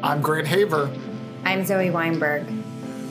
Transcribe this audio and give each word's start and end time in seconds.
I'm 0.00 0.22
Grant 0.22 0.46
Haver. 0.46 0.88
I'm 1.44 1.66
Zoe 1.66 1.90
Weinberg. 1.90 2.46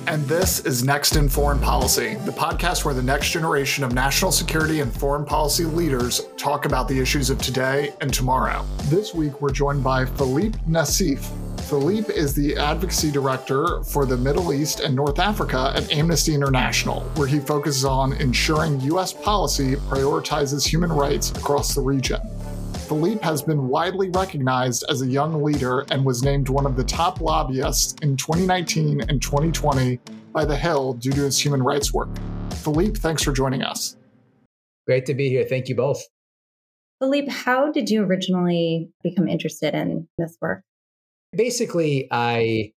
And 0.07 0.23
this 0.23 0.61
is 0.61 0.85
Next 0.85 1.17
in 1.17 1.27
Foreign 1.27 1.59
Policy, 1.59 2.15
the 2.23 2.31
podcast 2.31 2.85
where 2.85 2.93
the 2.93 3.03
next 3.03 3.31
generation 3.31 3.83
of 3.83 3.93
national 3.93 4.31
security 4.31 4.79
and 4.79 4.93
foreign 4.93 5.25
policy 5.25 5.65
leaders 5.65 6.21
talk 6.37 6.63
about 6.63 6.87
the 6.87 6.97
issues 6.97 7.29
of 7.29 7.41
today 7.41 7.93
and 7.99 8.13
tomorrow. 8.13 8.65
This 8.85 9.13
week, 9.13 9.41
we're 9.41 9.51
joined 9.51 9.83
by 9.83 10.05
Philippe 10.05 10.59
Nassif. 10.59 11.29
Philippe 11.59 12.13
is 12.13 12.33
the 12.33 12.55
advocacy 12.55 13.11
director 13.11 13.83
for 13.83 14.05
the 14.05 14.15
Middle 14.15 14.53
East 14.53 14.79
and 14.79 14.95
North 14.95 15.19
Africa 15.19 15.73
at 15.75 15.91
Amnesty 15.91 16.33
International, 16.33 17.01
where 17.15 17.27
he 17.27 17.41
focuses 17.41 17.83
on 17.83 18.13
ensuring 18.13 18.79
U.S. 18.81 19.11
policy 19.11 19.75
prioritizes 19.75 20.65
human 20.65 20.93
rights 20.93 21.31
across 21.31 21.75
the 21.75 21.81
region. 21.81 22.21
Philippe 22.87 23.21
has 23.21 23.41
been 23.41 23.67
widely 23.67 24.09
recognized 24.11 24.85
as 24.89 25.01
a 25.01 25.07
young 25.07 25.43
leader 25.43 25.85
and 25.91 26.05
was 26.05 26.23
named 26.23 26.47
one 26.47 26.65
of 26.65 26.77
the 26.77 26.85
top 26.85 27.19
lobbyists 27.19 27.93
in 28.01 28.15
2019 28.15 29.01
and 29.01 29.21
2020 29.21 29.99
by 30.31 30.45
The 30.45 30.55
Hill 30.55 30.93
due 30.93 31.11
to 31.11 31.23
his 31.23 31.37
human 31.37 31.61
rights 31.61 31.93
work. 31.93 32.07
Philippe, 32.51 32.97
thanks 32.99 33.23
for 33.23 33.33
joining 33.33 33.61
us. 33.61 33.97
Great 34.85 35.05
to 35.07 35.13
be 35.13 35.27
here. 35.27 35.43
Thank 35.43 35.67
you 35.67 35.75
both. 35.75 36.01
Philippe, 37.01 37.29
how 37.29 37.73
did 37.73 37.89
you 37.89 38.03
originally 38.03 38.89
become 39.03 39.27
interested 39.27 39.75
in 39.75 40.07
this 40.17 40.37
work? 40.39 40.63
Basically, 41.35 42.07
I 42.09 42.71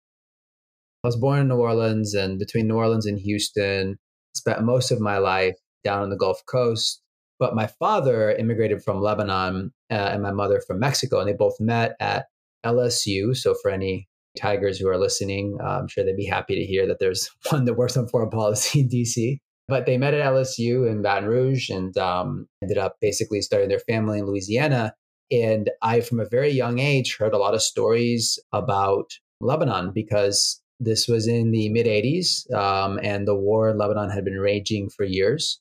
was 1.03 1.17
born 1.17 1.41
in 1.41 1.49
New 1.49 1.57
Orleans 1.57 2.15
and 2.15 2.39
between 2.39 2.67
New 2.67 2.77
Orleans 2.77 3.05
and 3.05 3.19
Houston, 3.19 3.99
spent 4.33 4.63
most 4.63 4.89
of 4.89 4.99
my 4.99 5.19
life 5.19 5.55
down 5.83 6.01
on 6.01 6.09
the 6.09 6.17
Gulf 6.17 6.41
Coast 6.47 7.03
but 7.39 7.55
my 7.55 7.67
father 7.67 8.31
immigrated 8.31 8.83
from 8.83 9.01
Lebanon 9.01 9.71
uh, 9.89 9.93
and 9.93 10.21
my 10.21 10.31
mother 10.31 10.61
from 10.67 10.79
Mexico, 10.79 11.19
and 11.19 11.29
they 11.29 11.33
both 11.33 11.59
met 11.59 11.95
at 11.99 12.25
LSU. 12.65 13.35
So 13.35 13.55
for 13.61 13.71
any 13.71 14.07
Tigers 14.37 14.77
who 14.77 14.87
are 14.89 14.97
listening, 14.97 15.57
uh, 15.61 15.79
I'm 15.79 15.87
sure 15.87 16.03
they'd 16.03 16.15
be 16.15 16.25
happy 16.25 16.55
to 16.55 16.65
hear 16.65 16.85
that 16.87 16.99
there's 16.99 17.29
one 17.49 17.65
that 17.65 17.75
works 17.75 17.97
on 17.97 18.07
foreign 18.07 18.29
policy 18.29 18.81
in 18.81 18.89
DC. 18.89 19.37
But 19.67 19.85
they 19.85 19.97
met 19.97 20.15
at 20.15 20.25
LSU 20.25 20.89
in 20.89 21.03
Baton 21.03 21.29
Rouge 21.29 21.69
and 21.69 21.95
um, 21.97 22.47
ended 22.61 22.79
up 22.79 22.95
basically 23.01 23.41
starting 23.41 23.69
their 23.69 23.79
family 23.79 24.19
in 24.19 24.25
Louisiana. 24.25 24.93
And 25.31 25.69
I, 25.83 26.01
from 26.01 26.19
a 26.19 26.25
very 26.25 26.49
young 26.49 26.79
age, 26.79 27.17
heard 27.17 27.33
a 27.33 27.37
lot 27.37 27.53
of 27.53 27.61
stories 27.61 28.39
about 28.51 29.11
Lebanon 29.41 29.91
because 29.93 30.59
this 30.79 31.07
was 31.07 31.27
in 31.27 31.51
the 31.51 31.69
mid 31.69 31.85
80s 31.85 32.51
um, 32.51 32.99
and 33.03 33.27
the 33.27 33.35
war 33.35 33.69
in 33.69 33.77
Lebanon 33.77 34.09
had 34.09 34.25
been 34.25 34.39
raging 34.39 34.89
for 34.89 35.03
years. 35.03 35.59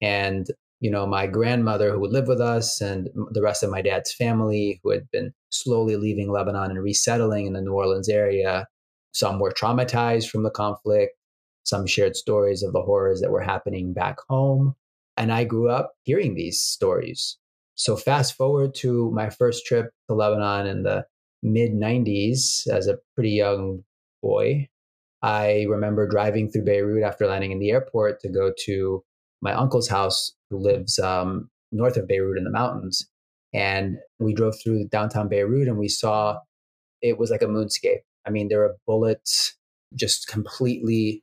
And 0.00 0.46
you 0.80 0.90
know, 0.90 1.06
my 1.06 1.26
grandmother 1.26 1.92
who 1.92 2.00
would 2.00 2.12
live 2.12 2.26
with 2.26 2.40
us 2.40 2.80
and 2.80 3.10
the 3.30 3.42
rest 3.42 3.62
of 3.62 3.70
my 3.70 3.82
dad's 3.82 4.12
family 4.12 4.80
who 4.82 4.90
had 4.90 5.10
been 5.10 5.32
slowly 5.50 5.96
leaving 5.96 6.30
Lebanon 6.30 6.70
and 6.70 6.82
resettling 6.82 7.46
in 7.46 7.52
the 7.52 7.60
New 7.60 7.72
Orleans 7.72 8.08
area. 8.08 8.66
Some 9.12 9.38
were 9.38 9.52
traumatized 9.52 10.30
from 10.30 10.42
the 10.42 10.50
conflict. 10.50 11.12
Some 11.64 11.86
shared 11.86 12.16
stories 12.16 12.62
of 12.62 12.72
the 12.72 12.80
horrors 12.80 13.20
that 13.20 13.30
were 13.30 13.42
happening 13.42 13.92
back 13.92 14.16
home. 14.28 14.74
And 15.18 15.30
I 15.30 15.44
grew 15.44 15.68
up 15.68 15.92
hearing 16.04 16.34
these 16.34 16.60
stories. 16.60 17.36
So, 17.74 17.96
fast 17.96 18.34
forward 18.34 18.74
to 18.76 19.10
my 19.12 19.28
first 19.28 19.66
trip 19.66 19.90
to 20.08 20.14
Lebanon 20.14 20.66
in 20.66 20.82
the 20.82 21.04
mid 21.42 21.72
90s 21.72 22.66
as 22.68 22.86
a 22.86 22.98
pretty 23.14 23.30
young 23.30 23.84
boy. 24.22 24.68
I 25.22 25.66
remember 25.68 26.08
driving 26.08 26.50
through 26.50 26.64
Beirut 26.64 27.02
after 27.02 27.26
landing 27.26 27.52
in 27.52 27.58
the 27.58 27.70
airport 27.70 28.20
to 28.20 28.30
go 28.30 28.52
to 28.64 29.04
my 29.42 29.52
uncle's 29.52 29.88
house 29.88 30.34
who 30.50 30.58
lives 30.58 30.98
um, 30.98 31.48
north 31.72 31.96
of 31.96 32.08
Beirut 32.08 32.38
in 32.38 32.44
the 32.44 32.50
mountains. 32.50 33.08
And 33.52 33.96
we 34.18 34.34
drove 34.34 34.54
through 34.62 34.88
downtown 34.88 35.28
Beirut 35.28 35.68
and 35.68 35.78
we 35.78 35.88
saw 35.88 36.38
it 37.02 37.18
was 37.18 37.30
like 37.30 37.42
a 37.42 37.46
moonscape. 37.46 38.00
I 38.26 38.30
mean, 38.30 38.48
there 38.48 38.60
were 38.60 38.76
bullets 38.86 39.56
just 39.94 40.28
completely 40.28 41.22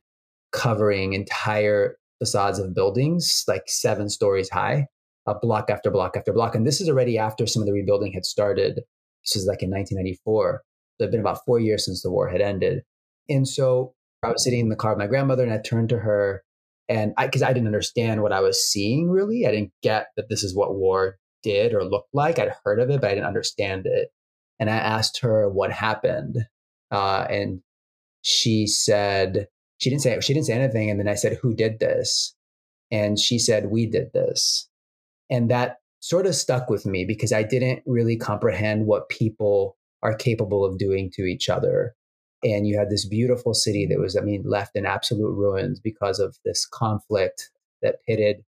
covering 0.52 1.14
entire 1.14 1.98
facades 2.20 2.60
of 2.60 2.74
buildings, 2.74 3.44
like 3.48 3.64
seven 3.68 4.10
stories 4.10 4.50
high, 4.50 4.88
a 5.28 5.36
block 5.36 5.70
after 5.70 5.92
block 5.92 6.18
after 6.18 6.34
block. 6.34 6.56
And 6.56 6.66
this 6.66 6.82
is 6.82 6.90
already 6.90 7.18
after 7.18 7.46
some 7.46 7.62
of 7.62 7.68
the 7.68 7.74
rebuilding 7.74 8.12
had 8.14 8.26
started. 8.26 8.82
This 9.24 9.36
is 9.36 9.46
like 9.46 9.62
in 9.62 9.70
1994. 9.70 10.64
So 10.98 11.04
it 11.04 11.08
had 11.08 11.12
been 11.12 11.20
about 11.20 11.46
four 11.46 11.60
years 11.60 11.86
since 11.86 12.02
the 12.02 12.12
war 12.12 12.28
had 12.28 12.42
ended. 12.42 12.84
And 13.30 13.48
so 13.48 13.94
I 14.24 14.30
was 14.30 14.44
sitting 14.44 14.62
in 14.62 14.70
the 14.70 14.76
car 14.76 14.92
with 14.92 15.00
my 15.00 15.08
grandmother 15.08 15.44
and 15.44 15.54
I 15.54 15.60
turned 15.60 15.90
to 15.90 16.00
her 16.00 16.44
and 16.90 17.14
I, 17.18 17.26
because 17.26 17.44
I 17.44 17.54
didn't 17.54 17.68
understand 17.68 18.22
what 18.22 18.32
I 18.32 18.42
was 18.42 18.66
seeing 18.66 19.10
really, 19.10 19.46
I 19.46 19.52
didn't 19.52 19.74
get 19.84 20.08
that 20.16 20.30
this 20.30 20.44
is 20.44 20.56
what 20.56 20.76
war 20.76 21.18
did 21.44 21.74
or 21.74 21.84
looked 21.84 22.14
like. 22.14 22.40
I'd 22.40 22.54
heard 22.64 22.80
of 22.80 22.90
it, 22.90 23.02
but 23.02 23.10
I 23.10 23.16
didn't 23.16 23.28
understand 23.28 23.86
it. 23.86 24.10
And 24.60 24.70
I 24.70 24.78
asked 24.78 25.20
her 25.22 25.50
what 25.50 25.72
happened, 25.72 26.38
uh, 26.92 27.28
and 27.30 27.62
she 28.22 28.66
said 28.68 29.48
she 29.78 29.90
didn't 29.90 30.02
say 30.02 30.20
she 30.22 30.34
didn't 30.34 30.48
say 30.48 30.54
anything. 30.54 30.90
And 30.90 31.00
then 31.00 31.08
I 31.08 31.16
said, 31.16 31.38
"Who 31.42 31.54
did 31.54 31.80
this?" 31.80 32.36
And 32.90 33.20
she 33.20 33.38
said, 33.38 33.70
"We 33.70 33.86
did 33.86 34.14
this," 34.14 34.68
and 35.30 35.52
that 35.52 35.78
sort 36.00 36.26
of 36.26 36.36
stuck 36.36 36.70
with 36.70 36.86
me 36.86 37.06
because 37.06 37.32
I 37.34 37.44
didn't 37.44 37.84
really 37.86 38.18
comprehend 38.18 38.88
what 38.88 39.10
people 39.10 39.78
are 40.04 40.16
capable 40.16 40.64
of 40.66 40.78
doing 40.78 41.12
to 41.14 41.24
each 41.24 41.50
other 41.50 41.96
and 42.44 42.68
you 42.68 42.78
had 42.78 42.90
this 42.90 43.06
beautiful 43.06 43.54
city 43.54 43.86
that 43.88 44.00
was, 44.00 44.16
I 44.16 44.22
mean, 44.22 44.44
left 44.46 44.76
in 44.76 44.86
absolute 44.86 45.34
ruins 45.34 45.80
because 45.80 46.20
of 46.20 46.38
this 46.46 46.66
conflict 46.66 47.50
that 47.82 47.98
pitted 48.08 48.44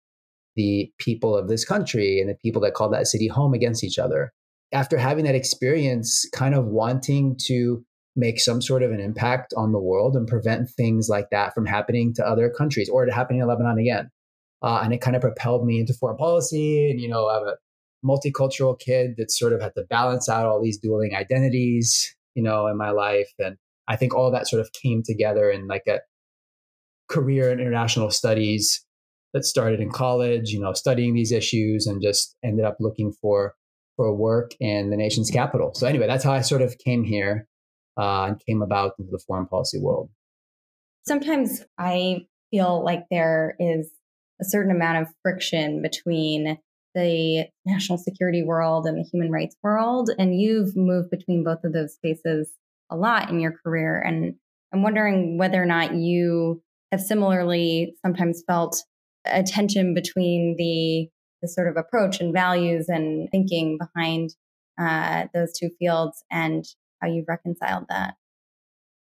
the 0.56 0.90
people 0.98 1.36
of 1.36 1.48
this 1.48 1.64
country 1.64 2.20
and 2.20 2.30
the 2.30 2.36
people 2.36 2.62
that 2.62 2.74
called 2.74 2.92
that 2.94 3.06
city 3.06 3.28
home 3.28 3.54
against 3.54 3.84
each 3.84 3.98
other. 3.98 4.32
After 4.72 4.96
having 4.96 5.24
that 5.24 5.34
experience, 5.34 6.28
kind 6.32 6.54
of 6.54 6.66
wanting 6.66 7.36
to 7.46 7.84
make 8.16 8.40
some 8.40 8.62
sort 8.62 8.82
of 8.82 8.92
an 8.92 9.00
impact 9.00 9.52
on 9.56 9.72
the 9.72 9.80
world 9.80 10.16
and 10.16 10.26
prevent 10.26 10.70
things 10.70 11.08
like 11.08 11.30
that 11.30 11.52
from 11.54 11.66
happening 11.66 12.14
to 12.14 12.26
other 12.26 12.48
countries 12.48 12.88
or 12.88 13.04
to 13.04 13.12
happening 13.12 13.40
in 13.40 13.48
Lebanon 13.48 13.78
again. 13.78 14.10
Uh, 14.62 14.80
and 14.82 14.94
it 14.94 15.00
kind 15.00 15.16
of 15.16 15.22
propelled 15.22 15.66
me 15.66 15.80
into 15.80 15.92
foreign 15.92 16.16
policy. 16.16 16.90
And, 16.90 17.00
you 17.00 17.08
know, 17.08 17.28
I'm 17.28 17.46
a 17.46 17.56
multicultural 18.06 18.78
kid 18.78 19.14
that 19.18 19.30
sort 19.30 19.52
of 19.52 19.60
had 19.60 19.74
to 19.74 19.84
balance 19.90 20.28
out 20.28 20.46
all 20.46 20.62
these 20.62 20.78
dueling 20.78 21.14
identities, 21.14 22.14
you 22.34 22.42
know, 22.42 22.66
in 22.68 22.76
my 22.76 22.90
life. 22.90 23.30
And 23.38 23.56
I 23.88 23.96
think 23.96 24.14
all 24.14 24.30
that 24.30 24.48
sort 24.48 24.60
of 24.60 24.72
came 24.72 25.02
together 25.04 25.50
in 25.50 25.66
like 25.66 25.84
a 25.88 26.00
career 27.08 27.50
in 27.50 27.60
international 27.60 28.10
studies 28.10 28.84
that 29.32 29.44
started 29.44 29.80
in 29.80 29.90
college, 29.90 30.50
you 30.50 30.60
know, 30.60 30.72
studying 30.72 31.14
these 31.14 31.32
issues 31.32 31.86
and 31.86 32.00
just 32.00 32.36
ended 32.42 32.64
up 32.64 32.76
looking 32.80 33.12
for 33.20 33.54
for 33.96 34.12
work 34.14 34.52
in 34.58 34.90
the 34.90 34.96
nation's 34.96 35.30
capital. 35.30 35.72
So 35.74 35.86
anyway, 35.86 36.06
that's 36.06 36.24
how 36.24 36.32
I 36.32 36.40
sort 36.40 36.62
of 36.62 36.76
came 36.78 37.04
here 37.04 37.46
uh, 37.96 38.24
and 38.24 38.42
came 38.44 38.62
about 38.62 38.92
into 38.98 39.10
the 39.12 39.22
foreign 39.26 39.46
policy 39.46 39.78
world. 39.80 40.10
Sometimes 41.06 41.62
I 41.78 42.26
feel 42.50 42.82
like 42.84 43.04
there 43.10 43.54
is 43.60 43.90
a 44.40 44.44
certain 44.44 44.74
amount 44.74 45.02
of 45.02 45.08
friction 45.22 45.82
between 45.82 46.58
the 46.94 47.46
national 47.66 47.98
security 47.98 48.42
world 48.42 48.86
and 48.86 48.96
the 48.98 49.08
human 49.08 49.30
rights 49.30 49.56
world, 49.62 50.10
and 50.18 50.40
you've 50.40 50.76
moved 50.76 51.10
between 51.10 51.44
both 51.44 51.64
of 51.64 51.72
those 51.72 51.94
spaces 51.94 52.52
a 52.90 52.96
lot 52.96 53.30
in 53.30 53.40
your 53.40 53.52
career. 53.52 54.00
And 54.00 54.34
I'm 54.72 54.82
wondering 54.82 55.38
whether 55.38 55.62
or 55.62 55.66
not 55.66 55.94
you 55.94 56.62
have 56.92 57.00
similarly 57.00 57.94
sometimes 58.04 58.42
felt 58.46 58.76
a 59.26 59.42
tension 59.42 59.94
between 59.94 60.56
the, 60.58 61.08
the 61.42 61.48
sort 61.48 61.68
of 61.68 61.76
approach 61.76 62.20
and 62.20 62.32
values 62.32 62.88
and 62.88 63.28
thinking 63.30 63.78
behind 63.78 64.30
uh, 64.78 65.26
those 65.32 65.56
two 65.58 65.70
fields 65.78 66.24
and 66.30 66.64
how 67.00 67.08
you've 67.08 67.28
reconciled 67.28 67.84
that. 67.88 68.14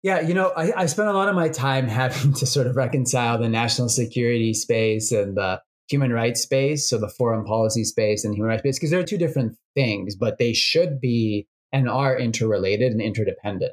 Yeah, 0.03 0.21
you 0.21 0.35
know, 0.35 0.53
I, 0.57 0.83
I 0.83 0.87
spent 0.87 1.09
a 1.09 1.13
lot 1.13 1.29
of 1.29 1.35
my 1.35 1.49
time 1.49 1.89
having 1.89 2.33
to 2.35 2.47
sort 2.47 2.67
of 2.67 2.77
reconcile 2.77 3.39
the 3.39 3.49
national 3.49 3.89
security 3.89 4.55
space 4.55 5.11
and 5.13 5.37
the 5.37 5.61
human 5.89 6.13
rights 6.13 6.43
space, 6.43 6.89
so 6.89 6.99
the 6.99 7.09
foreign 7.09 7.45
policy 7.45 7.85
space 7.85 8.25
and 8.25 8.35
human 8.35 8.51
rights 8.51 8.63
space, 8.63 8.79
because 8.79 8.91
they're 8.91 9.05
two 9.05 9.19
different 9.19 9.57
things, 9.75 10.17
but 10.17 10.39
they 10.39 10.53
should 10.53 11.01
be 11.01 11.47
and 11.73 11.89
are 11.89 12.19
interrelated 12.19 12.93
and 12.93 13.01
interdependent. 13.01 13.73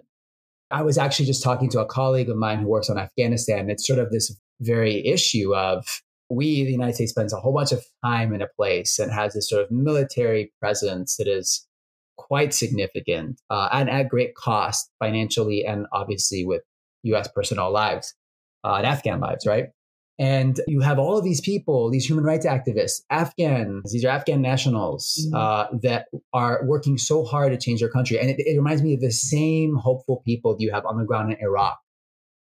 I 0.71 0.81
was 0.81 0.97
actually 0.97 1.27
just 1.27 1.43
talking 1.43 1.69
to 1.69 1.79
a 1.79 1.85
colleague 1.85 2.29
of 2.29 2.37
mine 2.37 2.59
who 2.59 2.67
works 2.67 2.89
on 2.89 2.97
Afghanistan. 2.97 3.69
It's 3.69 3.85
sort 3.85 3.99
of 3.99 4.11
this 4.11 4.35
very 4.59 5.05
issue 5.05 5.53
of 5.55 5.85
we, 6.29 6.63
the 6.63 6.71
United 6.71 6.95
States, 6.95 7.11
spends 7.11 7.33
a 7.33 7.37
whole 7.37 7.53
bunch 7.53 7.71
of 7.71 7.83
time 8.03 8.33
in 8.33 8.41
a 8.41 8.47
place 8.55 8.97
and 8.97 9.11
has 9.11 9.33
this 9.33 9.49
sort 9.49 9.63
of 9.63 9.71
military 9.71 10.51
presence 10.59 11.17
that 11.17 11.27
is 11.27 11.67
quite 12.17 12.53
significant 12.53 13.39
uh, 13.49 13.69
and 13.71 13.89
at 13.89 14.09
great 14.09 14.35
cost 14.35 14.89
financially 14.99 15.65
and 15.65 15.85
obviously 15.91 16.45
with 16.45 16.61
US 17.03 17.27
personnel 17.27 17.71
lives 17.71 18.15
uh, 18.63 18.75
and 18.75 18.85
Afghan 18.85 19.19
lives, 19.19 19.45
right? 19.45 19.67
And 20.19 20.59
you 20.67 20.81
have 20.81 20.99
all 20.99 21.17
of 21.17 21.23
these 21.23 21.41
people, 21.41 21.89
these 21.89 22.07
human 22.07 22.23
rights 22.23 22.45
activists, 22.45 23.01
Afghans, 23.09 23.91
these 23.91 24.05
are 24.05 24.09
Afghan 24.09 24.41
nationals 24.41 25.27
mm-hmm. 25.27 25.35
uh, 25.35 25.79
that 25.81 26.05
are 26.33 26.61
working 26.65 26.99
so 26.99 27.25
hard 27.25 27.51
to 27.51 27.57
change 27.57 27.79
their 27.79 27.89
country. 27.89 28.19
And 28.19 28.29
it, 28.29 28.35
it, 28.39 28.55
reminds 28.55 28.83
me 28.83 28.93
of 28.93 29.01
the 29.01 29.11
same 29.11 29.75
hopeful 29.75 30.21
people 30.23 30.53
that 30.53 30.61
you 30.61 30.71
have 30.71 30.85
on 30.85 30.99
the 30.99 31.03
ground 31.03 31.33
in 31.33 31.39
Iraq, 31.41 31.79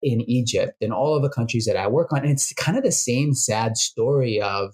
in 0.02 0.22
Egypt, 0.30 0.74
in 0.82 0.92
all 0.92 1.16
of 1.16 1.24
the 1.24 1.30
countries 1.30 1.66
that 1.66 1.78
I 1.78 1.88
work 1.88 2.12
on. 2.12 2.24
And 2.24 2.32
it's 2.32 2.52
kind 2.54 2.78
of 2.78 2.84
the 2.84 2.92
same 2.92 3.34
sad 3.34 3.78
story 3.78 4.42
of 4.42 4.74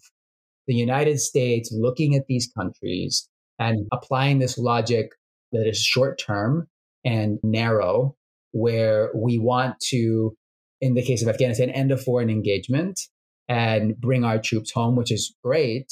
the 0.66 0.74
United 0.74 1.20
States 1.20 1.72
looking 1.72 2.16
at 2.16 2.26
these 2.28 2.52
countries 2.58 3.30
and 3.60 3.88
applying 3.92 4.40
this 4.40 4.58
logic 4.58 5.12
that 5.52 5.68
is 5.68 5.82
short 5.82 6.20
term 6.20 6.68
and 7.06 7.40
narrow, 7.44 8.16
where 8.52 9.12
we 9.16 9.38
want 9.40 9.80
to, 9.80 10.36
in 10.82 10.94
the 10.94 11.04
case 11.04 11.22
of 11.22 11.28
Afghanistan, 11.28 11.70
end 11.70 11.92
a 11.92 11.98
foreign 11.98 12.30
engagement 12.30 13.00
and 13.48 14.00
bring 14.00 14.24
our 14.24 14.40
troops 14.40 14.72
home, 14.72 14.96
which 14.96 15.12
is 15.12 15.36
great, 15.44 15.92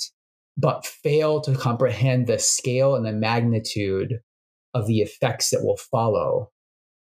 but 0.57 0.85
fail 0.85 1.41
to 1.41 1.55
comprehend 1.55 2.27
the 2.27 2.39
scale 2.39 2.95
and 2.95 3.05
the 3.05 3.13
magnitude 3.13 4.19
of 4.73 4.87
the 4.87 4.99
effects 4.99 5.49
that 5.49 5.63
will 5.63 5.77
follow 5.77 6.51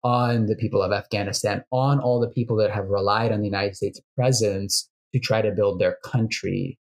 on 0.03 0.45
the 0.45 0.55
people 0.55 0.83
of 0.83 0.91
Afghanistan, 0.91 1.63
on 1.71 1.99
all 1.99 2.19
the 2.19 2.29
people 2.29 2.55
that 2.57 2.71
have 2.71 2.87
relied 2.89 3.31
on 3.31 3.39
the 3.39 3.47
United 3.47 3.75
States 3.75 3.99
presence 4.15 4.87
to 5.13 5.19
try 5.19 5.41
to 5.41 5.51
build 5.51 5.79
their 5.79 5.97
country 6.05 6.77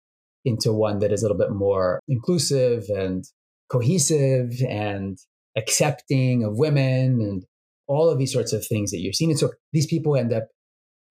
into 0.45 0.73
one 0.73 0.99
that 0.99 1.13
is 1.13 1.23
a 1.23 1.25
little 1.25 1.39
bit 1.39 1.53
more 1.53 2.01
inclusive 2.09 2.85
and 2.89 3.25
cohesive 3.69 4.61
and 4.69 5.19
accepting 5.57 6.43
of 6.43 6.59
women 6.59 7.21
and 7.21 7.45
all 7.87 8.09
of 8.09 8.19
these 8.19 8.33
sorts 8.33 8.53
of 8.53 8.67
things 8.67 8.91
that 8.91 9.01
you're 9.01 9.13
seeing. 9.13 9.31
And 9.31 9.39
so 9.39 9.51
these 9.73 9.87
people 9.87 10.17
end 10.17 10.33
up 10.33 10.49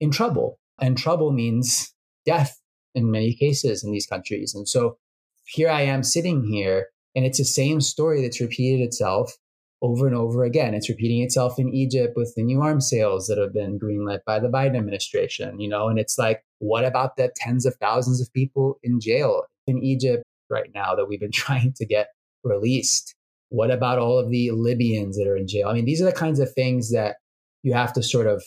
in 0.02 0.12
trouble. 0.12 0.60
And 0.82 0.98
trouble 0.98 1.32
means 1.32 1.94
death 2.26 2.60
in 2.94 3.10
many 3.10 3.34
cases 3.34 3.84
in 3.84 3.92
these 3.92 4.08
countries. 4.08 4.54
And 4.54 4.68
so 4.68 4.98
here 5.46 5.70
I 5.70 5.82
am 5.82 6.04
sitting 6.04 6.44
here, 6.44 6.88
and 7.16 7.26
it's 7.26 7.38
the 7.38 7.46
same 7.46 7.80
story 7.80 8.22
that's 8.22 8.42
repeated 8.42 8.84
itself 8.84 9.38
over 9.82 10.06
and 10.08 10.16
over 10.16 10.44
again. 10.44 10.74
It's 10.74 10.90
repeating 10.90 11.22
itself 11.22 11.58
in 11.58 11.74
Egypt 11.74 12.14
with 12.16 12.34
the 12.36 12.44
new 12.44 12.62
arms 12.62 12.90
sales 12.90 13.28
that 13.28 13.38
have 13.38 13.54
been 13.54 13.80
greenlit 13.80 14.20
by 14.26 14.40
the 14.40 14.48
Biden 14.48 14.78
administration, 14.78 15.60
you 15.60 15.70
know, 15.70 15.88
and 15.88 15.98
it's 15.98 16.18
like, 16.18 16.44
what 16.60 16.86
about 16.86 17.16
the 17.16 17.32
tens 17.36 17.66
of 17.66 17.76
thousands 17.76 18.22
of 18.22 18.32
people 18.34 18.78
in 18.84 19.00
jail 19.00 19.44
in 19.68 19.82
Egypt 19.84 20.24
right 20.50 20.70
now 20.76 20.96
that 20.96 21.08
we've 21.08 21.20
been 21.20 21.32
trying 21.34 21.74
to 21.78 21.86
get 21.86 22.10
released? 22.44 23.16
What 23.50 23.72
about 23.72 24.00
all 24.00 24.18
of 24.18 24.30
the 24.30 24.52
Libyans 24.52 25.18
that 25.18 25.28
are 25.28 25.36
in 25.36 25.48
jail? 25.48 25.68
I 25.68 25.74
mean, 25.74 25.86
these 25.86 26.02
are 26.02 26.06
the 26.06 26.12
kinds 26.12 26.40
of 26.40 26.54
things 26.54 26.92
that 26.92 27.18
you 27.64 27.74
have 27.74 27.94
to 27.94 28.04
sort 28.04 28.28
of 28.28 28.44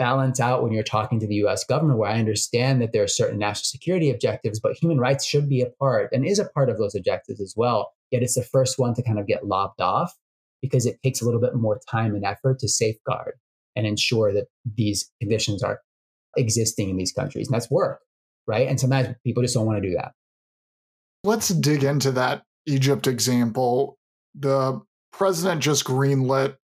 balance 0.00 0.40
out 0.40 0.62
when 0.62 0.72
you're 0.72 0.82
talking 0.82 1.20
to 1.20 1.26
the 1.26 1.34
US 1.46 1.62
government, 1.62 1.98
where 1.98 2.10
I 2.10 2.18
understand 2.18 2.80
that 2.80 2.92
there 2.92 3.02
are 3.02 3.06
certain 3.06 3.38
national 3.38 3.64
security 3.64 4.10
objectives, 4.10 4.58
but 4.58 4.72
human 4.72 4.98
rights 4.98 5.26
should 5.26 5.46
be 5.46 5.60
a 5.60 5.66
part 5.78 6.08
and 6.10 6.26
is 6.26 6.38
a 6.38 6.46
part 6.46 6.70
of 6.70 6.78
those 6.78 6.94
objectives 6.94 7.38
as 7.38 7.52
well. 7.54 7.92
Yet 8.10 8.22
it's 8.22 8.34
the 8.34 8.42
first 8.42 8.78
one 8.78 8.94
to 8.94 9.02
kind 9.02 9.18
of 9.18 9.26
get 9.26 9.46
lobbed 9.46 9.82
off 9.82 10.16
because 10.62 10.86
it 10.86 11.02
takes 11.02 11.20
a 11.20 11.26
little 11.26 11.40
bit 11.40 11.54
more 11.54 11.78
time 11.90 12.14
and 12.14 12.24
effort 12.24 12.60
to 12.60 12.68
safeguard 12.68 13.34
and 13.76 13.86
ensure 13.86 14.32
that 14.32 14.46
these 14.74 15.10
conditions 15.20 15.62
are 15.62 15.80
existing 16.34 16.88
in 16.88 16.96
these 16.96 17.12
countries. 17.12 17.48
And 17.48 17.54
that's 17.54 17.70
work, 17.70 18.00
right? 18.46 18.68
And 18.68 18.80
sometimes 18.80 19.14
people 19.22 19.42
just 19.42 19.54
don't 19.54 19.66
want 19.66 19.82
to 19.82 19.86
do 19.88 19.94
that. 19.96 20.12
Let's 21.24 21.48
dig 21.48 21.84
into 21.84 22.10
that 22.12 22.42
Egypt 22.64 23.06
example. 23.06 23.98
The 24.34 24.80
president 25.12 25.60
just 25.60 25.84
greenlit 25.84 26.56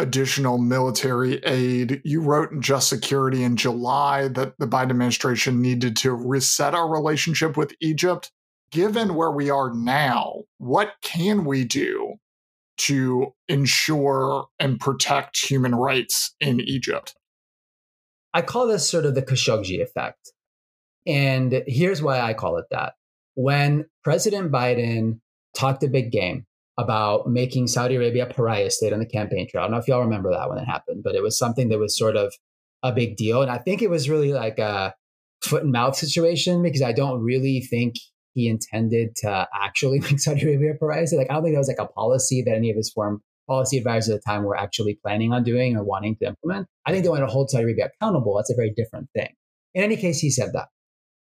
additional 0.00 0.58
military 0.58 1.36
aid. 1.44 2.00
You 2.04 2.22
wrote 2.22 2.50
in 2.52 2.62
Just 2.62 2.88
Security 2.88 3.42
in 3.42 3.56
July 3.56 4.28
that 4.28 4.58
the 4.58 4.66
Biden 4.66 4.90
administration 4.90 5.60
needed 5.60 5.96
to 5.98 6.12
reset 6.12 6.74
our 6.74 6.90
relationship 6.90 7.56
with 7.56 7.74
Egypt. 7.80 8.32
Given 8.72 9.14
where 9.14 9.32
we 9.32 9.50
are 9.50 9.74
now, 9.74 10.44
what 10.58 10.92
can 11.02 11.44
we 11.44 11.64
do 11.64 12.14
to 12.78 13.34
ensure 13.48 14.46
and 14.58 14.80
protect 14.80 15.36
human 15.36 15.74
rights 15.74 16.34
in 16.40 16.60
Egypt? 16.60 17.14
I 18.32 18.42
call 18.42 18.66
this 18.66 18.88
sort 18.88 19.06
of 19.06 19.14
the 19.14 19.22
Khashoggi 19.22 19.82
effect. 19.82 20.32
And 21.06 21.62
here's 21.66 22.00
why 22.00 22.20
I 22.20 22.32
call 22.32 22.58
it 22.58 22.66
that. 22.70 22.94
When 23.34 23.86
President 24.04 24.52
Biden 24.52 25.20
talked 25.56 25.82
a 25.82 25.88
big 25.88 26.12
game 26.12 26.46
about 26.78 27.28
making 27.28 27.66
Saudi 27.66 27.96
Arabia 27.96 28.26
pariah 28.26 28.70
state 28.70 28.92
on 28.92 28.98
the 28.98 29.06
campaign 29.06 29.48
trail, 29.48 29.62
I 29.62 29.66
don't 29.66 29.72
know 29.72 29.78
if 29.78 29.88
y'all 29.88 30.00
remember 30.00 30.30
that 30.30 30.48
when 30.48 30.58
it 30.58 30.64
happened, 30.64 31.02
but 31.02 31.14
it 31.14 31.22
was 31.22 31.38
something 31.38 31.68
that 31.68 31.78
was 31.78 31.96
sort 31.96 32.16
of 32.16 32.32
a 32.82 32.92
big 32.92 33.16
deal. 33.16 33.42
And 33.42 33.50
I 33.50 33.58
think 33.58 33.82
it 33.82 33.90
was 33.90 34.08
really 34.08 34.32
like 34.32 34.58
a 34.58 34.94
foot 35.42 35.62
and 35.62 35.72
mouth 35.72 35.96
situation 35.96 36.62
because 36.62 36.82
I 36.82 36.92
don't 36.92 37.22
really 37.22 37.60
think 37.60 37.94
he 38.34 38.48
intended 38.48 39.16
to 39.16 39.48
actually 39.54 40.00
make 40.00 40.20
Saudi 40.20 40.42
Arabia 40.42 40.74
pariah 40.78 41.06
state. 41.06 41.18
Like, 41.18 41.30
I 41.30 41.34
don't 41.34 41.44
think 41.44 41.54
that 41.54 41.60
was 41.60 41.68
like 41.68 41.78
a 41.78 41.92
policy 41.92 42.42
that 42.42 42.54
any 42.54 42.70
of 42.70 42.76
his 42.76 42.90
foreign 42.90 43.18
policy 43.48 43.78
advisors 43.78 44.14
at 44.14 44.22
the 44.22 44.30
time 44.30 44.44
were 44.44 44.56
actually 44.56 44.98
planning 45.02 45.32
on 45.32 45.42
doing 45.42 45.76
or 45.76 45.82
wanting 45.82 46.16
to 46.16 46.26
implement. 46.28 46.68
I 46.86 46.92
think 46.92 47.02
they 47.02 47.10
want 47.10 47.22
to 47.22 47.26
hold 47.26 47.50
Saudi 47.50 47.64
Arabia 47.64 47.86
accountable. 47.86 48.36
That's 48.36 48.50
a 48.50 48.56
very 48.56 48.72
different 48.76 49.08
thing. 49.14 49.34
In 49.74 49.82
any 49.82 49.96
case, 49.96 50.20
he 50.20 50.30
said 50.30 50.52
that. 50.52 50.68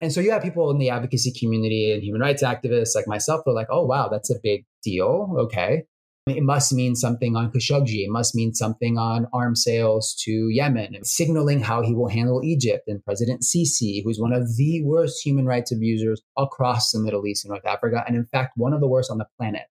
And 0.01 0.13
so 0.13 0.21
you 0.21 0.31
have 0.31 0.41
people 0.41 0.71
in 0.71 0.77
the 0.77 0.89
advocacy 0.89 1.33
community 1.37 1.91
and 1.91 2.01
human 2.01 2.21
rights 2.21 2.43
activists 2.43 2.95
like 2.95 3.07
myself 3.07 3.41
who 3.43 3.51
are 3.51 3.55
like, 3.55 3.67
oh, 3.69 3.85
wow, 3.85 4.07
that's 4.07 4.29
a 4.29 4.39
big 4.41 4.65
deal. 4.83 5.35
Okay. 5.37 5.83
It 6.27 6.43
must 6.43 6.71
mean 6.73 6.95
something 6.95 7.35
on 7.35 7.51
Khashoggi. 7.51 8.05
It 8.05 8.09
must 8.09 8.35
mean 8.35 8.53
something 8.53 8.97
on 8.97 9.27
arms 9.33 9.63
sales 9.63 10.15
to 10.25 10.49
Yemen, 10.49 10.95
signaling 11.03 11.59
how 11.59 11.81
he 11.81 11.95
will 11.95 12.07
handle 12.07 12.43
Egypt 12.43 12.83
and 12.87 13.03
President 13.03 13.41
Sisi, 13.41 14.03
who's 14.03 14.19
one 14.19 14.33
of 14.33 14.55
the 14.55 14.83
worst 14.83 15.25
human 15.25 15.45
rights 15.45 15.71
abusers 15.71 16.21
across 16.37 16.91
the 16.91 16.99
Middle 16.99 17.25
East 17.25 17.45
and 17.45 17.49
North 17.49 17.65
Africa, 17.65 18.03
and 18.05 18.15
in 18.15 18.25
fact, 18.25 18.53
one 18.57 18.73
of 18.73 18.79
the 18.79 18.87
worst 18.87 19.09
on 19.09 19.17
the 19.17 19.27
planet. 19.37 19.63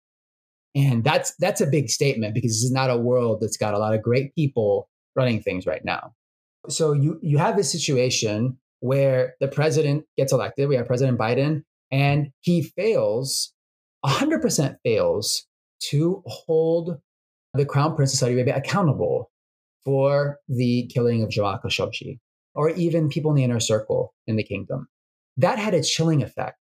And 0.74 1.04
that's 1.04 1.34
that's 1.38 1.60
a 1.60 1.66
big 1.66 1.90
statement 1.90 2.34
because 2.34 2.52
this 2.52 2.64
is 2.64 2.72
not 2.72 2.90
a 2.90 2.96
world 2.96 3.38
that's 3.40 3.56
got 3.56 3.74
a 3.74 3.78
lot 3.78 3.94
of 3.94 4.02
great 4.02 4.34
people 4.34 4.88
running 5.16 5.42
things 5.42 5.66
right 5.66 5.84
now. 5.84 6.12
So 6.68 6.92
you 6.92 7.18
you 7.22 7.38
have 7.38 7.56
this 7.56 7.70
situation 7.70 8.58
where 8.80 9.34
the 9.40 9.48
president 9.48 10.04
gets 10.16 10.32
elected. 10.32 10.68
We 10.68 10.76
have 10.76 10.86
President 10.86 11.18
Biden, 11.18 11.62
and 11.90 12.28
he 12.40 12.62
fails, 12.62 13.52
100% 14.04 14.76
fails 14.84 15.46
to 15.80 16.22
hold 16.26 16.98
the 17.54 17.64
Crown 17.64 17.96
Prince 17.96 18.12
of 18.12 18.18
Saudi 18.18 18.34
Arabia 18.34 18.56
accountable 18.56 19.30
for 19.84 20.38
the 20.48 20.86
killing 20.92 21.22
of 21.22 21.30
Jamal 21.30 21.58
Khashoggi, 21.64 22.18
or 22.54 22.70
even 22.70 23.08
people 23.08 23.30
in 23.30 23.36
the 23.36 23.44
inner 23.44 23.60
circle 23.60 24.14
in 24.26 24.36
the 24.36 24.42
kingdom. 24.42 24.88
That 25.36 25.58
had 25.58 25.74
a 25.74 25.82
chilling 25.82 26.22
effect 26.22 26.58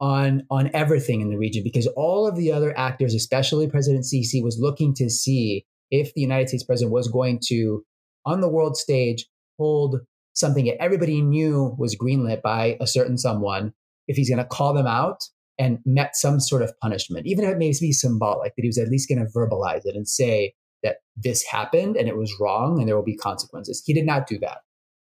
on, 0.00 0.44
on 0.50 0.70
everything 0.74 1.20
in 1.20 1.30
the 1.30 1.38
region 1.38 1.64
because 1.64 1.86
all 1.88 2.26
of 2.26 2.36
the 2.36 2.52
other 2.52 2.76
actors, 2.78 3.14
especially 3.14 3.68
President 3.68 4.04
Sisi, 4.04 4.42
was 4.42 4.58
looking 4.60 4.94
to 4.94 5.10
see 5.10 5.64
if 5.90 6.12
the 6.14 6.20
United 6.20 6.48
States 6.48 6.64
president 6.64 6.92
was 6.92 7.08
going 7.08 7.40
to, 7.46 7.84
on 8.24 8.40
the 8.40 8.48
world 8.48 8.76
stage, 8.76 9.26
hold 9.58 10.00
something 10.36 10.66
that 10.66 10.80
everybody 10.80 11.20
knew 11.22 11.74
was 11.78 11.96
greenlit 11.96 12.42
by 12.42 12.76
a 12.80 12.86
certain 12.86 13.18
someone, 13.18 13.72
if 14.06 14.16
he's 14.16 14.28
going 14.28 14.38
to 14.38 14.44
call 14.44 14.74
them 14.74 14.86
out 14.86 15.24
and 15.58 15.78
met 15.86 16.14
some 16.14 16.38
sort 16.38 16.62
of 16.62 16.78
punishment, 16.80 17.26
even 17.26 17.44
if 17.44 17.50
it 17.50 17.58
may 17.58 17.72
be 17.80 17.92
symbolic, 17.92 18.54
that 18.54 18.62
he 18.62 18.68
was 18.68 18.78
at 18.78 18.88
least 18.88 19.08
going 19.08 19.18
to 19.18 19.32
verbalize 19.32 19.86
it 19.86 19.96
and 19.96 20.06
say 20.06 20.52
that 20.82 20.98
this 21.16 21.42
happened 21.42 21.96
and 21.96 22.06
it 22.06 22.16
was 22.16 22.34
wrong 22.38 22.78
and 22.78 22.86
there 22.86 22.94
will 22.94 23.02
be 23.02 23.16
consequences. 23.16 23.82
He 23.84 23.94
did 23.94 24.04
not 24.04 24.26
do 24.26 24.38
that. 24.40 24.58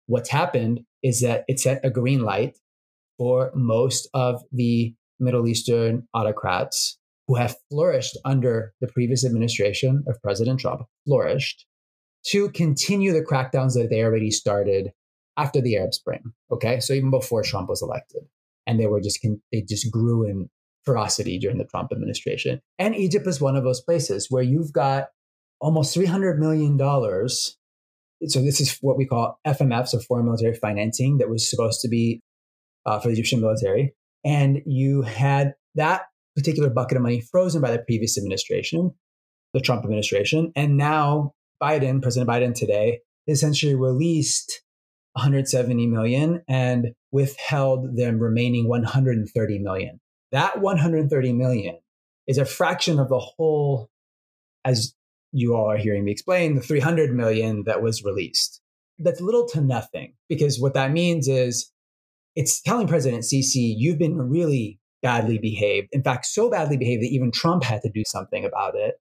What's 0.06 0.30
happened 0.30 0.80
is 1.02 1.20
that 1.20 1.44
it 1.48 1.60
set 1.60 1.84
a 1.84 1.90
green 1.90 2.22
light 2.22 2.56
for 3.18 3.50
most 3.54 4.08
of 4.14 4.40
the 4.52 4.94
Middle 5.18 5.48
Eastern 5.48 6.06
autocrats 6.14 6.96
who 7.26 7.34
have 7.34 7.56
flourished 7.68 8.16
under 8.24 8.72
the 8.80 8.86
previous 8.86 9.26
administration 9.26 10.04
of 10.06 10.22
President 10.22 10.60
Trump, 10.60 10.82
flourished 11.04 11.66
to 12.26 12.50
continue 12.50 13.12
the 13.12 13.24
crackdowns 13.24 13.74
that 13.74 13.88
they 13.90 14.02
already 14.02 14.30
started 14.30 14.92
after 15.38 15.60
the 15.60 15.76
Arab 15.76 15.94
Spring. 15.94 16.32
Okay. 16.52 16.80
So 16.80 16.92
even 16.92 17.10
before 17.10 17.42
Trump 17.42 17.68
was 17.68 17.80
elected. 17.80 18.22
And 18.66 18.78
they 18.78 18.86
were 18.86 19.00
just, 19.00 19.24
they 19.50 19.62
just 19.62 19.90
grew 19.90 20.28
in 20.28 20.50
ferocity 20.84 21.38
during 21.38 21.58
the 21.58 21.64
Trump 21.64 21.90
administration. 21.92 22.60
And 22.78 22.94
Egypt 22.94 23.26
is 23.26 23.40
one 23.40 23.56
of 23.56 23.64
those 23.64 23.80
places 23.80 24.26
where 24.28 24.42
you've 24.42 24.72
got 24.72 25.06
almost 25.60 25.96
$300 25.96 26.38
million. 26.38 26.78
So 26.78 28.42
this 28.42 28.60
is 28.60 28.76
what 28.80 28.98
we 28.98 29.06
call 29.06 29.38
FMF, 29.46 29.88
so 29.88 30.00
foreign 30.00 30.26
military 30.26 30.54
financing, 30.54 31.18
that 31.18 31.30
was 31.30 31.48
supposed 31.48 31.80
to 31.82 31.88
be 31.88 32.20
uh, 32.84 32.98
for 32.98 33.08
the 33.08 33.14
Egyptian 33.14 33.40
military. 33.40 33.94
And 34.24 34.60
you 34.66 35.02
had 35.02 35.54
that 35.76 36.02
particular 36.36 36.68
bucket 36.68 36.96
of 36.96 37.02
money 37.02 37.20
frozen 37.20 37.62
by 37.62 37.70
the 37.70 37.78
previous 37.78 38.18
administration, 38.18 38.92
the 39.54 39.60
Trump 39.60 39.84
administration. 39.84 40.52
And 40.56 40.76
now 40.76 41.32
Biden, 41.62 42.02
President 42.02 42.28
Biden 42.28 42.54
today, 42.54 43.00
essentially 43.28 43.74
released 43.74 44.62
170 45.18 45.86
million 45.88 46.42
and 46.48 46.94
withheld 47.10 47.96
the 47.96 48.14
remaining 48.14 48.68
130 48.68 49.58
million. 49.58 50.00
That 50.30 50.60
130 50.60 51.32
million 51.32 51.78
is 52.28 52.38
a 52.38 52.44
fraction 52.44 53.00
of 53.00 53.08
the 53.08 53.18
whole, 53.18 53.90
as 54.64 54.94
you 55.32 55.56
all 55.56 55.70
are 55.70 55.76
hearing 55.76 56.04
me 56.04 56.12
explain, 56.12 56.54
the 56.54 56.60
300 56.60 57.12
million 57.12 57.64
that 57.64 57.82
was 57.82 58.04
released. 58.04 58.60
That's 58.98 59.20
little 59.20 59.48
to 59.48 59.60
nothing 59.60 60.14
because 60.28 60.60
what 60.60 60.74
that 60.74 60.92
means 60.92 61.26
is 61.28 61.72
it's 62.36 62.60
telling 62.60 62.86
President 62.86 63.24
Sisi, 63.24 63.74
you've 63.76 63.98
been 63.98 64.16
really 64.18 64.78
badly 65.02 65.38
behaved. 65.38 65.88
In 65.92 66.02
fact, 66.02 66.26
so 66.26 66.48
badly 66.48 66.76
behaved 66.76 67.02
that 67.02 67.12
even 67.12 67.32
Trump 67.32 67.64
had 67.64 67.82
to 67.82 67.90
do 67.90 68.02
something 68.06 68.44
about 68.44 68.76
it. 68.76 68.94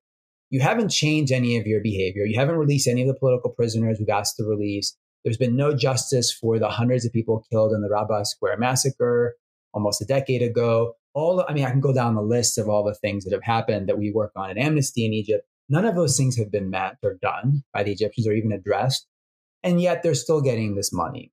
You 0.50 0.60
haven't 0.60 0.88
changed 0.90 1.30
any 1.30 1.56
of 1.58 1.66
your 1.66 1.80
behavior. 1.80 2.24
You 2.24 2.38
haven't 2.38 2.56
released 2.56 2.88
any 2.88 3.02
of 3.02 3.08
the 3.08 3.18
political 3.18 3.50
prisoners 3.50 3.98
we've 3.98 4.08
asked 4.08 4.36
to 4.38 4.44
release. 4.44 4.96
There's 5.28 5.36
been 5.36 5.56
no 5.56 5.76
justice 5.76 6.32
for 6.32 6.58
the 6.58 6.70
hundreds 6.70 7.04
of 7.04 7.12
people 7.12 7.44
killed 7.52 7.74
in 7.74 7.82
the 7.82 7.88
Rabaa 7.90 8.24
Square 8.24 8.56
massacre 8.56 9.34
almost 9.74 10.00
a 10.00 10.06
decade 10.06 10.40
ago. 10.40 10.94
All 11.12 11.44
I 11.46 11.52
mean, 11.52 11.66
I 11.66 11.70
can 11.70 11.82
go 11.82 11.92
down 11.92 12.14
the 12.14 12.22
list 12.22 12.56
of 12.56 12.66
all 12.66 12.82
the 12.82 12.94
things 12.94 13.24
that 13.24 13.34
have 13.34 13.42
happened 13.42 13.90
that 13.90 13.98
we 13.98 14.10
work 14.10 14.32
on 14.36 14.50
in 14.50 14.56
Amnesty 14.56 15.04
in 15.04 15.12
Egypt. 15.12 15.46
None 15.68 15.84
of 15.84 15.96
those 15.96 16.16
things 16.16 16.38
have 16.38 16.50
been 16.50 16.70
met 16.70 16.96
or 17.02 17.18
done 17.20 17.62
by 17.74 17.82
the 17.82 17.92
Egyptians 17.92 18.26
or 18.26 18.32
even 18.32 18.52
addressed. 18.52 19.06
And 19.62 19.82
yet 19.82 20.02
they're 20.02 20.14
still 20.14 20.40
getting 20.40 20.76
this 20.76 20.94
money 20.94 21.30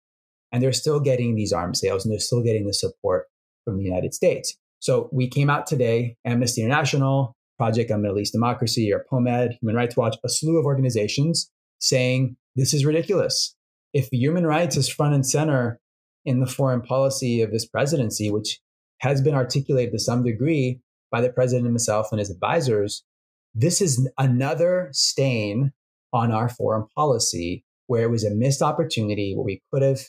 and 0.51 0.61
they're 0.61 0.73
still 0.73 0.99
getting 0.99 1.35
these 1.35 1.53
arms 1.53 1.79
sales 1.79 2.03
and 2.03 2.11
they're 2.11 2.19
still 2.19 2.43
getting 2.43 2.67
the 2.67 2.73
support 2.73 3.27
from 3.63 3.77
the 3.77 3.85
United 3.85 4.13
States. 4.13 4.57
So 4.79 5.07
we 5.13 5.29
came 5.29 5.49
out 5.49 5.67
today, 5.67 6.17
Amnesty 6.25 6.61
International, 6.61 7.33
Project 7.57 7.91
on 7.91 8.01
Middle 8.01 8.19
East 8.19 8.33
Democracy, 8.33 8.91
or 8.91 9.05
POMED, 9.09 9.57
Human 9.61 9.77
Rights 9.77 9.95
Watch, 9.95 10.17
a 10.25 10.27
slew 10.27 10.57
of 10.57 10.65
organizations 10.65 11.49
saying 11.79 12.35
this 12.57 12.73
is 12.73 12.85
ridiculous. 12.85 13.55
If 13.95 14.09
human 14.11 14.45
rights 14.45 14.75
is 14.75 14.89
front 14.89 15.15
and 15.15 15.25
center 15.25 15.79
in 16.25 16.41
the 16.41 16.45
foreign 16.45 16.81
policy 16.81 17.41
of 17.41 17.51
this 17.51 17.65
presidency, 17.65 18.29
which 18.29 18.59
has 18.99 19.21
been 19.21 19.33
articulated 19.33 19.93
to 19.93 19.99
some 19.99 20.21
degree 20.21 20.81
by 21.11 21.21
the 21.21 21.31
president 21.31 21.65
himself 21.65 22.09
and 22.11 22.19
his 22.19 22.29
advisors, 22.29 23.05
this 23.53 23.79
is 23.79 24.05
another 24.17 24.89
stain 24.91 25.71
on 26.11 26.33
our 26.33 26.49
foreign 26.49 26.85
policy 26.93 27.63
where 27.87 28.03
it 28.03 28.11
was 28.11 28.25
a 28.25 28.35
missed 28.35 28.61
opportunity 28.61 29.33
where 29.33 29.45
we 29.45 29.61
could 29.71 29.81
have 29.81 30.01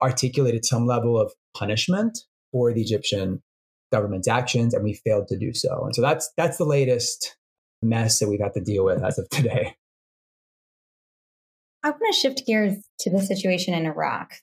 articulated 0.00 0.64
some 0.64 0.86
level 0.86 1.20
of 1.20 1.32
punishment 1.52 2.20
for 2.52 2.72
the 2.72 2.80
Egyptian 2.80 3.42
government's 3.90 4.28
actions, 4.28 4.72
and 4.72 4.84
we 4.84 4.94
failed 4.94 5.26
to 5.26 5.36
do 5.36 5.52
so. 5.52 5.82
And 5.84 5.96
so 5.96 6.00
that's 6.00 6.30
that's 6.36 6.58
the 6.58 6.64
latest 6.64 7.36
mess 7.82 8.20
that 8.20 8.28
we've 8.28 8.40
had 8.40 8.54
to 8.54 8.60
deal 8.60 8.84
with 8.84 9.02
as 9.02 9.18
of 9.18 9.28
today. 9.30 9.74
I 11.84 11.90
want 11.90 12.02
to 12.12 12.18
shift 12.18 12.46
gears 12.46 12.76
to 13.00 13.10
the 13.10 13.20
situation 13.20 13.74
in 13.74 13.86
Iraq. 13.86 14.34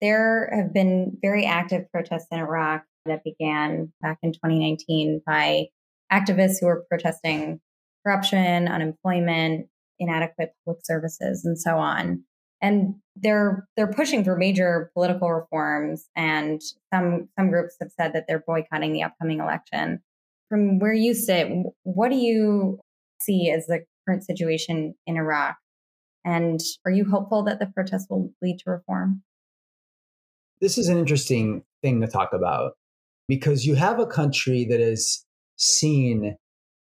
There 0.00 0.50
have 0.54 0.72
been 0.72 1.18
very 1.20 1.44
active 1.44 1.90
protests 1.92 2.28
in 2.30 2.38
Iraq 2.38 2.84
that 3.04 3.22
began 3.22 3.92
back 4.00 4.18
in 4.22 4.32
2019 4.32 5.22
by 5.26 5.66
activists 6.10 6.60
who 6.60 6.66
were 6.66 6.84
protesting 6.88 7.60
corruption, 8.04 8.68
unemployment, 8.68 9.66
inadequate 9.98 10.52
public 10.64 10.84
services, 10.84 11.44
and 11.44 11.58
so 11.58 11.76
on. 11.76 12.24
And 12.62 12.94
they're 13.14 13.66
they're 13.76 13.92
pushing 13.92 14.24
for 14.24 14.36
major 14.36 14.90
political 14.94 15.30
reforms, 15.32 16.06
and 16.16 16.62
some 16.92 17.28
some 17.38 17.50
groups 17.50 17.76
have 17.80 17.90
said 17.92 18.14
that 18.14 18.24
they're 18.26 18.42
boycotting 18.46 18.94
the 18.94 19.02
upcoming 19.02 19.40
election. 19.40 20.00
From 20.48 20.78
where 20.78 20.94
you 20.94 21.12
sit, 21.12 21.48
what 21.82 22.10
do 22.10 22.16
you 22.16 22.80
see 23.20 23.50
as 23.50 23.66
the 23.66 23.84
current 24.06 24.24
situation 24.24 24.94
in 25.06 25.16
Iraq? 25.16 25.56
And 26.26 26.60
are 26.84 26.90
you 26.90 27.04
hopeful 27.04 27.44
that 27.44 27.60
the 27.60 27.66
protests 27.66 28.08
will 28.10 28.32
lead 28.42 28.58
to 28.64 28.70
reform? 28.70 29.22
This 30.60 30.76
is 30.76 30.88
an 30.88 30.98
interesting 30.98 31.62
thing 31.82 32.00
to 32.00 32.08
talk 32.08 32.32
about 32.32 32.72
because 33.28 33.64
you 33.64 33.76
have 33.76 34.00
a 34.00 34.06
country 34.06 34.66
that 34.68 34.80
has 34.80 35.24
seen 35.56 36.36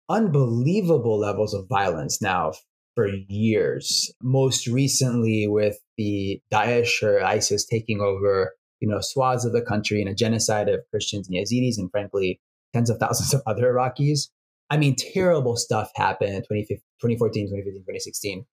unbelievable 0.09 1.19
levels 1.19 1.53
of 1.53 1.67
violence 1.69 2.23
now 2.23 2.53
for 2.95 3.09
years. 3.29 4.13
Most 4.23 4.69
recently, 4.69 5.49
with 5.49 5.79
the 5.97 6.41
Daesh 6.53 7.03
or 7.03 7.25
ISIS 7.25 7.67
taking 7.67 8.01
over, 8.01 8.53
you 8.79 8.89
know, 8.89 9.01
swaths 9.01 9.45
of 9.45 9.53
the 9.53 9.63
country 9.63 10.01
and 10.01 10.09
a 10.09 10.15
genocide 10.15 10.69
of 10.69 10.81
Christians 10.91 11.29
and 11.29 11.37
Yazidis, 11.37 11.77
and 11.77 11.91
frankly, 11.91 12.41
tens 12.73 12.89
of 12.89 12.99
thousands 12.99 13.35
of 13.35 13.43
other 13.47 13.73
Iraqis. 13.73 14.29
I 14.71 14.77
mean, 14.77 14.95
terrible 14.97 15.57
stuff 15.57 15.91
happened 15.97 16.31
in 16.31 16.43
2014, 16.43 17.47
2015, 17.49 17.83
2016. 17.83 18.47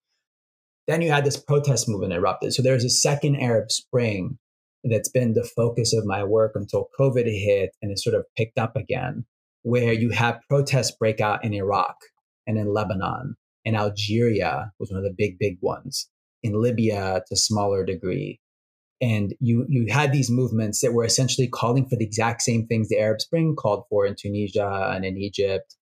Then 0.88 1.02
you 1.02 1.12
had 1.12 1.26
this 1.26 1.38
protest 1.38 1.88
movement 1.88 2.14
erupted. 2.14 2.54
So 2.54 2.62
there's 2.62 2.84
a 2.84 2.90
second 2.90 3.38
Arab 3.38 3.72
Spring 3.72 4.38
that's 4.84 5.10
been 5.10 5.34
the 5.34 5.44
focus 5.56 5.94
of 5.94 6.06
my 6.06 6.24
work 6.24 6.54
until 6.56 6.90
COVID 7.00 7.26
hit 7.26 7.76
and 7.82 7.92
it 7.92 8.00
sort 8.00 8.16
of 8.16 8.26
picked 8.36 8.58
up 8.58 8.76
again, 8.76 9.26
where 9.62 9.94
you 9.94 10.10
have 10.10 10.42
protests 10.50 10.92
break 10.92 11.22
out 11.22 11.44
in 11.46 11.54
Iraq 11.54 11.96
and 12.48 12.58
in 12.58 12.74
Lebanon 12.74 13.36
and 13.66 13.76
Algeria 13.76 14.72
was 14.80 14.90
one 14.90 14.98
of 14.98 15.04
the 15.04 15.14
big, 15.16 15.38
big 15.38 15.58
ones. 15.62 16.10
In 16.44 16.60
Libya 16.60 17.22
to 17.28 17.36
smaller 17.36 17.86
degree. 17.86 18.40
And 19.00 19.36
you, 19.40 19.66
you 19.70 19.94
had 19.94 20.12
these 20.12 20.32
movements 20.32 20.82
that 20.82 20.94
were 20.94 21.06
essentially 21.06 21.48
calling 21.48 21.88
for 21.88 21.96
the 21.96 22.06
exact 22.06 22.42
same 22.42 22.66
things 22.66 22.90
the 22.90 22.98
Arab 22.98 23.22
Spring 23.22 23.56
called 23.56 23.84
for 23.90 24.08
in 24.08 24.16
Tunisia 24.16 24.92
and 24.92 25.06
in 25.06 25.18
Egypt 25.18 25.76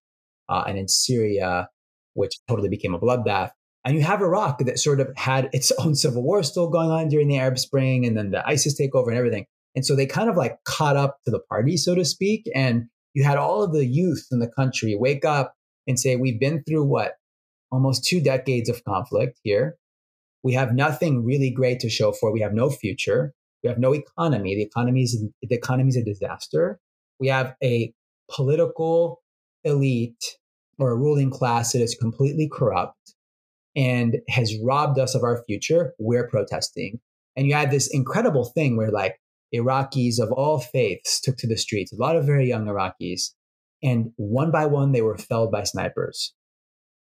uh, 0.49 0.65
and 0.67 0.77
in 0.77 0.89
Syria, 0.89 1.69
which 2.13 2.39
totally 2.49 2.67
became 2.67 2.93
a 2.93 2.99
bloodbath. 2.99 3.51
And 3.85 3.95
you 3.95 4.03
have 4.03 4.21
Iraq 4.21 4.59
that 4.59 4.79
sort 4.79 4.99
of 4.99 5.09
had 5.15 5.49
its 5.53 5.71
own 5.79 5.95
civil 5.95 6.23
war 6.23 6.43
still 6.43 6.69
going 6.69 6.89
on 6.89 7.07
during 7.09 7.27
the 7.27 7.37
Arab 7.37 7.57
Spring 7.59 8.05
and 8.05 8.17
then 8.17 8.31
the 8.31 8.47
ISIS 8.47 8.79
takeover 8.79 9.07
and 9.07 9.17
everything. 9.17 9.45
And 9.75 9.85
so 9.85 9.95
they 9.95 10.05
kind 10.05 10.29
of 10.29 10.35
like 10.35 10.57
caught 10.65 10.97
up 10.97 11.17
to 11.25 11.31
the 11.31 11.39
party, 11.39 11.77
so 11.77 11.95
to 11.95 12.03
speak. 12.03 12.45
And 12.55 12.87
you 13.13 13.23
had 13.23 13.37
all 13.37 13.63
of 13.63 13.73
the 13.73 13.85
youth 13.85 14.27
in 14.31 14.39
the 14.39 14.49
country 14.49 14.95
wake 14.95 15.25
up 15.25 15.53
and 15.87 15.99
say, 15.99 16.15
We've 16.15 16.39
been 16.39 16.63
through 16.63 16.85
what? 16.85 17.13
Almost 17.71 18.05
two 18.05 18.19
decades 18.19 18.67
of 18.69 18.83
conflict 18.83 19.39
here. 19.43 19.77
We 20.43 20.53
have 20.53 20.73
nothing 20.73 21.23
really 21.23 21.51
great 21.51 21.79
to 21.81 21.89
show 21.89 22.11
for. 22.11 22.31
We 22.31 22.41
have 22.41 22.53
no 22.53 22.69
future. 22.69 23.33
We 23.63 23.69
have 23.69 23.77
no 23.77 23.93
economy. 23.93 24.55
The 24.55 24.63
economy 24.63 25.03
is 25.03 25.23
the 25.41 25.55
economy 25.55 25.89
is 25.89 25.97
a 25.97 26.03
disaster. 26.03 26.79
We 27.19 27.27
have 27.27 27.55
a 27.63 27.93
political 28.31 29.21
elite 29.63 30.37
or 30.77 30.91
a 30.91 30.95
ruling 30.95 31.29
class 31.29 31.73
that 31.73 31.81
is 31.81 31.95
completely 31.95 32.49
corrupt 32.51 33.15
and 33.75 34.17
has 34.29 34.55
robbed 34.63 34.99
us 34.99 35.15
of 35.15 35.23
our 35.23 35.43
future. 35.45 35.93
We're 35.99 36.27
protesting. 36.27 36.99
And 37.35 37.47
you 37.47 37.53
had 37.53 37.71
this 37.71 37.87
incredible 37.87 38.45
thing 38.45 38.75
where 38.77 38.91
like 38.91 39.19
Iraqis 39.53 40.19
of 40.19 40.31
all 40.31 40.59
faiths 40.59 41.21
took 41.21 41.37
to 41.37 41.47
the 41.47 41.57
streets, 41.57 41.91
a 41.91 41.95
lot 41.95 42.15
of 42.15 42.25
very 42.25 42.47
young 42.47 42.65
Iraqis, 42.65 43.31
and 43.81 44.11
one 44.17 44.51
by 44.51 44.65
one 44.65 44.91
they 44.91 45.01
were 45.01 45.17
felled 45.17 45.51
by 45.51 45.63
snipers. 45.63 46.33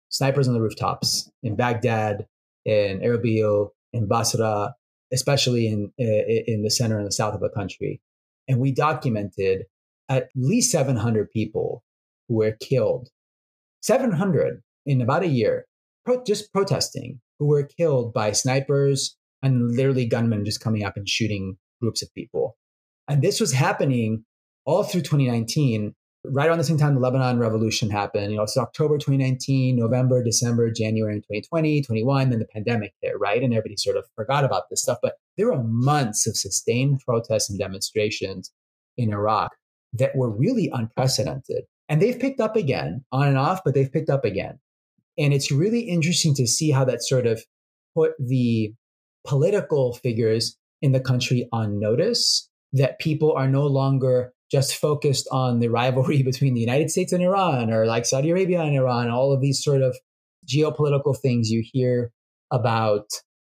Snipers 0.09 0.47
on 0.47 0.53
the 0.53 0.61
rooftops 0.61 1.29
in 1.43 1.55
Baghdad, 1.55 2.25
in 2.65 2.99
Erbil, 3.01 3.69
in 3.93 4.07
Basra, 4.07 4.73
especially 5.13 5.67
in, 5.67 5.91
in 5.97 6.63
the 6.63 6.71
center 6.71 6.97
and 6.97 7.07
the 7.07 7.11
south 7.11 7.33
of 7.33 7.41
the 7.41 7.49
country. 7.49 8.01
And 8.47 8.59
we 8.59 8.71
documented 8.71 9.65
at 10.09 10.29
least 10.35 10.71
700 10.71 11.31
people 11.31 11.83
who 12.27 12.35
were 12.35 12.57
killed. 12.59 13.09
700 13.81 14.61
in 14.85 15.01
about 15.01 15.23
a 15.23 15.27
year, 15.27 15.65
pro- 16.05 16.23
just 16.23 16.53
protesting, 16.53 17.19
who 17.39 17.47
were 17.47 17.63
killed 17.63 18.13
by 18.13 18.31
snipers 18.31 19.17
and 19.41 19.75
literally 19.75 20.05
gunmen 20.05 20.45
just 20.45 20.61
coming 20.61 20.83
up 20.83 20.95
and 20.95 21.07
shooting 21.07 21.57
groups 21.81 22.01
of 22.01 22.13
people. 22.13 22.57
And 23.07 23.21
this 23.21 23.39
was 23.39 23.51
happening 23.51 24.23
all 24.65 24.83
through 24.83 25.01
2019, 25.01 25.93
right 26.25 26.47
around 26.47 26.57
the 26.57 26.63
same 26.63 26.77
time 26.77 26.95
the 26.95 26.99
Lebanon 26.99 27.37
revolution 27.37 27.89
happened. 27.89 28.31
You 28.31 28.37
know, 28.37 28.43
it's 28.43 28.57
October 28.57 28.97
2019, 28.97 29.75
November, 29.75 30.23
December, 30.23 30.71
January 30.71 31.17
2020, 31.17 31.83
21, 31.83 32.29
then 32.29 32.39
the 32.39 32.45
pandemic 32.45 32.93
hit, 33.01 33.13
right? 33.19 33.43
And 33.43 33.53
everybody 33.53 33.77
sort 33.77 33.97
of 33.97 34.05
forgot 34.15 34.43
about 34.43 34.63
this 34.69 34.81
stuff. 34.81 34.97
But 35.03 35.15
there 35.37 35.47
were 35.47 35.63
months 35.63 36.25
of 36.25 36.35
sustained 36.35 37.01
protests 37.05 37.49
and 37.49 37.59
demonstrations 37.59 38.51
in 38.97 39.13
Iraq 39.13 39.51
that 39.93 40.15
were 40.15 40.29
really 40.29 40.69
unprecedented. 40.73 41.65
And 41.87 42.01
they've 42.01 42.19
picked 42.19 42.39
up 42.39 42.55
again, 42.55 43.05
on 43.11 43.27
and 43.27 43.37
off, 43.37 43.61
but 43.63 43.75
they've 43.75 43.91
picked 43.91 44.09
up 44.09 44.25
again. 44.25 44.59
And 45.17 45.33
it's 45.33 45.51
really 45.51 45.81
interesting 45.81 46.33
to 46.35 46.47
see 46.47 46.71
how 46.71 46.85
that 46.85 47.03
sort 47.03 47.25
of 47.25 47.43
put 47.95 48.11
the 48.19 48.73
political 49.25 49.93
figures 49.93 50.57
in 50.81 50.91
the 50.91 50.99
country 50.99 51.47
on 51.51 51.79
notice 51.79 52.49
that 52.73 52.99
people 52.99 53.33
are 53.33 53.47
no 53.47 53.65
longer 53.65 54.33
just 54.51 54.75
focused 54.75 55.27
on 55.31 55.59
the 55.59 55.69
rivalry 55.69 56.21
between 56.31 56.53
the 56.53 56.61
United 56.61 56.91
States 56.91 57.11
and 57.11 57.23
Iran 57.23 57.71
or 57.71 57.85
like 57.85 58.05
Saudi 58.05 58.29
Arabia 58.29 58.61
and 58.61 58.75
Iran, 58.75 59.09
all 59.09 59.33
of 59.33 59.41
these 59.41 59.63
sort 59.63 59.81
of 59.81 59.97
geopolitical 60.47 61.17
things 61.17 61.49
you 61.49 61.63
hear 61.65 62.11
about 62.51 63.07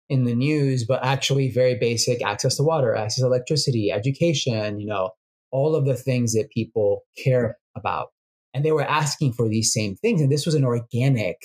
in 0.09 0.25
the 0.25 0.35
news, 0.35 0.85
but 0.85 1.02
actually 1.02 1.50
very 1.50 1.75
basic 1.75 2.23
access 2.23 2.57
to 2.57 2.62
water, 2.62 2.95
access 2.95 3.21
to 3.21 3.26
electricity, 3.26 3.90
education, 3.90 4.78
you 4.78 4.87
know, 4.87 5.11
all 5.50 5.75
of 5.75 5.87
the 5.87 5.97
things 5.97 6.35
that 6.35 6.50
people 6.50 7.02
care 7.23 7.57
about. 7.76 8.09
And 8.54 8.64
they 8.64 8.73
were 8.73 8.82
asking 8.82 9.32
for 9.32 9.49
these 9.49 9.73
same 9.73 9.97
things. 9.97 10.21
And 10.21 10.30
this 10.30 10.44
was 10.44 10.54
an 10.54 10.64
organic 10.64 11.38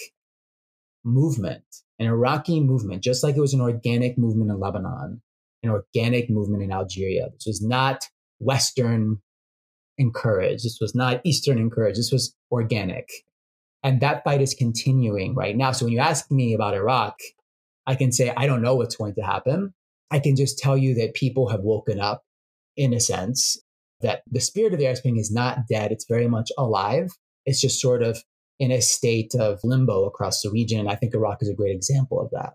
movement, 1.03 1.63
an 1.99 2.07
Iraqi 2.07 2.59
movement, 2.59 3.03
just 3.03 3.23
like 3.23 3.35
it 3.37 3.41
was 3.41 3.53
an 3.53 3.61
organic 3.61 4.17
movement 4.17 4.51
in 4.51 4.59
Lebanon, 4.59 5.21
an 5.63 5.69
organic 5.69 6.29
movement 6.29 6.63
in 6.63 6.71
Algeria. 6.71 7.29
This 7.33 7.45
was 7.47 7.61
not 7.61 8.05
Western 8.39 9.21
encouraged. 9.97 10.65
This 10.65 10.79
was 10.79 10.93
not 10.93 11.21
Eastern 11.23 11.57
encouraged. 11.57 11.97
This 11.97 12.11
was 12.11 12.35
organic. 12.51 13.09
And 13.83 14.01
that 14.01 14.23
fight 14.23 14.41
is 14.41 14.53
continuing 14.53 15.33
right 15.33 15.55
now. 15.55 15.71
So 15.71 15.85
when 15.85 15.93
you 15.93 15.99
ask 15.99 16.29
me 16.29 16.53
about 16.53 16.73
Iraq, 16.73 17.15
I 17.85 17.95
can 17.95 18.11
say, 18.11 18.33
I 18.35 18.45
don't 18.47 18.61
know 18.61 18.75
what's 18.75 18.97
going 18.97 19.15
to 19.15 19.21
happen. 19.21 19.73
I 20.11 20.19
can 20.19 20.35
just 20.35 20.59
tell 20.59 20.77
you 20.77 20.93
that 20.95 21.13
people 21.13 21.49
have 21.49 21.61
woken 21.61 21.99
up 21.99 22.23
in 22.75 22.93
a 22.93 22.99
sense 22.99 23.57
that 24.01 24.21
the 24.29 24.39
spirit 24.39 24.73
of 24.73 24.79
the 24.79 24.85
Arab 24.85 24.97
Spring 24.97 25.17
is 25.17 25.31
not 25.31 25.67
dead. 25.69 25.91
It's 25.91 26.05
very 26.07 26.27
much 26.27 26.51
alive. 26.57 27.09
It's 27.45 27.61
just 27.61 27.81
sort 27.81 28.03
of 28.03 28.21
in 28.59 28.71
a 28.71 28.81
state 28.81 29.33
of 29.35 29.59
limbo 29.63 30.05
across 30.05 30.41
the 30.41 30.49
region. 30.51 30.79
And 30.79 30.89
I 30.89 30.95
think 30.95 31.13
Iraq 31.13 31.41
is 31.41 31.49
a 31.49 31.55
great 31.55 31.75
example 31.75 32.19
of 32.19 32.29
that. 32.31 32.53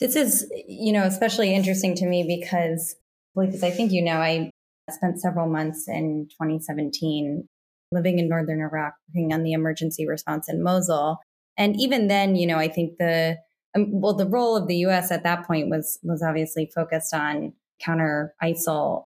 This 0.00 0.16
is, 0.16 0.50
you 0.66 0.92
know, 0.92 1.04
especially 1.04 1.54
interesting 1.54 1.94
to 1.96 2.06
me 2.06 2.24
because, 2.24 2.96
because 3.36 3.62
I 3.62 3.70
think 3.70 3.92
you 3.92 4.02
know, 4.02 4.18
I 4.18 4.50
spent 4.90 5.20
several 5.20 5.48
months 5.48 5.88
in 5.88 6.26
2017 6.32 7.48
living 7.92 8.18
in 8.18 8.28
northern 8.28 8.60
Iraq, 8.60 8.94
working 9.08 9.32
on 9.32 9.44
the 9.44 9.52
emergency 9.52 10.06
response 10.06 10.48
in 10.48 10.62
Mosul. 10.62 11.18
And 11.56 11.78
even 11.80 12.08
then, 12.08 12.34
you 12.34 12.46
know, 12.46 12.56
I 12.56 12.68
think 12.68 12.96
the 12.98 13.38
um, 13.74 13.88
well, 13.90 14.14
the 14.14 14.26
role 14.26 14.56
of 14.56 14.66
the 14.66 14.76
U.S. 14.76 15.10
at 15.10 15.22
that 15.22 15.46
point 15.46 15.70
was 15.70 15.98
was 16.02 16.22
obviously 16.22 16.70
focused 16.74 17.14
on 17.14 17.52
counter 17.80 18.34
ISIL 18.42 19.04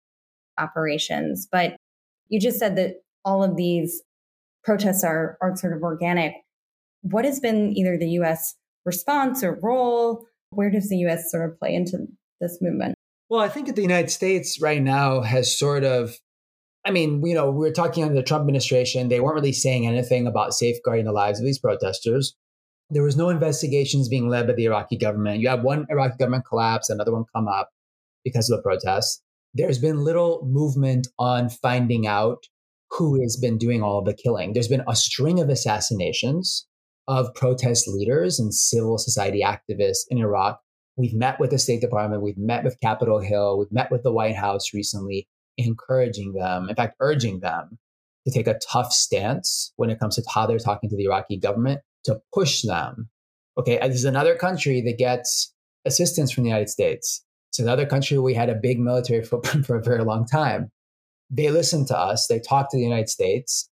operations. 0.58 1.48
But 1.50 1.76
you 2.28 2.40
just 2.40 2.58
said 2.58 2.76
that 2.76 3.02
all 3.24 3.42
of 3.42 3.56
these 3.56 4.02
protests 4.64 5.04
are 5.04 5.38
are 5.40 5.56
sort 5.56 5.76
of 5.76 5.82
organic. 5.82 6.34
What 7.02 7.24
has 7.24 7.40
been 7.40 7.76
either 7.76 7.96
the 7.98 8.10
U.S. 8.10 8.54
response 8.84 9.42
or 9.42 9.58
role? 9.62 10.26
Where 10.50 10.70
does 10.70 10.88
the 10.88 10.96
U.S. 10.98 11.30
sort 11.30 11.48
of 11.48 11.58
play 11.58 11.74
into 11.74 12.06
this 12.40 12.58
movement? 12.60 12.94
Well, 13.28 13.40
I 13.40 13.48
think 13.48 13.66
that 13.66 13.76
the 13.76 13.82
United 13.82 14.10
States 14.10 14.60
right 14.60 14.82
now 14.82 15.20
has 15.20 15.56
sort 15.56 15.84
of 15.84 16.16
I 16.86 16.92
mean, 16.92 17.20
you 17.26 17.34
know, 17.34 17.50
we 17.50 17.58
were 17.58 17.72
talking 17.72 18.04
under 18.04 18.14
the 18.14 18.22
Trump 18.22 18.42
administration. 18.42 19.08
They 19.08 19.18
weren't 19.18 19.34
really 19.34 19.52
saying 19.52 19.88
anything 19.88 20.28
about 20.28 20.54
safeguarding 20.54 21.04
the 21.04 21.12
lives 21.12 21.40
of 21.40 21.44
these 21.44 21.58
protesters. 21.58 22.36
There 22.90 23.02
was 23.02 23.16
no 23.16 23.28
investigations 23.28 24.08
being 24.08 24.28
led 24.28 24.46
by 24.46 24.52
the 24.52 24.66
Iraqi 24.66 24.96
government. 24.96 25.40
You 25.40 25.48
have 25.48 25.64
one 25.64 25.86
Iraqi 25.90 26.16
government 26.18 26.44
collapse, 26.48 26.88
another 26.88 27.12
one 27.12 27.24
come 27.34 27.48
up 27.48 27.70
because 28.22 28.48
of 28.48 28.56
the 28.56 28.62
protests. 28.62 29.20
There's 29.56 29.78
been 29.78 30.04
little 30.04 30.46
movement 30.46 31.08
on 31.18 31.48
finding 31.48 32.06
out 32.06 32.44
who 32.90 33.18
has 33.22 33.38
been 33.38 33.56
doing 33.56 33.82
all 33.82 34.02
the 34.02 34.12
killing. 34.12 34.52
There's 34.52 34.68
been 34.68 34.84
a 34.86 34.94
string 34.94 35.40
of 35.40 35.48
assassinations 35.48 36.66
of 37.08 37.34
protest 37.34 37.88
leaders 37.88 38.38
and 38.38 38.52
civil 38.52 38.98
society 38.98 39.42
activists 39.42 40.04
in 40.10 40.18
Iraq. 40.18 40.60
We've 40.98 41.14
met 41.14 41.40
with 41.40 41.52
the 41.52 41.58
State 41.58 41.80
Department, 41.80 42.20
we've 42.20 42.36
met 42.36 42.64
with 42.64 42.80
Capitol 42.80 43.18
Hill, 43.18 43.58
we've 43.58 43.72
met 43.72 43.90
with 43.90 44.02
the 44.02 44.12
White 44.12 44.36
House 44.36 44.74
recently 44.74 45.26
encouraging 45.56 46.34
them, 46.34 46.68
in 46.68 46.76
fact, 46.76 46.96
urging 47.00 47.40
them 47.40 47.78
to 48.26 48.32
take 48.32 48.46
a 48.46 48.58
tough 48.70 48.92
stance 48.92 49.72
when 49.76 49.88
it 49.88 49.98
comes 49.98 50.16
to 50.16 50.22
how 50.34 50.46
they're 50.46 50.58
talking 50.58 50.90
to 50.90 50.96
the 50.96 51.04
Iraqi 51.04 51.38
government 51.38 51.80
to 52.04 52.20
push 52.34 52.60
them. 52.60 53.08
Okay, 53.56 53.78
uh, 53.78 53.88
this 53.88 53.96
is 53.96 54.04
another 54.04 54.34
country 54.34 54.82
that 54.82 54.98
gets 54.98 55.54
assistance 55.86 56.30
from 56.30 56.44
the 56.44 56.50
United 56.50 56.68
States. 56.68 57.22
It's 57.56 57.62
another 57.62 57.86
country 57.86 58.18
we 58.18 58.34
had 58.34 58.50
a 58.50 58.54
big 58.54 58.78
military 58.78 59.24
footprint 59.24 59.64
for 59.64 59.76
a 59.76 59.82
very 59.82 60.04
long 60.04 60.26
time. 60.26 60.70
They 61.30 61.50
listen 61.50 61.86
to 61.86 61.98
us, 61.98 62.26
they 62.26 62.38
talk 62.38 62.70
to 62.70 62.76
the 62.76 62.82
United 62.82 63.08
States. 63.08 63.70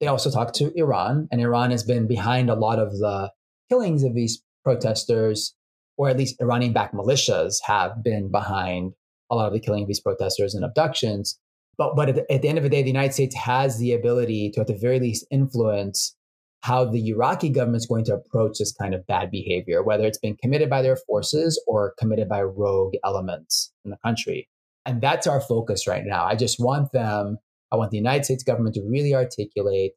They 0.00 0.06
also 0.06 0.30
talk 0.30 0.54
to 0.54 0.72
Iran, 0.74 1.28
and 1.30 1.42
Iran 1.42 1.70
has 1.70 1.82
been 1.82 2.06
behind 2.06 2.48
a 2.48 2.54
lot 2.54 2.78
of 2.78 2.92
the 2.92 3.30
killings 3.68 4.02
of 4.02 4.14
these 4.14 4.42
protesters, 4.64 5.54
or 5.98 6.08
at 6.08 6.16
least 6.16 6.40
Iranian 6.40 6.72
backed 6.72 6.94
militias 6.94 7.56
have 7.64 8.02
been 8.02 8.30
behind 8.30 8.94
a 9.30 9.36
lot 9.36 9.48
of 9.48 9.52
the 9.52 9.60
killing 9.60 9.82
of 9.82 9.88
these 9.88 10.00
protesters 10.00 10.54
and 10.54 10.64
abductions. 10.64 11.38
But, 11.76 11.96
but 11.96 12.08
at 12.08 12.14
the, 12.14 12.32
at 12.32 12.40
the 12.40 12.48
end 12.48 12.56
of 12.56 12.64
the 12.64 12.70
day, 12.70 12.80
the 12.80 12.88
United 12.88 13.12
States 13.12 13.36
has 13.36 13.78
the 13.78 13.92
ability 13.92 14.52
to, 14.52 14.62
at 14.62 14.68
the 14.68 14.78
very 14.78 15.00
least, 15.00 15.26
influence 15.30 16.16
how 16.62 16.84
the 16.84 17.06
Iraqi 17.08 17.50
government 17.50 17.82
is 17.82 17.86
going 17.86 18.04
to 18.06 18.14
approach 18.14 18.58
this 18.58 18.72
kind 18.72 18.94
of 18.94 19.06
bad 19.06 19.30
behavior, 19.30 19.82
whether 19.82 20.04
it's 20.04 20.18
been 20.18 20.36
committed 20.36 20.68
by 20.68 20.82
their 20.82 20.96
forces 20.96 21.62
or 21.66 21.94
committed 21.98 22.28
by 22.28 22.42
rogue 22.42 22.94
elements 23.04 23.72
in 23.84 23.90
the 23.90 23.98
country. 24.04 24.48
And 24.84 25.00
that's 25.00 25.26
our 25.26 25.40
focus 25.40 25.86
right 25.86 26.04
now. 26.04 26.24
I 26.24 26.34
just 26.34 26.58
want 26.58 26.92
them, 26.92 27.38
I 27.70 27.76
want 27.76 27.90
the 27.90 27.96
United 27.96 28.24
States 28.24 28.42
government 28.42 28.74
to 28.74 28.82
really 28.82 29.14
articulate 29.14 29.92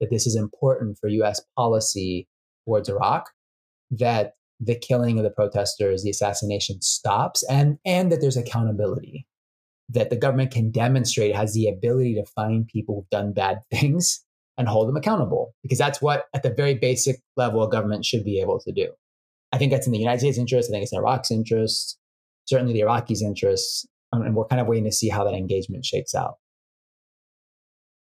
that 0.00 0.10
this 0.10 0.26
is 0.26 0.36
important 0.36 0.98
for 0.98 1.08
US 1.08 1.40
policy 1.56 2.28
towards 2.64 2.88
Iraq, 2.88 3.30
that 3.90 4.34
the 4.58 4.78
killing 4.78 5.18
of 5.18 5.24
the 5.24 5.30
protesters, 5.30 6.02
the 6.02 6.10
assassination 6.10 6.80
stops, 6.80 7.44
and, 7.50 7.78
and 7.84 8.10
that 8.10 8.20
there's 8.20 8.36
accountability, 8.36 9.26
that 9.90 10.08
the 10.08 10.16
government 10.16 10.50
can 10.50 10.70
demonstrate 10.70 11.36
has 11.36 11.52
the 11.52 11.68
ability 11.68 12.14
to 12.14 12.24
find 12.24 12.66
people 12.66 12.94
who've 12.94 13.10
done 13.10 13.32
bad 13.32 13.58
things 13.70 14.24
and 14.58 14.68
hold 14.68 14.88
them 14.88 14.96
accountable, 14.96 15.54
because 15.62 15.78
that's 15.78 16.00
what, 16.00 16.24
at 16.34 16.42
the 16.42 16.50
very 16.50 16.74
basic 16.74 17.16
level, 17.36 17.62
a 17.62 17.70
government 17.70 18.04
should 18.04 18.24
be 18.24 18.40
able 18.40 18.58
to 18.60 18.72
do. 18.72 18.88
I 19.52 19.58
think 19.58 19.72
that's 19.72 19.86
in 19.86 19.92
the 19.92 19.98
United 19.98 20.20
States' 20.20 20.38
interest. 20.38 20.70
I 20.70 20.72
think 20.72 20.82
it's 20.82 20.92
in 20.92 20.98
Iraq's 20.98 21.30
interest, 21.30 21.98
certainly 22.46 22.72
the 22.72 22.80
Iraqis' 22.80 23.22
interests. 23.22 23.86
Um, 24.12 24.22
and 24.22 24.34
we're 24.34 24.46
kind 24.46 24.60
of 24.60 24.66
waiting 24.66 24.84
to 24.84 24.92
see 24.92 25.08
how 25.08 25.24
that 25.24 25.34
engagement 25.34 25.84
shakes 25.84 26.14
out. 26.14 26.34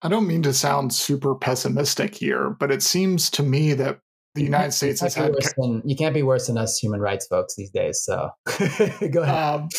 I 0.01 0.09
don't 0.09 0.27
mean 0.27 0.43
to 0.43 0.53
sound 0.53 0.93
super 0.93 1.33
pessimistic 1.33 2.15
here, 2.15 2.49
but 2.51 2.71
it 2.71 2.83
seems 2.83 3.29
to 3.31 3.43
me 3.43 3.73
that 3.73 3.99
the 4.35 4.43
United 4.43 4.71
States 4.71 5.01
has 5.01 5.15
had. 5.15 5.33
Than, 5.57 5.81
you 5.83 5.95
can't 5.95 6.13
be 6.13 6.21
worse 6.21 6.47
than 6.47 6.57
us 6.57 6.77
human 6.77 6.99
rights 6.99 7.25
folks 7.25 7.55
these 7.55 7.71
days. 7.71 8.03
So 8.03 8.29
go 9.11 9.23
ahead. 9.23 9.61
Um, 9.61 9.69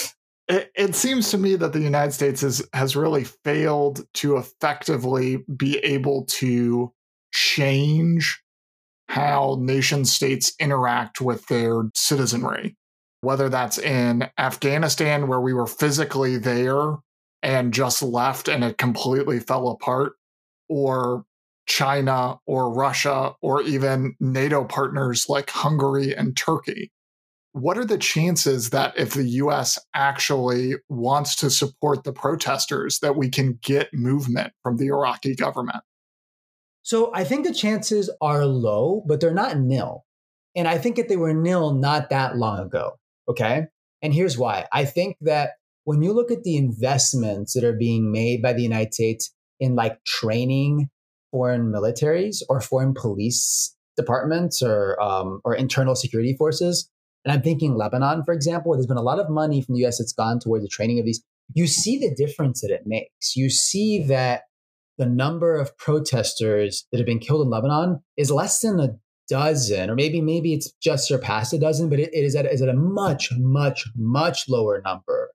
it, 0.48 0.70
it, 0.74 0.94
seems 0.94 1.30
to 1.30 1.38
me 1.38 1.56
that 1.56 1.72
the 1.72 1.80
United 1.80 2.12
States 2.12 2.40
has 2.40 2.66
has 2.72 2.96
really 2.96 3.24
failed 3.24 4.06
to 4.14 4.36
effectively 4.36 5.44
be 5.56 5.78
able 5.78 6.24
to 6.26 6.92
change 7.32 8.42
how 9.08 9.56
nation 9.60 10.04
states 10.04 10.52
interact 10.58 11.20
with 11.20 11.46
their 11.46 11.82
citizenry. 11.94 12.76
Whether 13.20 13.48
that's 13.48 13.78
in 13.78 14.28
Afghanistan, 14.38 15.26
where 15.26 15.40
we 15.40 15.52
were 15.52 15.66
physically 15.66 16.36
there 16.36 16.96
and 17.42 17.74
just 17.74 18.02
left 18.02 18.48
and 18.48 18.62
it 18.62 18.78
completely 18.78 19.40
fell 19.40 19.68
apart, 19.68 20.12
or 20.68 21.24
China 21.66 22.38
or 22.46 22.72
Russia 22.72 23.34
or 23.42 23.62
even 23.62 24.14
NATO 24.20 24.64
partners 24.64 25.26
like 25.28 25.50
Hungary 25.50 26.14
and 26.14 26.36
Turkey. 26.36 26.90
What 27.60 27.78
are 27.78 27.84
the 27.84 27.98
chances 27.98 28.70
that 28.70 28.98
if 28.98 29.14
the 29.14 29.24
US 29.24 29.78
actually 29.94 30.74
wants 30.88 31.36
to 31.36 31.50
support 31.50 32.04
the 32.04 32.12
protesters 32.12 33.00
that 33.00 33.16
we 33.16 33.28
can 33.28 33.58
get 33.62 33.92
movement 33.92 34.52
from 34.62 34.76
the 34.76 34.88
Iraqi 34.88 35.34
government? 35.34 35.82
So 36.82 37.10
I 37.14 37.24
think 37.24 37.46
the 37.46 37.54
chances 37.54 38.10
are 38.20 38.46
low, 38.46 39.02
but 39.06 39.20
they're 39.20 39.34
not 39.34 39.58
nil. 39.58 40.04
And 40.56 40.66
I 40.66 40.78
think 40.78 40.96
that 40.96 41.08
they 41.08 41.16
were 41.16 41.34
nil 41.34 41.74
not 41.74 42.10
that 42.10 42.36
long 42.36 42.60
ago. 42.60 42.98
Okay. 43.28 43.66
And 44.02 44.14
here's 44.14 44.38
why. 44.38 44.66
I 44.72 44.84
think 44.84 45.16
that 45.20 45.52
when 45.84 46.02
you 46.02 46.12
look 46.12 46.30
at 46.30 46.44
the 46.44 46.56
investments 46.56 47.54
that 47.54 47.64
are 47.64 47.76
being 47.76 48.10
made 48.10 48.40
by 48.42 48.52
the 48.52 48.62
United 48.62 48.94
States 48.94 49.34
in 49.60 49.74
like 49.74 50.02
training 50.04 50.88
foreign 51.30 51.72
militaries 51.72 52.42
or 52.48 52.60
foreign 52.60 52.94
police 52.94 53.74
departments 53.96 54.62
or 54.62 55.00
um, 55.02 55.40
or 55.44 55.54
internal 55.54 55.94
security 55.94 56.34
forces. 56.38 56.90
And 57.28 57.36
I'm 57.36 57.42
thinking 57.42 57.76
Lebanon, 57.76 58.24
for 58.24 58.32
example, 58.32 58.72
there's 58.72 58.86
been 58.86 58.96
a 58.96 59.02
lot 59.02 59.20
of 59.20 59.28
money 59.28 59.60
from 59.60 59.74
the 59.74 59.82
U.S. 59.82 59.98
that's 59.98 60.14
gone 60.14 60.40
toward 60.40 60.62
the 60.62 60.68
training 60.68 60.98
of 60.98 61.04
these. 61.04 61.22
You 61.52 61.66
see 61.66 61.98
the 61.98 62.14
difference 62.14 62.62
that 62.62 62.70
it 62.70 62.86
makes. 62.86 63.36
You 63.36 63.50
see 63.50 64.02
that 64.04 64.44
the 64.96 65.04
number 65.04 65.54
of 65.54 65.76
protesters 65.76 66.86
that 66.90 66.96
have 66.96 67.06
been 67.06 67.18
killed 67.18 67.42
in 67.42 67.50
Lebanon 67.50 68.00
is 68.16 68.30
less 68.30 68.60
than 68.60 68.80
a 68.80 68.96
dozen, 69.28 69.90
or 69.90 69.94
maybe 69.94 70.22
maybe 70.22 70.54
it's 70.54 70.72
just 70.82 71.06
surpassed 71.06 71.52
a 71.52 71.58
dozen, 71.58 71.90
but 71.90 72.00
it, 72.00 72.08
it 72.14 72.24
is, 72.24 72.34
at, 72.34 72.46
is 72.46 72.62
at 72.62 72.70
a 72.70 72.72
much, 72.72 73.28
much, 73.36 73.86
much 73.94 74.48
lower 74.48 74.80
number 74.82 75.30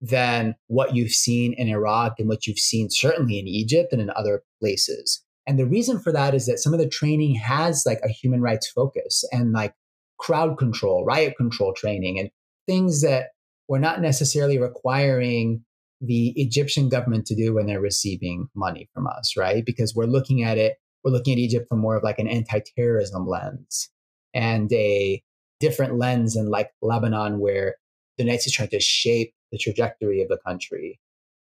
than 0.00 0.54
what 0.68 0.94
you've 0.94 1.10
seen 1.10 1.52
in 1.54 1.66
Iraq 1.66 2.20
and 2.20 2.28
what 2.28 2.46
you've 2.46 2.58
seen 2.60 2.90
certainly 2.90 3.40
in 3.40 3.48
Egypt 3.48 3.92
and 3.92 4.00
in 4.00 4.10
other 4.14 4.44
places. 4.60 5.24
And 5.48 5.58
the 5.58 5.66
reason 5.66 5.98
for 5.98 6.12
that 6.12 6.32
is 6.32 6.46
that 6.46 6.60
some 6.60 6.72
of 6.72 6.78
the 6.78 6.88
training 6.88 7.34
has 7.34 7.82
like 7.84 7.98
a 8.04 8.08
human 8.08 8.40
rights 8.40 8.70
focus 8.70 9.24
and 9.32 9.50
like 9.50 9.74
crowd 10.18 10.58
control, 10.58 11.04
riot 11.04 11.36
control 11.36 11.72
training, 11.74 12.18
and 12.18 12.30
things 12.66 13.02
that 13.02 13.28
we're 13.68 13.78
not 13.78 14.00
necessarily 14.00 14.58
requiring 14.58 15.64
the 16.00 16.32
Egyptian 16.36 16.88
government 16.88 17.26
to 17.26 17.34
do 17.34 17.54
when 17.54 17.66
they're 17.66 17.80
receiving 17.80 18.48
money 18.54 18.88
from 18.92 19.06
us, 19.06 19.36
right? 19.36 19.64
Because 19.64 19.94
we're 19.94 20.04
looking 20.04 20.42
at 20.42 20.58
it, 20.58 20.76
we're 21.02 21.12
looking 21.12 21.32
at 21.32 21.38
Egypt 21.38 21.66
from 21.68 21.78
more 21.78 21.96
of 21.96 22.02
like 22.02 22.18
an 22.18 22.28
anti 22.28 22.60
terrorism 22.76 23.26
lens 23.26 23.90
and 24.34 24.72
a 24.72 25.22
different 25.60 25.98
lens 25.98 26.36
in 26.36 26.50
like 26.50 26.70
Lebanon, 26.82 27.38
where 27.38 27.76
the 28.16 28.24
United 28.24 28.42
States 28.42 28.56
trying 28.56 28.68
to 28.70 28.80
shape 28.80 29.32
the 29.50 29.58
trajectory 29.58 30.20
of 30.20 30.28
the 30.28 30.38
country 30.46 31.00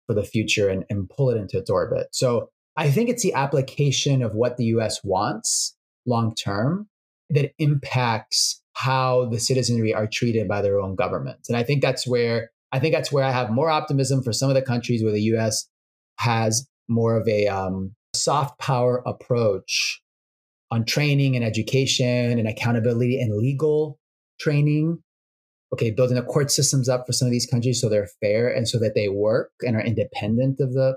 for 0.08 0.14
the 0.14 0.24
future 0.24 0.70
and, 0.70 0.86
and 0.90 1.10
pull 1.10 1.30
it 1.30 1.38
into 1.38 1.58
its 1.58 1.70
orbit. 1.70 2.08
So 2.12 2.50
I 2.78 2.90
think 2.90 3.10
it's 3.10 3.24
the 3.24 3.34
application 3.34 4.24
of 4.24 4.34
what 4.34 4.58
the 4.58 4.66
US 4.66 5.04
wants 5.04 5.76
long 6.06 6.34
term 6.34 6.88
that 7.30 7.52
impacts 7.60 8.62
how 8.74 9.26
the 9.26 9.40
citizenry 9.40 9.94
are 9.94 10.08
treated 10.08 10.48
by 10.48 10.62
their 10.62 10.80
own 10.80 10.96
governments. 10.96 11.50
And 11.50 11.58
I 11.58 11.64
think 11.64 11.82
that's 11.82 12.08
where 12.08 12.52
I 12.72 12.80
think 12.80 12.94
that's 12.94 13.12
where 13.12 13.24
I 13.24 13.32
have 13.32 13.50
more 13.50 13.70
optimism 13.70 14.22
for 14.22 14.34
some 14.34 14.50
of 14.50 14.56
the 14.56 14.62
countries 14.62 15.04
where 15.04 15.14
the 15.14 15.22
US 15.34 15.68
has 16.18 16.68
more 16.88 17.18
of 17.18 17.28
a 17.28 17.48
um, 17.48 17.96
soft 18.14 18.60
power 18.60 19.02
approach 19.06 20.02
on 20.70 20.86
training 20.86 21.36
and 21.36 21.46
education 21.46 22.38
and 22.38 22.48
accountability 22.48 23.20
and 23.20 23.36
legal 23.36 24.00
training. 24.40 25.00
Okay, 25.74 25.92
building 25.92 26.16
the 26.16 26.24
court 26.24 26.50
systems 26.52 26.88
up 26.88 27.06
for 27.06 27.14
some 27.14 27.26
of 27.26 27.32
these 27.32 27.46
countries 27.46 27.82
so 27.82 27.90
they're 27.90 28.10
fair 28.22 28.48
and 28.48 28.68
so 28.68 28.80
that 28.80 28.96
they 28.96 29.10
work 29.10 29.52
and 29.62 29.76
are 29.76 29.82
independent 29.82 30.60
of 30.62 30.74
the 30.74 30.96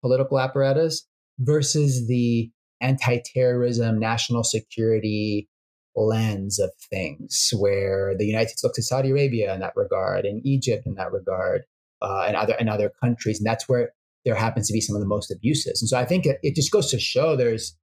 political 0.00 0.38
apparatus 0.38 1.06
versus 1.38 2.06
the 2.06 2.50
anti 2.80 3.20
terrorism, 3.34 3.98
national 3.98 4.44
security 4.44 5.48
lens 5.96 6.58
of 6.58 6.70
things, 6.90 7.52
where 7.58 8.14
the 8.16 8.26
United 8.26 8.48
States 8.48 8.64
looks 8.64 8.78
at 8.78 8.84
Saudi 8.84 9.10
Arabia 9.10 9.52
in 9.54 9.60
that 9.60 9.76
regard, 9.76 10.24
and 10.24 10.44
Egypt 10.44 10.86
in 10.86 10.94
that 10.94 11.12
regard, 11.12 11.62
uh, 12.00 12.24
and 12.26 12.36
other 12.36 12.54
and 12.58 12.68
other 12.68 12.90
countries, 13.02 13.38
and 13.38 13.46
that's 13.46 13.68
where 13.68 13.92
there 14.24 14.34
happens 14.34 14.68
to 14.68 14.72
be 14.72 14.80
some 14.80 14.96
of 14.96 15.02
the 15.02 15.08
most 15.08 15.30
abuses. 15.30 15.82
And 15.82 15.88
so 15.88 15.98
I 15.98 16.04
think 16.04 16.26
it, 16.26 16.38
it 16.42 16.54
just 16.54 16.70
goes 16.70 16.90
to 16.90 16.98
show 16.98 17.34
there's, 17.34 17.76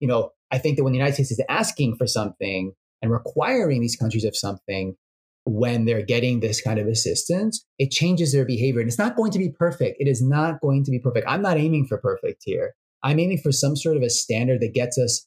you 0.00 0.08
know, 0.08 0.32
I 0.50 0.58
think 0.58 0.76
that 0.76 0.84
when 0.84 0.92
the 0.92 0.98
United 0.98 1.14
States 1.14 1.30
is 1.30 1.44
asking 1.48 1.96
for 1.96 2.06
something 2.06 2.72
and 3.02 3.12
requiring 3.12 3.80
these 3.80 3.96
countries 3.96 4.24
of 4.24 4.36
something, 4.36 4.96
when 5.44 5.84
they're 5.84 6.02
getting 6.02 6.40
this 6.40 6.60
kind 6.60 6.80
of 6.80 6.88
assistance, 6.88 7.64
it 7.78 7.92
changes 7.92 8.32
their 8.32 8.44
behavior. 8.44 8.80
And 8.80 8.88
it's 8.88 8.98
not 8.98 9.14
going 9.14 9.30
to 9.30 9.38
be 9.38 9.48
perfect. 9.48 9.96
It 10.00 10.08
is 10.08 10.20
not 10.20 10.60
going 10.60 10.82
to 10.84 10.90
be 10.90 10.98
perfect. 10.98 11.26
I'm 11.28 11.42
not 11.42 11.56
aiming 11.56 11.86
for 11.86 11.98
perfect 11.98 12.42
here. 12.44 12.74
I'm 13.04 13.20
aiming 13.20 13.38
for 13.38 13.52
some 13.52 13.76
sort 13.76 13.96
of 13.96 14.02
a 14.02 14.10
standard 14.10 14.60
that 14.60 14.74
gets 14.74 14.98
us 14.98 15.24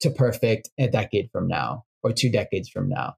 to 0.00 0.10
perfect 0.10 0.70
a 0.78 0.88
decade 0.88 1.30
from 1.32 1.48
now 1.48 1.84
or 2.02 2.12
two 2.12 2.30
decades 2.30 2.68
from 2.68 2.88
now. 2.88 3.14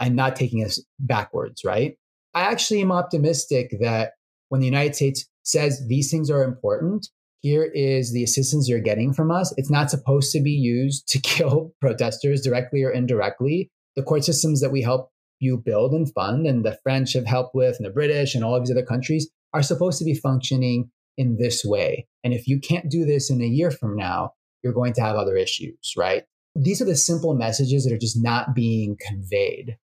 I'm 0.00 0.14
not 0.14 0.36
taking 0.36 0.64
us 0.64 0.82
backwards, 0.98 1.62
right? 1.64 1.96
I 2.34 2.42
actually 2.42 2.80
am 2.80 2.90
optimistic 2.90 3.76
that 3.80 4.12
when 4.48 4.60
the 4.60 4.66
United 4.66 4.94
States 4.94 5.28
says 5.44 5.86
these 5.88 6.10
things 6.10 6.30
are 6.30 6.42
important, 6.42 7.08
here 7.40 7.64
is 7.64 8.12
the 8.12 8.22
assistance 8.22 8.68
you're 8.68 8.80
getting 8.80 9.12
from 9.12 9.30
us. 9.30 9.52
It's 9.56 9.70
not 9.70 9.90
supposed 9.90 10.32
to 10.32 10.40
be 10.40 10.52
used 10.52 11.08
to 11.08 11.20
kill 11.22 11.72
protesters 11.80 12.42
directly 12.42 12.82
or 12.82 12.90
indirectly. 12.90 13.70
The 13.96 14.02
court 14.02 14.24
systems 14.24 14.60
that 14.60 14.72
we 14.72 14.82
help 14.82 15.10
you 15.40 15.58
build 15.58 15.92
and 15.92 16.10
fund, 16.14 16.46
and 16.46 16.64
the 16.64 16.78
French 16.82 17.14
have 17.14 17.26
helped 17.26 17.54
with, 17.54 17.76
and 17.76 17.84
the 17.84 17.90
British 17.90 18.34
and 18.34 18.44
all 18.44 18.54
of 18.54 18.62
these 18.64 18.70
other 18.70 18.86
countries 18.86 19.28
are 19.52 19.62
supposed 19.62 19.98
to 19.98 20.04
be 20.04 20.14
functioning 20.14 20.90
in 21.18 21.36
this 21.36 21.64
way. 21.64 22.06
And 22.24 22.32
if 22.32 22.46
you 22.46 22.60
can't 22.60 22.88
do 22.88 23.04
this 23.04 23.28
in 23.28 23.42
a 23.42 23.46
year 23.46 23.70
from 23.70 23.96
now, 23.96 24.32
you're 24.62 24.72
going 24.72 24.92
to 24.94 25.00
have 25.00 25.16
other 25.16 25.36
issues, 25.36 25.94
right? 25.96 26.24
These 26.54 26.82
are 26.82 26.86
the 26.86 26.96
simple 26.96 27.34
messages 27.34 27.84
that 27.84 27.92
are 27.92 27.98
just 27.98 28.22
not 28.22 28.54
being 28.54 28.96
conveyed. 29.08 29.76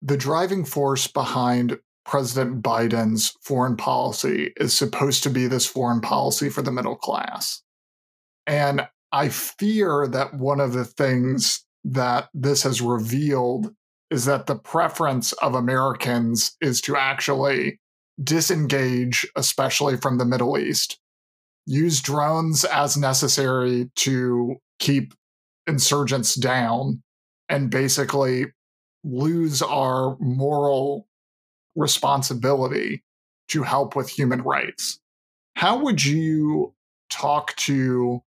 The 0.00 0.16
driving 0.16 0.64
force 0.64 1.06
behind 1.06 1.78
President 2.04 2.62
Biden's 2.62 3.36
foreign 3.40 3.76
policy 3.76 4.52
is 4.56 4.72
supposed 4.72 5.22
to 5.22 5.30
be 5.30 5.46
this 5.46 5.66
foreign 5.66 6.00
policy 6.00 6.48
for 6.48 6.62
the 6.62 6.72
middle 6.72 6.96
class. 6.96 7.62
And 8.46 8.88
I 9.12 9.28
fear 9.28 10.08
that 10.08 10.34
one 10.34 10.60
of 10.60 10.72
the 10.72 10.84
things 10.84 11.64
that 11.84 12.28
this 12.34 12.62
has 12.62 12.80
revealed 12.80 13.74
is 14.10 14.24
that 14.24 14.46
the 14.46 14.56
preference 14.56 15.32
of 15.34 15.54
Americans 15.54 16.56
is 16.60 16.80
to 16.82 16.96
actually 16.96 17.80
disengage, 18.22 19.26
especially 19.36 19.96
from 19.96 20.18
the 20.18 20.24
Middle 20.24 20.58
East, 20.58 20.98
use 21.66 22.00
drones 22.00 22.64
as 22.64 22.96
necessary 22.96 23.90
to 23.96 24.56
keep 24.78 25.14
insurgents 25.66 26.34
down, 26.34 27.02
and 27.48 27.70
basically 27.70 28.46
lose 29.04 29.62
our 29.62 30.16
moral 30.20 31.06
responsibility 31.76 33.02
to 33.48 33.62
help 33.62 33.94
with 33.94 34.08
human 34.08 34.42
rights. 34.42 34.98
How 35.54 35.78
would 35.78 36.04
you 36.04 36.74
talk 37.10 37.54
to 37.56 38.22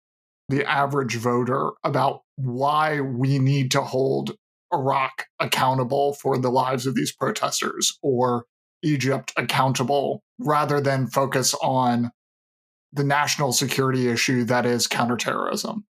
the 0.48 0.68
average 0.68 1.16
voter 1.16 1.70
about 1.84 2.22
why 2.36 3.00
we 3.00 3.38
need 3.38 3.70
to 3.72 3.82
hold 3.82 4.36
Iraq 4.72 5.26
accountable 5.38 6.14
for 6.14 6.38
the 6.38 6.50
lives 6.50 6.86
of 6.86 6.94
these 6.94 7.12
protesters 7.12 7.98
or 8.02 8.46
Egypt 8.82 9.32
accountable 9.36 10.22
rather 10.38 10.80
than 10.80 11.06
focus 11.06 11.54
on 11.62 12.10
the 12.92 13.04
national 13.04 13.52
security 13.52 14.08
issue 14.08 14.44
that 14.44 14.66
is 14.66 14.86
counterterrorism? 14.86 15.84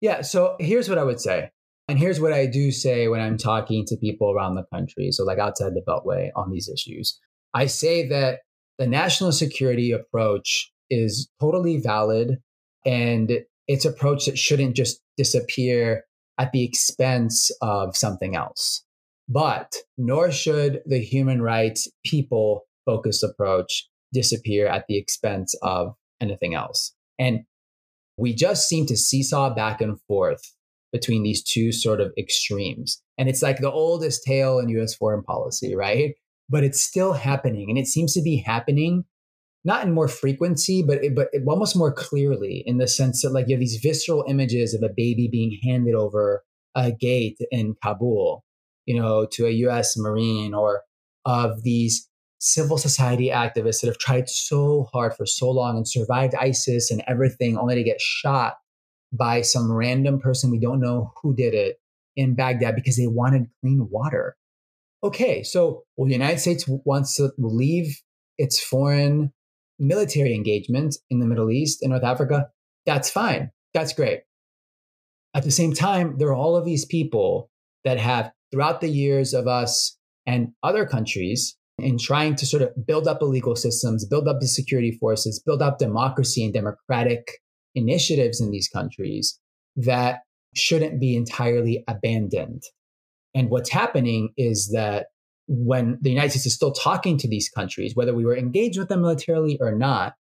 Yeah, 0.00 0.22
so 0.22 0.56
here's 0.58 0.88
what 0.88 0.98
I 0.98 1.04
would 1.04 1.20
say. 1.20 1.50
And 1.88 1.98
here's 1.98 2.20
what 2.20 2.32
I 2.32 2.46
do 2.46 2.70
say 2.70 3.08
when 3.08 3.20
I'm 3.20 3.36
talking 3.36 3.84
to 3.86 3.96
people 3.96 4.32
around 4.32 4.54
the 4.54 4.64
country, 4.72 5.10
so 5.12 5.24
like 5.24 5.38
outside 5.38 5.74
the 5.74 5.82
Beltway 5.86 6.30
on 6.34 6.50
these 6.50 6.68
issues. 6.68 7.18
I 7.52 7.66
say 7.66 8.08
that 8.08 8.40
the 8.78 8.86
national 8.86 9.32
security 9.32 9.92
approach 9.92 10.72
is 10.90 11.28
totally 11.40 11.78
valid 11.78 12.38
and 12.84 13.32
it's 13.68 13.84
approach 13.84 14.26
that 14.26 14.38
shouldn't 14.38 14.76
just 14.76 15.00
disappear 15.16 16.04
at 16.38 16.52
the 16.52 16.64
expense 16.64 17.50
of 17.62 17.96
something 17.96 18.34
else. 18.34 18.84
But 19.28 19.74
nor 19.96 20.30
should 20.30 20.82
the 20.86 20.98
human 20.98 21.40
rights 21.40 21.88
people 22.04 22.62
focused 22.84 23.22
approach 23.22 23.88
disappear 24.14 24.66
at 24.66 24.86
the 24.88 24.96
expense 24.96 25.54
of 25.62 25.94
anything 26.20 26.54
else. 26.54 26.94
And 27.18 27.40
we 28.16 28.32
just 28.32 28.68
seem 28.68 28.86
to 28.86 28.96
seesaw 28.96 29.54
back 29.54 29.80
and 29.80 30.00
forth 30.02 30.54
between 30.92 31.24
these 31.24 31.42
two 31.42 31.72
sort 31.72 32.00
of 32.00 32.12
extremes. 32.16 33.02
And 33.18 33.28
it's 33.28 33.42
like 33.42 33.58
the 33.58 33.70
oldest 33.70 34.22
tale 34.24 34.60
in 34.60 34.68
US 34.70 34.94
foreign 34.94 35.24
policy, 35.24 35.74
right? 35.74 36.14
But 36.48 36.64
it's 36.64 36.80
still 36.80 37.12
happening. 37.12 37.68
And 37.68 37.78
it 37.78 37.88
seems 37.88 38.14
to 38.14 38.22
be 38.22 38.36
happening 38.36 39.04
not 39.64 39.84
in 39.84 39.92
more 39.92 40.08
frequency, 40.08 40.82
but 40.82 41.00
but 41.14 41.28
almost 41.46 41.76
more 41.76 41.92
clearly 41.92 42.62
in 42.66 42.78
the 42.78 42.86
sense 42.86 43.22
that 43.22 43.32
like 43.32 43.48
you 43.48 43.54
have 43.54 43.60
these 43.60 43.80
visceral 43.82 44.24
images 44.28 44.74
of 44.74 44.82
a 44.82 44.92
baby 44.94 45.28
being 45.30 45.58
handed 45.62 45.94
over 45.94 46.44
a 46.74 46.92
gate 46.92 47.38
in 47.50 47.74
Kabul, 47.82 48.44
you 48.84 49.00
know, 49.00 49.26
to 49.32 49.46
a 49.46 49.50
U.S. 49.50 49.96
Marine, 49.96 50.54
or 50.54 50.82
of 51.24 51.62
these 51.62 52.08
civil 52.44 52.76
society 52.76 53.30
activists 53.30 53.80
that 53.80 53.86
have 53.86 53.98
tried 53.98 54.28
so 54.28 54.86
hard 54.92 55.14
for 55.14 55.24
so 55.24 55.50
long 55.50 55.78
and 55.78 55.88
survived 55.88 56.34
ISIS 56.34 56.90
and 56.90 57.02
everything, 57.06 57.56
only 57.56 57.74
to 57.74 57.82
get 57.82 58.00
shot 58.00 58.58
by 59.12 59.40
some 59.40 59.72
random 59.72 60.20
person 60.20 60.50
we 60.50 60.60
don't 60.60 60.80
know 60.80 61.12
who 61.22 61.34
did 61.34 61.54
it 61.54 61.76
in 62.16 62.34
Baghdad 62.34 62.74
because 62.74 62.96
they 62.96 63.06
wanted 63.06 63.46
clean 63.60 63.88
water. 63.90 64.36
Okay, 65.02 65.42
so 65.42 65.84
well, 65.96 66.06
the 66.06 66.12
United 66.12 66.38
States 66.38 66.68
wants 66.84 67.16
to 67.16 67.30
leave 67.38 68.02
its 68.36 68.62
foreign 68.62 69.32
military 69.78 70.34
engagement 70.34 70.96
in 71.08 71.20
the 71.20 71.26
Middle 71.26 71.50
East 71.50 71.80
and 71.80 71.90
North 71.90 72.04
Africa. 72.04 72.48
That's 72.84 73.08
fine. 73.08 73.50
That's 73.72 73.94
great. 73.94 74.20
At 75.32 75.44
the 75.44 75.50
same 75.50 75.72
time, 75.72 76.18
there 76.18 76.28
are 76.28 76.34
all 76.34 76.56
of 76.56 76.66
these 76.66 76.84
people 76.84 77.50
that 77.84 77.98
have, 77.98 78.32
throughout 78.52 78.80
the 78.80 78.88
years 78.88 79.32
of 79.32 79.46
us 79.46 79.96
and 80.26 80.52
other 80.62 80.86
countries, 80.86 81.56
in 81.78 81.98
trying 81.98 82.36
to 82.36 82.46
sort 82.46 82.62
of 82.62 82.70
build 82.86 83.08
up 83.08 83.18
the 83.18 83.26
legal 83.26 83.56
systems, 83.56 84.06
build 84.06 84.28
up 84.28 84.40
the 84.40 84.48
security 84.48 84.92
forces, 84.92 85.42
build 85.44 85.62
up 85.62 85.78
democracy 85.78 86.44
and 86.44 86.54
democratic 86.54 87.40
initiatives 87.74 88.40
in 88.40 88.50
these 88.50 88.68
countries 88.68 89.38
that 89.76 90.20
shouldn't 90.54 91.00
be 91.00 91.16
entirely 91.16 91.82
abandoned. 91.88 92.62
And 93.34 93.50
what's 93.50 93.70
happening 93.70 94.30
is 94.36 94.70
that 94.72 95.06
when 95.48 95.98
the 96.00 96.10
United 96.10 96.30
States 96.30 96.46
is 96.46 96.54
still 96.54 96.72
talking 96.72 97.18
to 97.18 97.28
these 97.28 97.48
countries, 97.48 97.94
whether 97.94 98.14
we 98.14 98.24
were 98.24 98.36
engaged 98.36 98.78
with 98.78 98.88
them 98.88 99.02
militarily 99.02 99.58
or 99.60 99.72
not, 99.72 100.14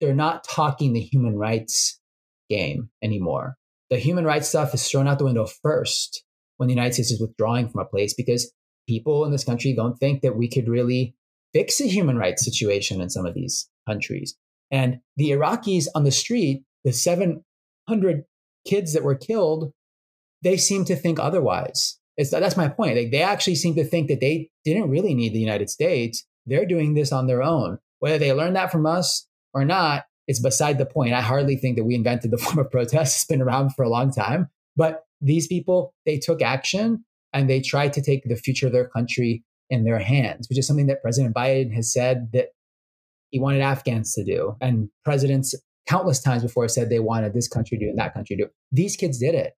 they're 0.00 0.14
not 0.14 0.44
talking 0.44 0.92
the 0.92 1.00
human 1.00 1.36
rights 1.36 2.00
game 2.48 2.88
anymore. 3.02 3.56
The 3.90 3.98
human 3.98 4.24
rights 4.24 4.48
stuff 4.48 4.72
is 4.72 4.88
thrown 4.88 5.06
out 5.06 5.18
the 5.18 5.26
window 5.26 5.46
first 5.62 6.24
when 6.56 6.68
the 6.68 6.74
United 6.74 6.94
States 6.94 7.10
is 7.10 7.20
withdrawing 7.20 7.68
from 7.68 7.82
a 7.82 7.84
place 7.84 8.14
because 8.14 8.50
people 8.90 9.24
in 9.24 9.30
this 9.30 9.44
country 9.44 9.72
don't 9.72 9.98
think 9.98 10.22
that 10.22 10.36
we 10.36 10.48
could 10.48 10.68
really 10.68 11.14
fix 11.52 11.80
a 11.80 11.86
human 11.86 12.18
rights 12.18 12.44
situation 12.44 13.00
in 13.00 13.08
some 13.08 13.26
of 13.26 13.34
these 13.34 13.68
countries. 13.88 14.36
And 14.70 15.00
the 15.16 15.30
Iraqis 15.30 15.86
on 15.94 16.04
the 16.04 16.10
street 16.10 16.64
the 16.84 16.92
700 16.92 18.24
kids 18.66 18.92
that 18.92 19.04
were 19.04 19.14
killed, 19.14 19.72
they 20.42 20.56
seem 20.56 20.84
to 20.86 20.96
think 20.96 21.18
otherwise. 21.18 21.98
It's, 22.16 22.30
that's 22.30 22.56
my 22.56 22.68
point. 22.68 22.96
Like 22.96 23.10
they 23.10 23.22
actually 23.22 23.54
seem 23.54 23.74
to 23.76 23.84
think 23.84 24.08
that 24.08 24.20
they 24.20 24.50
didn't 24.64 24.90
really 24.90 25.14
need 25.14 25.32
the 25.32 25.40
United 25.40 25.70
States. 25.70 26.24
They're 26.46 26.66
doing 26.66 26.94
this 26.94 27.12
on 27.12 27.26
their 27.26 27.42
own. 27.42 27.78
Whether 27.98 28.18
they 28.18 28.32
learned 28.32 28.56
that 28.56 28.72
from 28.72 28.86
us 28.86 29.26
or 29.52 29.64
not, 29.64 30.04
it's 30.26 30.40
beside 30.40 30.78
the 30.78 30.86
point. 30.86 31.14
I 31.14 31.20
hardly 31.20 31.56
think 31.56 31.76
that 31.76 31.84
we 31.84 31.94
invented 31.94 32.30
the 32.30 32.38
form 32.38 32.58
of 32.58 32.70
protest. 32.70 33.16
It's 33.16 33.24
been 33.24 33.42
around 33.42 33.74
for 33.74 33.82
a 33.82 33.88
long 33.88 34.12
time. 34.12 34.48
But 34.76 35.04
these 35.20 35.46
people, 35.46 35.92
they 36.06 36.18
took 36.18 36.40
action 36.40 37.04
and 37.32 37.48
they 37.48 37.60
tried 37.60 37.92
to 37.94 38.02
take 38.02 38.24
the 38.24 38.36
future 38.36 38.66
of 38.66 38.72
their 38.72 38.88
country 38.88 39.44
in 39.68 39.84
their 39.84 39.98
hands, 39.98 40.48
which 40.48 40.58
is 40.58 40.66
something 40.66 40.86
that 40.88 41.02
President 41.02 41.34
Biden 41.34 41.72
has 41.74 41.92
said 41.92 42.30
that 42.32 42.48
he 43.30 43.38
wanted 43.38 43.60
Afghans 43.60 44.14
to 44.14 44.24
do. 44.24 44.56
And 44.60 44.88
presidents 45.04 45.54
countless 45.88 46.20
times 46.20 46.42
before 46.42 46.68
said 46.68 46.88
they 46.88 47.00
wanted 47.00 47.34
this 47.34 47.48
country 47.48 47.78
to 47.78 47.84
do 47.84 47.90
and 47.90 47.98
that 47.98 48.14
country 48.14 48.36
to 48.36 48.44
do. 48.44 48.50
These 48.72 48.96
kids 48.96 49.18
did 49.18 49.34
it. 49.34 49.54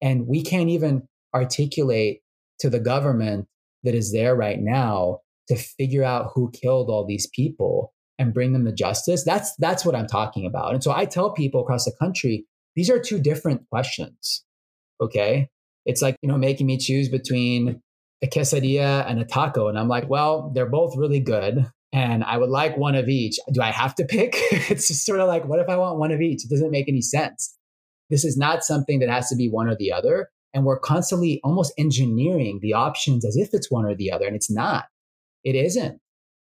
And 0.00 0.26
we 0.26 0.42
can't 0.42 0.68
even 0.68 1.08
articulate 1.34 2.20
to 2.60 2.68
the 2.68 2.80
government 2.80 3.46
that 3.84 3.94
is 3.94 4.12
there 4.12 4.34
right 4.34 4.60
now 4.60 5.18
to 5.48 5.56
figure 5.56 6.04
out 6.04 6.30
who 6.34 6.50
killed 6.50 6.88
all 6.88 7.06
these 7.06 7.28
people 7.34 7.92
and 8.18 8.34
bring 8.34 8.52
them 8.52 8.64
to 8.64 8.72
justice. 8.72 9.24
That's 9.24 9.54
that's 9.56 9.84
what 9.84 9.94
I'm 9.94 10.06
talking 10.06 10.46
about. 10.46 10.74
And 10.74 10.82
so 10.82 10.92
I 10.92 11.04
tell 11.04 11.32
people 11.32 11.62
across 11.62 11.84
the 11.84 11.94
country, 11.98 12.46
these 12.76 12.90
are 12.90 13.00
two 13.00 13.18
different 13.18 13.68
questions. 13.68 14.44
Okay? 15.00 15.48
It's 15.84 16.02
like, 16.02 16.16
you 16.22 16.28
know, 16.28 16.38
making 16.38 16.66
me 16.66 16.78
choose 16.78 17.08
between 17.08 17.80
a 18.22 18.26
quesadilla 18.26 19.08
and 19.08 19.20
a 19.20 19.24
taco. 19.24 19.68
And 19.68 19.78
I'm 19.78 19.88
like, 19.88 20.08
well, 20.08 20.50
they're 20.54 20.66
both 20.66 20.96
really 20.96 21.20
good 21.20 21.66
and 21.92 22.24
I 22.24 22.38
would 22.38 22.48
like 22.48 22.76
one 22.76 22.94
of 22.94 23.08
each. 23.08 23.38
Do 23.52 23.60
I 23.60 23.70
have 23.70 23.94
to 23.96 24.04
pick? 24.04 24.34
it's 24.70 24.88
just 24.88 25.04
sort 25.04 25.20
of 25.20 25.28
like, 25.28 25.44
what 25.44 25.60
if 25.60 25.68
I 25.68 25.76
want 25.76 25.98
one 25.98 26.10
of 26.10 26.20
each? 26.20 26.44
It 26.44 26.50
doesn't 26.50 26.70
make 26.70 26.88
any 26.88 27.02
sense. 27.02 27.56
This 28.08 28.24
is 28.24 28.36
not 28.36 28.64
something 28.64 29.00
that 29.00 29.10
has 29.10 29.28
to 29.28 29.36
be 29.36 29.48
one 29.48 29.68
or 29.68 29.76
the 29.76 29.92
other. 29.92 30.30
And 30.54 30.64
we're 30.64 30.78
constantly 30.78 31.40
almost 31.44 31.72
engineering 31.78 32.60
the 32.62 32.74
options 32.74 33.24
as 33.24 33.36
if 33.36 33.50
it's 33.52 33.70
one 33.70 33.84
or 33.84 33.94
the 33.94 34.10
other. 34.10 34.26
And 34.26 34.36
it's 34.36 34.50
not, 34.50 34.84
it 35.44 35.54
isn't. 35.54 35.98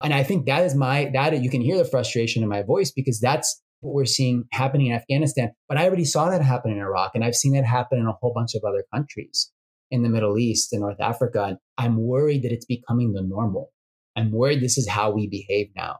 And 0.03 0.13
I 0.13 0.23
think 0.23 0.47
that 0.47 0.65
is 0.65 0.75
my, 0.75 1.11
that 1.13 1.41
you 1.41 1.51
can 1.51 1.61
hear 1.61 1.79
the 1.79 1.85
frustration 1.85 2.43
in 2.43 2.49
my 2.49 2.63
voice 2.63 2.91
because 2.91 3.21
that's, 3.21 3.61
what 3.85 3.95
we're 3.95 4.07
seeing 4.07 4.45
happening 4.53 4.89
in 4.89 4.95
Afghanistan. 4.95 5.53
But 5.69 5.77
I 5.77 5.87
already 5.87 6.07
saw 6.07 6.31
that 6.31 6.43
happen 6.43 6.73
in 6.73 6.79
Iraq, 6.79 7.13
and 7.15 7.23
I've 7.23 7.35
seen 7.35 7.53
that 7.53 7.67
happen 7.67 7.99
in 7.99 8.07
a 8.07 8.13
whole 8.13 8.33
bunch 8.35 8.55
of 8.55 8.65
other 8.65 8.85
countries 8.93 9.53
in 9.91 10.03
the 10.03 10.09
Middle 10.09 10.39
East 10.39 10.73
and 10.73 10.81
North 10.81 11.01
Africa. 11.01 11.45
And 11.45 11.59
I'm 11.77 11.99
worried 11.99 12.43
that 12.43 12.53
it's 12.53 12.65
becoming 12.65 13.13
the 13.13 13.23
normal. 13.23 13.71
I'm 14.17 14.33
worried 14.33 14.63
this 14.63 14.79
is 14.79 14.89
how 14.89 15.11
we 15.11 15.29
behave 15.29 15.69
now. 15.77 15.99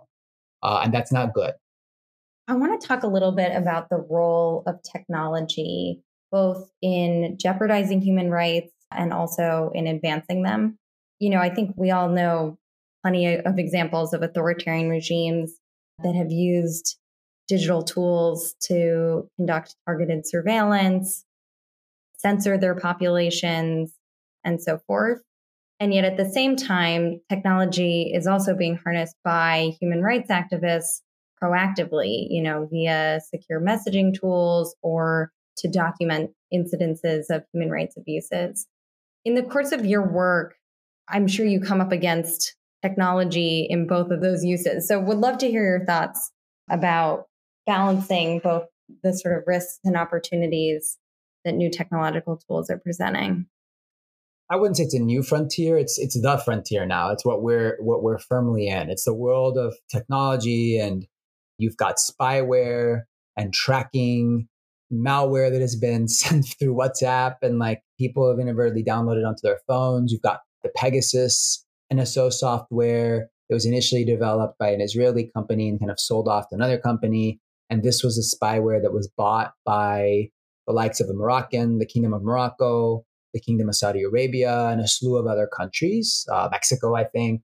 Uh, 0.63 0.81
and 0.85 0.95
that's 0.95 1.13
not 1.13 1.35
good. 1.35 1.53
I 2.49 2.55
want 2.55 2.81
to 2.81 2.87
talk 2.87 3.03
a 3.03 3.09
little 3.09 3.33
bit 3.33 3.55
about 3.55 3.91
the 3.91 3.97
role 3.97 4.63
of 4.67 4.77
technology, 4.91 6.03
both 6.33 6.71
in 6.81 7.37
jeopardizing 7.41 8.01
human 8.01 8.31
rights 8.31 8.73
and 8.91 9.13
also 9.13 9.71
in 9.75 9.87
advancing 9.87 10.43
them. 10.43 10.79
You 11.19 11.31
know, 11.31 11.39
I 11.39 11.51
think 11.51 11.75
we 11.77 11.91
all 11.91 12.09
know 12.09 12.59
plenty 13.03 13.37
of 13.37 13.59
examples 13.59 14.15
of 14.15 14.23
authoritarian 14.23 14.89
regimes 14.89 15.55
that 16.03 16.15
have 16.15 16.31
used 16.31 16.97
digital 17.49 17.83
tools 17.83 18.55
to 18.69 19.29
conduct 19.37 19.77
targeted 19.87 20.27
surveillance, 20.27 21.25
censor 22.17 22.57
their 22.57 22.75
populations, 22.75 23.93
and 24.45 24.63
so 24.63 24.79
forth. 24.87 25.21
And 25.81 25.93
yet 25.93 26.05
at 26.05 26.17
the 26.17 26.29
same 26.29 26.57
time, 26.57 27.21
technology 27.29 28.13
is 28.15 28.27
also 28.27 28.55
being 28.55 28.77
harnessed 28.83 29.17
by 29.25 29.73
human 29.81 30.03
rights 30.03 30.31
activists 30.31 31.01
proactively, 31.43 32.27
you 32.31 32.43
know, 32.43 32.69
via 32.71 33.21
secure 33.29 33.61
messaging 33.61 34.19
tools 34.19 34.75
or 34.83 35.31
to 35.59 35.69
document 35.69 36.31
incidences 36.53 37.25
of 37.31 37.45
human 37.53 37.71
rights 37.71 37.97
abuses. 37.97 38.67
In 39.25 39.35
the 39.35 39.43
course 39.43 39.73
of 39.73 39.85
your 39.85 40.07
work, 40.07 40.55
I'm 41.09 41.27
sure 41.27 41.47
you 41.47 41.61
come 41.61 41.81
up 41.81 41.93
against 41.93 42.57
technology 42.83 43.67
in 43.69 43.87
both 43.87 44.11
of 44.11 44.21
those 44.21 44.45
uses. 44.45 44.87
So 44.89 45.01
would 45.01 45.19
love 45.19 45.39
to 45.39 45.51
hear 45.51 45.65
your 45.65 45.85
thoughts 45.85 46.31
about 46.71 47.27
balancing 47.67 48.41
both 48.41 48.65
the 49.03 49.13
sort 49.13 49.37
of 49.37 49.45
risks 49.47 49.81
and 49.85 49.97
opportunities 49.97 50.99
that 51.45 51.55
new 51.55 51.71
technological 51.71 52.37
tools 52.37 52.71
are 52.71 52.79
presenting. 52.79 53.47
I 54.51 54.57
wouldn't 54.57 54.77
say 54.77 54.85
it's 54.85 54.95
a 54.95 54.99
new 54.99 55.23
frontier. 55.23 55.79
It's 55.79 55.99
it's 55.99 56.21
the 56.21 56.39
frontier 56.45 56.85
now. 56.85 57.11
It's 57.11 57.25
what 57.25 57.43
we're 57.43 57.79
what 57.81 58.03
we're 58.03 58.19
firmly 58.19 58.69
in. 58.69 58.91
It's 58.91 59.05
the 59.05 59.15
world 59.15 59.57
of 59.57 59.75
technology 59.91 60.79
and 60.79 61.07
you've 61.59 61.77
got 61.77 61.97
spyware 61.97 63.03
and 63.37 63.55
tracking 63.55 64.49
malware 64.93 65.51
that 65.51 65.61
has 65.61 65.77
been 65.77 66.09
sent 66.09 66.47
through 66.59 66.75
WhatsApp 66.75 67.37
and 67.43 67.59
like 67.59 67.83
people 67.99 68.29
have 68.29 68.39
inadvertently 68.39 68.85
downloaded 68.85 69.27
onto 69.27 69.41
their 69.43 69.61
phones. 69.67 70.13
You've 70.13 70.23
got 70.23 70.41
the 70.63 70.71
Pegasus 70.77 71.65
NSO 71.93 72.33
software 72.33 73.31
that 73.49 73.55
was 73.55 73.67
initially 73.67 74.05
developed 74.05 74.59
by 74.59 74.71
an 74.71 74.81
Israeli 74.81 75.31
company 75.35 75.69
and 75.69 75.79
kind 75.79 75.91
of 75.91 76.01
sold 76.01 76.29
off 76.29 76.49
to 76.49 76.55
another 76.55 76.79
company. 76.79 77.41
And 77.71 77.83
this 77.83 78.03
was 78.03 78.19
a 78.19 78.37
spyware 78.37 78.83
that 78.83 78.93
was 78.93 79.09
bought 79.17 79.53
by 79.65 80.29
the 80.67 80.73
likes 80.73 81.01
of 81.01 81.09
the 81.09 81.15
Moroccan, 81.15 81.79
the 81.79 81.87
Kingdom 81.87 82.13
of 82.13 82.23
Morocco, 82.23 83.05
the 83.33 83.41
Kingdom 83.41 83.69
of 83.69 83.77
Saudi 83.77 84.03
Arabia, 84.03 84.69
and 84.69 84.81
a 84.81 84.89
slew 84.89 85.17
of 85.17 85.27
other 85.27 85.47
countries, 85.47 86.27
uh, 86.33 86.49
Mexico, 86.51 86.95
I 86.95 87.05
think. 87.05 87.43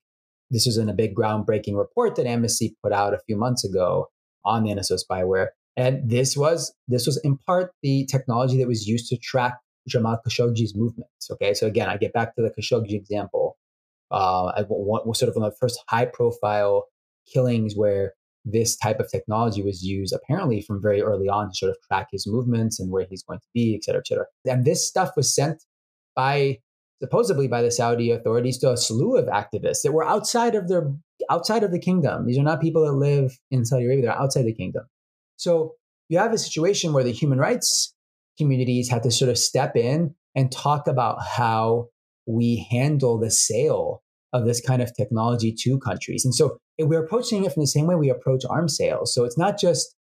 This 0.51 0.67
was 0.67 0.79
in 0.79 0.89
a 0.89 0.95
big 0.95 1.15
groundbreaking 1.15 1.77
report 1.77 2.17
that 2.17 2.27
Amnesty 2.27 2.77
put 2.83 2.93
out 2.93 3.15
a 3.15 3.21
few 3.27 3.37
months 3.37 3.65
ago 3.65 4.09
on 4.45 4.65
the 4.65 4.71
NSO 4.71 4.99
spyware. 4.99 5.49
And 5.77 6.11
this 6.11 6.37
was 6.37 6.75
this 6.89 7.07
was 7.07 7.19
in 7.19 7.39
part 7.39 7.73
the 7.83 8.07
technology 8.11 8.59
that 8.59 8.67
was 8.67 8.87
used 8.87 9.09
to 9.09 9.17
track 9.17 9.59
Jamal 9.89 10.19
Khashoggi's 10.27 10.75
movements. 10.75 11.31
Okay, 11.31 11.55
so 11.55 11.67
again, 11.67 11.89
I 11.89 11.97
get 11.97 12.13
back 12.13 12.35
to 12.37 12.43
the 12.43 12.51
Khashoggi 12.51 12.93
example. 12.93 13.57
Uh, 14.11 14.65
was 14.69 15.19
sort 15.21 15.29
of 15.29 15.37
one 15.37 15.47
of 15.47 15.53
the 15.53 15.57
first 15.61 15.81
high-profile 15.89 16.87
killings 17.33 17.75
where 17.77 18.15
this 18.45 18.77
type 18.77 19.01
of 19.01 19.11
technology 19.11 19.63
was 19.63 19.83
used 19.83 20.15
apparently 20.15 20.63
from 20.63 20.81
very 20.81 21.03
early 21.03 21.29
on 21.29 21.49
to 21.49 21.55
sort 21.55 21.71
of 21.71 21.77
track 21.87 22.09
his 22.11 22.27
movements 22.27 22.81
and 22.81 22.91
where 22.91 23.07
he's 23.09 23.23
going 23.23 23.39
to 23.39 23.47
be, 23.55 23.75
et 23.75 23.85
cetera, 23.85 24.01
et 24.01 24.07
cetera. 24.07 24.25
And 24.47 24.65
this 24.65 24.87
stuff 24.87 25.11
was 25.17 25.35
sent 25.35 25.63
by 26.17 26.59
supposedly 27.03 27.49
by 27.49 27.63
the 27.63 27.71
Saudi 27.71 28.11
authorities 28.11 28.59
to 28.59 28.73
a 28.73 28.77
slew 28.77 29.17
of 29.17 29.27
activists 29.27 29.83
that 29.83 29.93
were 29.93 30.07
outside 30.07 30.55
of 30.55 30.69
their 30.69 30.93
outside 31.31 31.63
of 31.63 31.71
the 31.71 31.79
kingdom. 31.79 32.27
These 32.27 32.39
are 32.39 32.43
not 32.43 32.61
people 32.61 32.85
that 32.85 32.93
live 32.93 33.39
in 33.51 33.65
Saudi 33.65 33.85
Arabia; 33.85 34.07
they're 34.07 34.19
outside 34.19 34.45
the 34.45 34.55
kingdom. 34.55 34.85
So 35.37 35.75
you 36.09 36.19
have 36.19 36.33
a 36.33 36.39
situation 36.39 36.93
where 36.93 37.05
the 37.05 37.13
human 37.13 37.39
rights 37.39 37.95
communities 38.39 38.89
had 38.89 39.03
to 39.03 39.11
sort 39.11 39.31
of 39.31 39.39
step 39.39 39.77
in 39.77 40.15
and 40.35 40.51
talk 40.51 40.87
about 40.87 41.19
how 41.23 41.89
we 42.27 42.67
handle 42.71 43.19
the 43.19 43.31
sale 43.31 44.03
of 44.33 44.47
this 44.47 44.61
kind 44.61 44.81
of 44.81 44.95
technology 44.97 45.53
to 45.53 45.79
countries. 45.79 46.25
And 46.25 46.35
so 46.35 46.59
we're 46.89 47.05
approaching 47.05 47.45
it 47.45 47.53
from 47.53 47.63
the 47.63 47.67
same 47.67 47.87
way 47.87 47.95
we 47.95 48.11
approach 48.11 48.45
arms 48.49 48.77
sales. 48.77 49.15
So 49.15 49.25
it's 49.25 49.39
not 49.39 49.59
just 49.59 49.95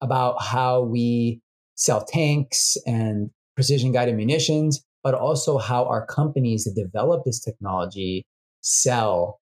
about 0.00 0.42
how 0.42 0.82
we 0.82 1.40
sell 1.74 2.04
tanks 2.04 2.76
and 2.86 3.30
precision 3.54 3.92
guided 3.92 4.16
munitions, 4.16 4.82
but 5.02 5.14
also 5.14 5.58
how 5.58 5.84
our 5.84 6.04
companies 6.06 6.64
that 6.64 6.74
develop 6.74 7.22
this 7.24 7.40
technology 7.40 8.24
sell 8.60 9.38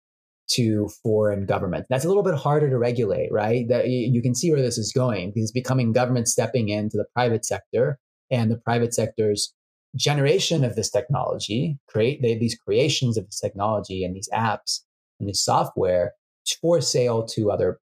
to 0.50 0.90
foreign 1.04 1.46
governments. 1.46 1.88
That's 1.90 2.06
a 2.06 2.08
little 2.08 2.24
bit 2.24 2.34
harder 2.34 2.70
to 2.70 2.78
regulate, 2.78 3.32
right? 3.32 3.68
That 3.68 3.88
you 3.90 4.22
can 4.22 4.34
see 4.34 4.52
where 4.52 4.62
this 4.62 4.78
is 4.78 4.92
going 4.92 5.30
because 5.30 5.44
it's 5.44 5.52
becoming 5.52 5.92
government 5.92 6.28
stepping 6.28 6.70
into 6.70 6.98
the 6.98 7.06
private 7.14 7.46
sector 7.46 8.00
and 8.32 8.50
the 8.50 8.58
private 8.58 8.94
sector's 8.94 9.54
generation 9.96 10.64
of 10.64 10.76
this 10.76 10.90
technology, 10.90 11.78
create 11.88 12.22
they, 12.22 12.38
these 12.38 12.56
creations 12.56 13.18
of 13.18 13.26
this 13.26 13.40
technology 13.40 14.04
and 14.04 14.16
these 14.16 14.30
apps 14.34 14.82
and 15.20 15.28
this 15.30 15.44
software 15.44 16.14
for 16.54 16.82
sale 16.82 17.26
to 17.28 17.52
other 17.52 17.80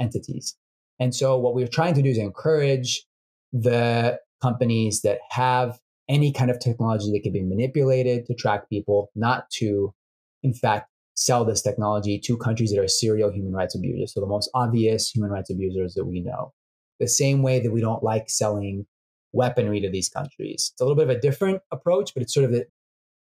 entities. 0.00 0.56
And 0.98 1.14
so 1.14 1.38
what 1.38 1.54
we're 1.54 1.68
trying 1.68 1.94
to 1.94 2.02
do 2.02 2.10
is 2.10 2.18
encourage 2.18 3.04
the 3.52 4.18
companies 4.40 5.02
that 5.02 5.18
have 5.30 5.78
any 6.08 6.32
kind 6.32 6.50
of 6.50 6.58
technology 6.58 7.10
that 7.12 7.22
can 7.22 7.32
be 7.32 7.42
manipulated 7.42 8.26
to 8.26 8.34
track 8.34 8.68
people, 8.68 9.10
not 9.14 9.48
to, 9.50 9.94
in 10.42 10.52
fact, 10.52 10.88
sell 11.14 11.44
this 11.44 11.62
technology 11.62 12.18
to 12.18 12.36
countries 12.36 12.70
that 12.72 12.80
are 12.80 12.88
serial 12.88 13.30
human 13.30 13.52
rights 13.52 13.74
abusers. 13.74 14.14
So 14.14 14.20
the 14.20 14.26
most 14.26 14.50
obvious 14.54 15.10
human 15.10 15.30
rights 15.30 15.50
abusers 15.50 15.94
that 15.94 16.06
we 16.06 16.20
know. 16.20 16.52
The 17.00 17.08
same 17.08 17.42
way 17.42 17.60
that 17.60 17.72
we 17.72 17.80
don't 17.80 18.02
like 18.02 18.30
selling 18.30 18.86
weaponry 19.32 19.80
to 19.80 19.90
these 19.90 20.08
countries. 20.08 20.70
It's 20.72 20.80
a 20.80 20.84
little 20.84 20.96
bit 20.96 21.10
of 21.10 21.16
a 21.16 21.20
different 21.20 21.62
approach, 21.70 22.14
but 22.14 22.22
it's 22.22 22.34
sort 22.34 22.52
of 22.52 22.62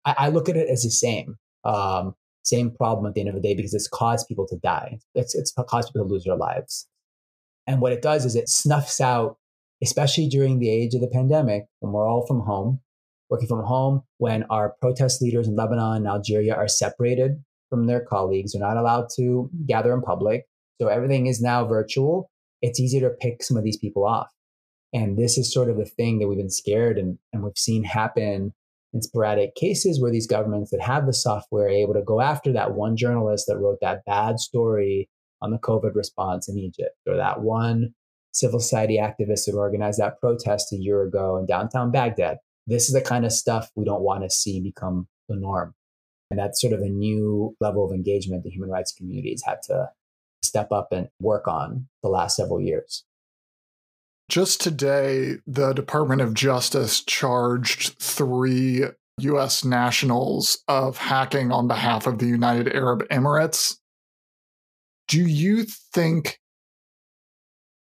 I 0.03 0.29
look 0.29 0.49
at 0.49 0.57
it 0.57 0.67
as 0.67 0.83
the 0.83 0.89
same. 0.89 1.37
Um, 1.63 2.15
same 2.43 2.71
problem 2.71 3.05
at 3.05 3.13
the 3.13 3.21
end 3.21 3.29
of 3.29 3.35
the 3.35 3.41
day 3.41 3.55
because 3.55 3.73
it's 3.73 3.87
caused 3.87 4.27
people 4.27 4.47
to 4.47 4.57
die. 4.57 4.99
It's, 5.15 5.35
it's 5.35 5.51
caused 5.51 5.89
people 5.89 6.07
to 6.07 6.13
lose 6.13 6.23
their 6.23 6.35
lives. 6.35 6.87
And 7.67 7.81
what 7.81 7.93
it 7.93 8.01
does 8.01 8.25
is 8.25 8.35
it 8.35 8.49
snuffs 8.49 8.99
out 8.99 9.37
especially 9.81 10.27
during 10.27 10.59
the 10.59 10.69
age 10.69 10.93
of 10.93 11.01
the 11.01 11.07
pandemic 11.07 11.65
when 11.79 11.91
we're 11.91 12.07
all 12.07 12.25
from 12.25 12.41
home, 12.41 12.79
working 13.29 13.47
from 13.47 13.63
home, 13.63 14.03
when 14.17 14.43
our 14.49 14.75
protest 14.79 15.21
leaders 15.21 15.47
in 15.47 15.55
Lebanon 15.55 15.97
and 15.97 16.07
Algeria 16.07 16.55
are 16.55 16.67
separated 16.67 17.43
from 17.69 17.87
their 17.87 18.01
colleagues, 18.01 18.53
they're 18.53 18.61
not 18.61 18.77
allowed 18.77 19.07
to 19.15 19.21
mm-hmm. 19.21 19.65
gather 19.65 19.93
in 19.93 20.01
public. 20.01 20.45
So 20.79 20.87
everything 20.87 21.27
is 21.27 21.41
now 21.41 21.65
virtual. 21.65 22.29
It's 22.61 22.79
easier 22.79 23.01
to 23.01 23.15
pick 23.15 23.43
some 23.43 23.57
of 23.57 23.63
these 23.63 23.77
people 23.77 24.05
off. 24.05 24.29
And 24.93 25.17
this 25.17 25.37
is 25.37 25.51
sort 25.51 25.69
of 25.69 25.77
the 25.77 25.85
thing 25.85 26.19
that 26.19 26.27
we've 26.27 26.37
been 26.37 26.49
scared 26.49 26.97
and, 26.97 27.17
and 27.31 27.43
we've 27.43 27.57
seen 27.57 27.83
happen 27.83 28.53
in 28.93 29.01
sporadic 29.01 29.55
cases 29.55 30.01
where 30.01 30.11
these 30.11 30.27
governments 30.27 30.71
that 30.71 30.81
have 30.81 31.05
the 31.05 31.13
software 31.13 31.65
are 31.65 31.69
able 31.69 31.93
to 31.93 32.01
go 32.01 32.21
after 32.21 32.51
that 32.51 32.73
one 32.73 32.97
journalist 32.97 33.45
that 33.47 33.57
wrote 33.57 33.79
that 33.81 34.03
bad 34.05 34.39
story 34.39 35.09
on 35.41 35.51
the 35.51 35.57
COVID 35.57 35.95
response 35.95 36.47
in 36.49 36.57
Egypt, 36.57 36.95
or 37.07 37.15
that 37.15 37.41
one 37.41 37.93
civil 38.33 38.59
society 38.59 38.97
activist 38.97 39.45
that 39.45 39.55
organized 39.55 39.99
that 39.99 40.19
protest 40.19 40.71
a 40.71 40.77
year 40.77 41.03
ago 41.03 41.37
in 41.37 41.45
downtown 41.45 41.91
Baghdad. 41.91 42.37
This 42.67 42.87
is 42.87 42.93
the 42.93 43.01
kind 43.01 43.25
of 43.25 43.31
stuff 43.31 43.69
we 43.75 43.85
don't 43.85 44.03
want 44.03 44.23
to 44.23 44.29
see 44.29 44.61
become 44.61 45.07
the 45.27 45.35
norm. 45.35 45.73
And 46.29 46.39
that's 46.39 46.61
sort 46.61 46.73
of 46.73 46.81
a 46.81 46.89
new 46.89 47.55
level 47.59 47.85
of 47.85 47.91
engagement 47.91 48.43
the 48.43 48.49
human 48.49 48.69
rights 48.69 48.93
communities 48.93 49.43
had 49.45 49.57
to 49.63 49.89
step 50.43 50.71
up 50.71 50.89
and 50.91 51.09
work 51.19 51.47
on 51.47 51.87
the 52.03 52.09
last 52.09 52.35
several 52.37 52.61
years. 52.61 53.03
Just 54.31 54.61
today, 54.61 55.39
the 55.45 55.73
Department 55.73 56.21
of 56.21 56.33
Justice 56.33 57.03
charged 57.03 57.99
three 57.99 58.85
U.S. 59.19 59.65
nationals 59.65 60.63
of 60.69 60.97
hacking 60.97 61.51
on 61.51 61.67
behalf 61.67 62.07
of 62.07 62.17
the 62.17 62.27
United 62.27 62.73
Arab 62.73 63.05
Emirates. 63.09 63.75
Do 65.09 65.19
you 65.19 65.65
think 65.65 66.39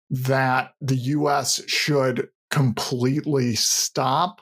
that 0.10 0.73
the 0.82 0.97
US 0.97 1.62
should 1.69 2.27
completely 2.51 3.56
stop 3.56 4.41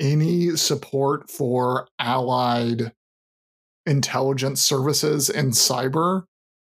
any 0.00 0.56
support 0.56 1.30
for 1.30 1.86
allied 2.00 2.90
intelligence 3.86 4.60
services 4.60 5.30
in 5.30 5.52
cyber? 5.52 6.24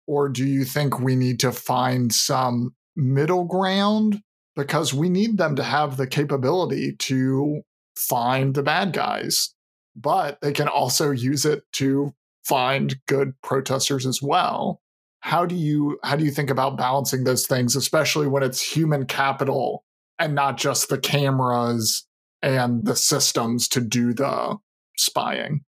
Or 0.05 0.29
do 0.29 0.45
you 0.45 0.63
think 0.63 0.99
we 0.99 1.15
need 1.15 1.39
to 1.39 1.51
find 1.51 2.13
some 2.13 2.75
middle 2.95 3.45
ground? 3.45 4.21
Because 4.55 4.93
we 4.93 5.09
need 5.09 5.37
them 5.37 5.55
to 5.55 5.63
have 5.63 5.97
the 5.97 6.07
capability 6.07 6.95
to 6.99 7.61
find 7.95 8.53
the 8.53 8.63
bad 8.63 8.93
guys, 8.93 9.53
but 9.95 10.39
they 10.41 10.51
can 10.53 10.67
also 10.67 11.11
use 11.11 11.45
it 11.45 11.63
to 11.73 12.13
find 12.45 12.95
good 13.07 13.33
protesters 13.41 14.05
as 14.05 14.21
well. 14.21 14.79
how 15.21 15.45
do 15.45 15.55
you 15.55 15.97
how 16.03 16.17
do 16.17 16.25
you 16.25 16.31
think 16.31 16.49
about 16.49 16.77
balancing 16.77 17.23
those 17.23 17.47
things 17.47 17.77
especially 17.77 18.27
when 18.27 18.43
it's 18.43 18.61
human 18.61 19.05
capital 19.05 19.85
and 20.19 20.35
not 20.35 20.57
just 20.57 20.89
the 20.89 20.97
cameras 20.97 22.05
and 22.41 22.85
the 22.85 22.95
systems 22.95 23.69
to 23.69 23.79
do 23.79 24.13
the 24.13 24.57
spying 24.97 25.61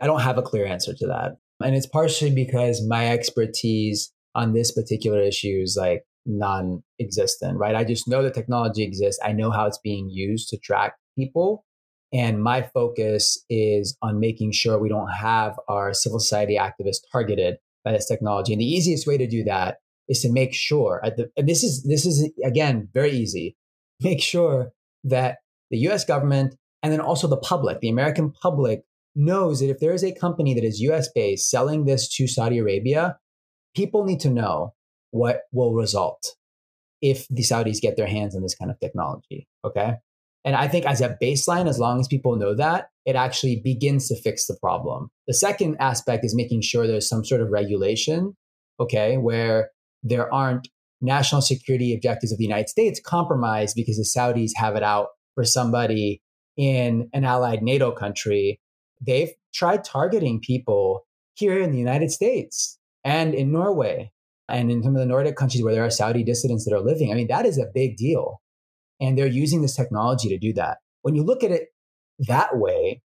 i 0.00 0.06
don't 0.06 0.22
have 0.22 0.36
a 0.36 0.42
clear 0.42 0.66
answer 0.66 0.92
to 0.92 1.06
that 1.06 1.36
and 1.64 1.76
it's 1.76 1.86
partially 1.86 2.34
because 2.34 2.84
my 2.88 3.06
expertise 3.08 4.12
on 4.34 4.52
this 4.52 4.72
particular 4.72 5.22
issue 5.22 5.60
is 5.62 5.76
like 5.80 6.02
non-existent 6.26 7.58
right 7.58 7.74
i 7.74 7.84
just 7.84 8.08
know 8.08 8.22
the 8.22 8.30
technology 8.30 8.82
exists 8.82 9.20
i 9.24 9.32
know 9.32 9.50
how 9.50 9.66
it's 9.66 9.78
being 9.78 10.08
used 10.10 10.48
to 10.48 10.56
track 10.58 10.94
people 11.18 11.64
and 12.14 12.40
my 12.40 12.62
focus 12.62 13.44
is 13.50 13.96
on 14.00 14.20
making 14.20 14.52
sure 14.52 14.78
we 14.78 14.88
don't 14.88 15.10
have 15.10 15.58
our 15.68 15.92
civil 15.92 16.20
society 16.20 16.56
activists 16.56 17.00
targeted 17.10 17.56
by 17.84 17.90
this 17.90 18.06
technology. 18.06 18.52
And 18.52 18.60
the 18.60 18.72
easiest 18.72 19.04
way 19.04 19.18
to 19.18 19.26
do 19.26 19.42
that 19.44 19.78
is 20.08 20.22
to 20.22 20.30
make 20.30 20.54
sure, 20.54 21.00
the, 21.02 21.28
and 21.36 21.48
this 21.48 21.64
is 21.64 21.82
this 21.82 22.06
is 22.06 22.30
again 22.44 22.88
very 22.94 23.10
easy, 23.10 23.56
make 24.00 24.22
sure 24.22 24.70
that 25.02 25.38
the 25.70 25.78
U.S. 25.78 26.04
government 26.04 26.54
and 26.84 26.92
then 26.92 27.00
also 27.00 27.26
the 27.26 27.36
public, 27.36 27.80
the 27.80 27.88
American 27.88 28.30
public, 28.30 28.82
knows 29.16 29.58
that 29.58 29.70
if 29.70 29.80
there 29.80 29.92
is 29.92 30.04
a 30.04 30.14
company 30.14 30.54
that 30.54 30.64
is 30.64 30.80
U.S. 30.80 31.08
based 31.12 31.50
selling 31.50 31.84
this 31.84 32.08
to 32.16 32.28
Saudi 32.28 32.58
Arabia, 32.58 33.18
people 33.74 34.04
need 34.04 34.20
to 34.20 34.30
know 34.30 34.74
what 35.14 35.42
will 35.52 35.72
result 35.74 36.34
if 37.00 37.28
the 37.28 37.42
Saudis 37.42 37.80
get 37.80 37.96
their 37.96 38.08
hands 38.08 38.34
on 38.34 38.42
this 38.42 38.56
kind 38.56 38.68
of 38.68 38.80
technology. 38.80 39.46
Okay. 39.64 39.94
And 40.44 40.56
I 40.56 40.66
think 40.66 40.86
as 40.86 41.00
a 41.00 41.16
baseline, 41.22 41.68
as 41.68 41.78
long 41.78 42.00
as 42.00 42.08
people 42.08 42.34
know 42.36 42.54
that, 42.56 42.88
it 43.06 43.14
actually 43.14 43.60
begins 43.62 44.08
to 44.08 44.20
fix 44.20 44.46
the 44.46 44.56
problem. 44.60 45.10
The 45.28 45.34
second 45.34 45.76
aspect 45.78 46.24
is 46.24 46.34
making 46.34 46.62
sure 46.62 46.86
there's 46.86 47.08
some 47.08 47.24
sort 47.24 47.40
of 47.40 47.50
regulation, 47.50 48.36
okay, 48.80 49.16
where 49.16 49.70
there 50.02 50.32
aren't 50.34 50.66
national 51.00 51.42
security 51.42 51.94
objectives 51.94 52.32
of 52.32 52.38
the 52.38 52.44
United 52.44 52.68
States 52.68 53.00
compromised 53.04 53.76
because 53.76 53.96
the 53.96 54.18
Saudis 54.18 54.50
have 54.56 54.74
it 54.74 54.82
out 54.82 55.08
for 55.36 55.44
somebody 55.44 56.22
in 56.56 57.08
an 57.12 57.24
allied 57.24 57.62
NATO 57.62 57.92
country. 57.92 58.58
They've 59.00 59.32
tried 59.54 59.84
targeting 59.84 60.40
people 60.40 61.06
here 61.34 61.60
in 61.60 61.70
the 61.70 61.78
United 61.78 62.10
States 62.10 62.78
and 63.04 63.32
in 63.32 63.52
Norway 63.52 64.10
and 64.48 64.70
in 64.70 64.82
some 64.82 64.94
of 64.94 65.00
the 65.00 65.06
Nordic 65.06 65.36
countries 65.36 65.62
where 65.62 65.74
there 65.74 65.84
are 65.84 65.90
Saudi 65.90 66.22
dissidents 66.22 66.64
that 66.64 66.74
are 66.74 66.80
living. 66.80 67.10
I 67.10 67.14
mean, 67.14 67.28
that 67.28 67.46
is 67.46 67.58
a 67.58 67.66
big 67.72 67.96
deal. 67.96 68.40
And 69.00 69.18
they're 69.18 69.26
using 69.26 69.62
this 69.62 69.74
technology 69.74 70.28
to 70.28 70.38
do 70.38 70.52
that. 70.54 70.78
When 71.02 71.14
you 71.14 71.22
look 71.22 71.42
at 71.42 71.50
it 71.50 71.68
that 72.20 72.56
way, 72.58 73.02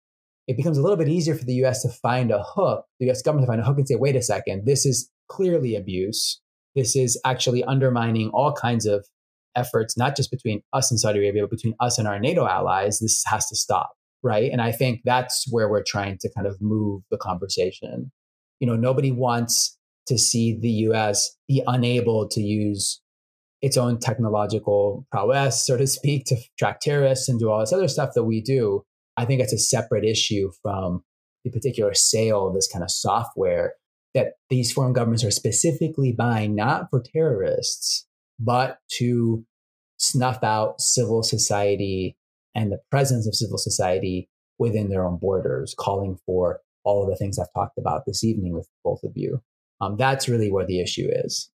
it 0.46 0.57
becomes 0.57 0.79
a 0.79 0.83
little 0.83 0.96
bit 0.96 1.09
easier 1.09 1.35
for 1.35 1.44
the 1.44 1.55
US 1.64 1.83
to 1.83 1.88
find 1.88 2.31
a 2.31 2.42
hook, 2.42 2.85
the 2.98 3.11
US 3.11 3.22
government 3.22 3.46
to 3.46 3.53
find 3.53 3.61
a 3.61 3.64
hook 3.64 3.79
and 3.79 3.88
say, 3.88 3.96
wait 3.96 4.16
a 4.16 4.22
second, 4.22 4.66
this 4.66 4.85
is 4.85 5.11
clearly 5.29 5.77
abuse. 5.77 6.40
This 6.74 6.96
is 6.96 7.20
actually 7.24 7.64
undermining 7.64 8.31
all 8.31 8.53
kinds 8.53 8.87
of 8.87 9.07
efforts, 9.55 9.96
not 9.96 10.16
just 10.16 10.31
between 10.31 10.62
us 10.72 10.90
and 10.90 10.98
Saudi 10.98 11.18
Arabia, 11.18 11.42
but 11.42 11.51
between 11.51 11.74
us 11.81 11.98
and 11.98 12.09
our 12.09 12.18
NATO 12.18 12.46
allies. 12.46 12.98
This 13.01 13.22
has 13.27 13.46
to 13.48 13.57
stop. 13.57 13.90
Right. 14.22 14.51
And 14.51 14.61
I 14.61 14.72
think 14.72 15.03
that's 15.05 15.46
where 15.51 15.68
we're 15.68 15.85
trying 15.87 16.18
to 16.20 16.31
kind 16.35 16.46
of 16.46 16.61
move 16.61 17.03
the 17.11 17.18
conversation. 17.18 18.11
You 18.59 18.66
know, 18.66 18.74
nobody 18.74 19.12
wants 19.12 19.78
to 20.09 20.18
see 20.18 20.59
the 20.59 20.71
US 20.88 21.37
be 21.47 21.62
unable 21.66 22.29
to 22.29 22.40
use 22.40 23.01
its 23.61 23.77
own 23.77 23.99
technological 23.99 25.07
prowess, 25.11 25.66
so 25.66 25.77
to 25.77 25.87
speak, 25.87 26.25
to 26.27 26.37
track 26.59 26.81
terrorists 26.81 27.29
and 27.29 27.40
do 27.40 27.51
all 27.51 27.61
this 27.61 27.73
other 27.73 27.88
stuff 27.88 28.11
that 28.14 28.25
we 28.25 28.40
do. 28.40 28.85
I 29.16 29.25
think 29.25 29.40
it's 29.40 29.53
a 29.53 29.59
separate 29.59 30.05
issue 30.05 30.51
from 30.62 31.03
the 31.44 31.51
particular 31.51 31.94
sale 31.94 32.47
of 32.47 32.55
this 32.55 32.68
kind 32.68 32.85
of 32.85 32.90
software 32.90 33.75
that 34.14 34.35
these 34.49 34.73
foreign 34.73 34.92
governments 34.92 35.25
are 35.25 35.31
specifically 35.31 36.12
buying, 36.12 36.55
not 36.55 36.88
for 36.90 37.03
terrorists, 37.03 38.07
but 38.38 38.79
to 38.92 39.44
snuff 39.99 40.42
out 40.44 40.81
civil 40.81 41.23
society 41.23 42.16
and 42.55 42.71
the 42.71 42.81
presence 42.90 43.27
of 43.27 43.35
civil 43.35 43.59
society 43.59 44.29
within 44.59 44.88
their 44.88 45.05
own 45.05 45.18
borders, 45.18 45.75
calling 45.79 46.18
for 46.25 46.61
all 46.85 47.03
of 47.03 47.11
the 47.11 47.16
things 47.16 47.38
I've 47.38 47.53
talked 47.55 47.79
about 47.79 48.07
this 48.07 48.25
evening 48.25 48.55
with 48.55 48.68
both 48.85 49.03
of 49.03 49.12
you. 49.14 49.42
Um, 49.81 49.97
that's 49.97 50.29
really 50.29 50.51
where 50.51 50.67
the 50.67 50.81
issue 50.81 51.09
is. 51.11 51.51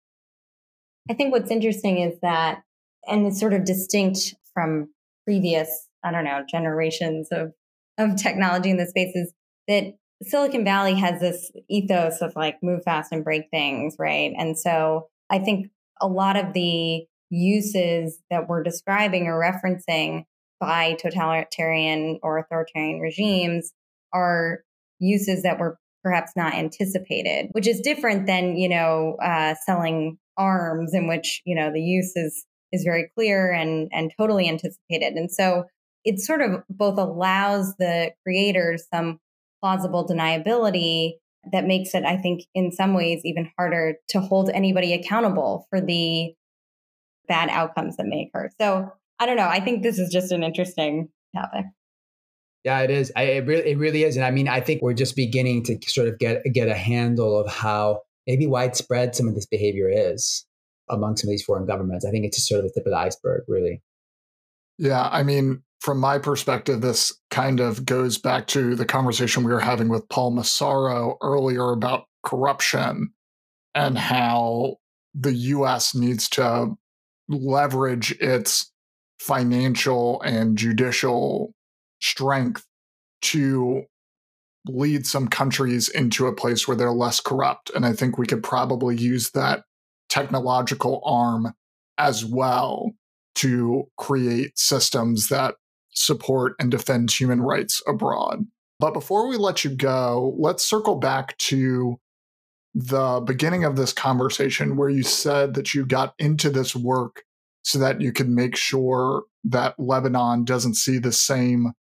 I 1.10 1.14
think 1.14 1.32
what's 1.32 1.50
interesting 1.50 1.98
is 1.98 2.18
that, 2.22 2.62
and 3.06 3.26
it's 3.26 3.40
sort 3.40 3.52
of 3.52 3.64
distinct 3.64 4.34
from 4.54 4.90
previous, 5.24 5.88
I 6.04 6.12
don't 6.12 6.24
know, 6.24 6.44
generations 6.48 7.28
of, 7.32 7.52
of 7.98 8.16
technology 8.16 8.70
in 8.70 8.76
the 8.76 8.86
space 8.86 9.14
is 9.14 9.32
that 9.68 9.94
Silicon 10.22 10.64
Valley 10.64 10.94
has 10.94 11.20
this 11.20 11.50
ethos 11.68 12.20
of 12.20 12.36
like 12.36 12.62
move 12.62 12.84
fast 12.84 13.12
and 13.12 13.24
break 13.24 13.48
things, 13.50 13.96
right? 13.98 14.32
And 14.38 14.56
so 14.56 15.08
I 15.30 15.40
think 15.40 15.68
a 16.00 16.06
lot 16.06 16.36
of 16.36 16.52
the 16.52 17.06
uses 17.30 18.20
that 18.30 18.48
we're 18.48 18.62
describing 18.62 19.26
or 19.26 19.40
referencing 19.40 20.24
by 20.60 20.94
totalitarian 20.94 22.20
or 22.22 22.38
authoritarian 22.38 23.00
regimes 23.00 23.72
are 24.12 24.60
uses 25.00 25.42
that 25.42 25.58
were 25.58 25.78
perhaps 26.02 26.32
not 26.36 26.54
anticipated, 26.54 27.48
which 27.52 27.66
is 27.66 27.80
different 27.80 28.26
than, 28.26 28.56
you 28.56 28.68
know, 28.68 29.16
uh, 29.22 29.54
selling 29.66 30.18
arms 30.36 30.94
in 30.94 31.08
which 31.08 31.42
you 31.44 31.54
know 31.54 31.70
the 31.72 31.80
use 31.80 32.16
is 32.16 32.46
is 32.72 32.84
very 32.84 33.10
clear 33.14 33.52
and 33.52 33.90
and 33.92 34.12
totally 34.18 34.48
anticipated. 34.48 35.14
And 35.14 35.30
so 35.30 35.64
it 36.04 36.18
sort 36.18 36.40
of 36.40 36.62
both 36.68 36.98
allows 36.98 37.74
the 37.76 38.12
creators 38.24 38.84
some 38.92 39.18
plausible 39.60 40.06
deniability 40.06 41.12
that 41.52 41.64
makes 41.64 41.94
it 41.94 42.04
i 42.04 42.16
think 42.16 42.42
in 42.54 42.70
some 42.70 42.94
ways 42.94 43.20
even 43.24 43.50
harder 43.56 43.94
to 44.08 44.20
hold 44.20 44.48
anybody 44.50 44.92
accountable 44.92 45.66
for 45.70 45.80
the 45.80 46.32
bad 47.28 47.48
outcomes 47.50 47.96
that 47.96 48.06
may 48.06 48.28
occur. 48.28 48.50
So 48.60 48.90
i 49.18 49.26
don't 49.26 49.36
know. 49.36 49.48
I 49.48 49.60
think 49.60 49.82
this 49.82 49.98
is 49.98 50.12
just 50.12 50.32
an 50.32 50.42
interesting 50.42 51.08
topic 51.34 51.66
yeah, 52.64 52.80
it 52.80 52.90
is. 52.90 53.12
I, 53.16 53.22
it 53.22 53.46
really, 53.46 53.70
it 53.70 53.78
really 53.78 54.04
is, 54.04 54.16
and 54.16 54.24
I 54.24 54.30
mean, 54.30 54.48
I 54.48 54.60
think 54.60 54.82
we're 54.82 54.94
just 54.94 55.16
beginning 55.16 55.64
to 55.64 55.78
sort 55.86 56.08
of 56.08 56.18
get 56.18 56.42
get 56.52 56.68
a 56.68 56.74
handle 56.74 57.38
of 57.38 57.50
how 57.50 58.00
maybe 58.26 58.46
widespread 58.46 59.16
some 59.16 59.28
of 59.28 59.34
this 59.34 59.46
behavior 59.46 59.90
is 59.92 60.46
among 60.88 61.16
some 61.16 61.28
of 61.28 61.32
these 61.32 61.44
foreign 61.44 61.66
governments. 61.66 62.04
I 62.04 62.10
think 62.10 62.24
it's 62.24 62.36
just 62.36 62.48
sort 62.48 62.58
of 62.58 62.64
the 62.64 62.72
tip 62.74 62.86
of 62.86 62.92
the 62.92 62.98
iceberg, 62.98 63.42
really. 63.48 63.82
Yeah, 64.78 65.08
I 65.10 65.22
mean, 65.22 65.62
from 65.80 65.98
my 65.98 66.18
perspective, 66.18 66.80
this 66.80 67.12
kind 67.30 67.60
of 67.60 67.84
goes 67.84 68.18
back 68.18 68.46
to 68.48 68.76
the 68.76 68.86
conversation 68.86 69.42
we 69.42 69.52
were 69.52 69.60
having 69.60 69.88
with 69.88 70.08
Paul 70.08 70.30
Massaro 70.30 71.18
earlier 71.20 71.72
about 71.72 72.04
corruption 72.24 73.12
and 73.74 73.98
how 73.98 74.76
the 75.14 75.32
US 75.32 75.94
needs 75.94 76.28
to 76.30 76.76
leverage 77.28 78.12
its 78.20 78.70
financial 79.18 80.20
and 80.22 80.56
judicial 80.56 81.54
strength 82.02 82.66
to 83.22 83.84
lead 84.66 85.06
some 85.06 85.28
countries 85.28 85.88
into 85.88 86.26
a 86.26 86.34
place 86.34 86.66
where 86.66 86.76
they're 86.76 86.92
less 86.92 87.20
corrupt. 87.20 87.70
And 87.74 87.84
I 87.84 87.92
think 87.92 88.18
we 88.18 88.26
could 88.26 88.42
probably 88.42 88.96
use 88.96 89.30
that 89.30 89.64
technological 90.08 91.02
arm 91.04 91.54
as 91.98 92.24
well 92.24 92.92
to 93.36 93.84
create 93.96 94.58
systems 94.58 95.28
that 95.28 95.54
support 95.94 96.54
and 96.58 96.70
defend 96.70 97.10
human 97.10 97.40
rights 97.40 97.82
abroad. 97.86 98.46
But 98.78 98.94
before 98.94 99.28
we 99.28 99.36
let 99.36 99.64
you 99.64 99.70
go, 99.70 100.34
let's 100.38 100.64
circle 100.64 100.96
back 100.96 101.36
to 101.38 101.96
the 102.74 103.22
beginning 103.24 103.64
of 103.64 103.76
this 103.76 103.92
conversation 103.92 104.76
where 104.76 104.88
you 104.88 105.02
said 105.02 105.54
that 105.54 105.74
you 105.74 105.84
got 105.84 106.14
into 106.18 106.50
this 106.50 106.74
work 106.74 107.22
so 107.62 107.78
that 107.78 108.00
you 108.00 108.12
could 108.12 108.28
make 108.28 108.56
sure 108.56 109.24
that 109.44 109.78
Lebanon 109.78 110.44
doesn't 110.44 110.74
see 110.74 110.98
the 110.98 111.12
same 111.12 111.72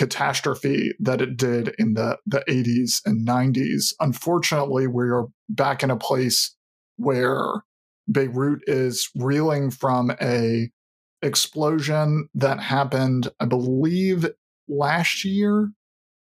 catastrophe 0.00 0.94
that 0.98 1.20
it 1.20 1.36
did 1.36 1.74
in 1.78 1.92
the, 1.92 2.16
the 2.24 2.42
80s 2.48 3.02
and 3.04 3.28
90s. 3.28 3.92
Unfortunately, 4.00 4.86
we 4.86 5.04
are 5.04 5.26
back 5.50 5.82
in 5.82 5.90
a 5.90 5.96
place 5.98 6.56
where 6.96 7.64
Beirut 8.10 8.62
is 8.66 9.10
reeling 9.14 9.70
from 9.70 10.10
a 10.18 10.70
explosion 11.20 12.30
that 12.32 12.60
happened, 12.60 13.28
I 13.40 13.44
believe, 13.44 14.26
last 14.68 15.22
year, 15.22 15.70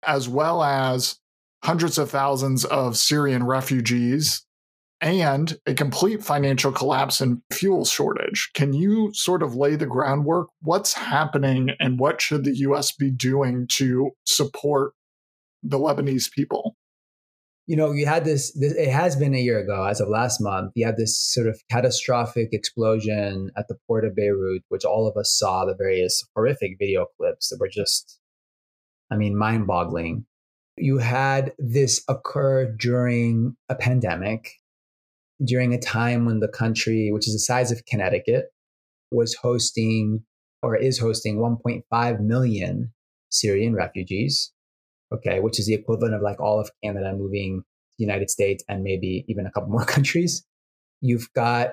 as 0.01 0.28
well 0.28 0.63
as 0.63 1.19
hundreds 1.63 1.99
of 1.99 2.09
thousands 2.09 2.65
of 2.65 2.97
Syrian 2.97 3.45
refugees 3.45 4.43
and 4.99 5.57
a 5.65 5.73
complete 5.73 6.23
financial 6.23 6.71
collapse 6.71 7.21
and 7.21 7.41
fuel 7.51 7.85
shortage. 7.85 8.49
Can 8.53 8.73
you 8.73 9.11
sort 9.13 9.43
of 9.43 9.55
lay 9.55 9.75
the 9.75 9.85
groundwork? 9.85 10.47
What's 10.61 10.93
happening 10.93 11.71
and 11.79 11.99
what 11.99 12.19
should 12.21 12.43
the 12.43 12.55
US 12.57 12.91
be 12.91 13.11
doing 13.11 13.67
to 13.73 14.11
support 14.25 14.93
the 15.61 15.77
Lebanese 15.77 16.31
people? 16.31 16.75
You 17.67 17.75
know, 17.75 17.91
you 17.91 18.05
had 18.05 18.23
this, 18.23 18.53
this, 18.53 18.73
it 18.73 18.89
has 18.89 19.15
been 19.17 19.35
a 19.35 19.41
year 19.41 19.59
ago, 19.59 19.83
as 19.83 19.99
of 19.99 20.07
last 20.07 20.39
month, 20.39 20.71
you 20.73 20.85
had 20.85 20.95
this 20.95 21.17
sort 21.17 21.47
of 21.47 21.59
catastrophic 21.69 22.49
explosion 22.53 23.51
at 23.57 23.67
the 23.67 23.75
port 23.85 24.05
of 24.05 24.15
Beirut, 24.15 24.63
which 24.69 24.85
all 24.85 25.05
of 25.05 25.17
us 25.17 25.37
saw 25.37 25.65
the 25.65 25.75
various 25.75 26.23
horrific 26.33 26.77
video 26.79 27.07
clips 27.17 27.49
that 27.49 27.57
were 27.59 27.67
just, 27.67 28.19
I 29.11 29.17
mean, 29.17 29.37
mind 29.37 29.67
boggling. 29.67 30.25
You 30.77 30.99
had 30.99 31.53
this 31.59 32.03
occur 32.07 32.71
during 32.71 33.57
a 33.67 33.75
pandemic 33.75 34.53
during 35.43 35.73
a 35.73 35.79
time 35.79 36.25
when 36.25 36.39
the 36.39 36.47
country, 36.47 37.09
which 37.11 37.27
is 37.27 37.33
the 37.33 37.39
size 37.39 37.71
of 37.71 37.85
Connecticut, 37.85 38.45
was 39.11 39.35
hosting 39.35 40.23
or 40.61 40.75
is 40.75 40.99
hosting 40.99 41.38
1.5 41.38 42.19
million 42.19 42.93
Syrian 43.29 43.73
refugees, 43.73 44.51
okay, 45.13 45.39
which 45.39 45.59
is 45.59 45.67
the 45.67 45.73
equivalent 45.73 46.15
of 46.15 46.21
like 46.21 46.39
all 46.39 46.59
of 46.59 46.71
Canada 46.83 47.13
moving 47.13 47.63
the 47.97 48.05
United 48.05 48.29
States 48.29 48.63
and 48.67 48.83
maybe 48.83 49.25
even 49.27 49.45
a 49.45 49.51
couple 49.51 49.69
more 49.71 49.85
countries. 49.85 50.45
You've 51.01 51.31
got 51.33 51.71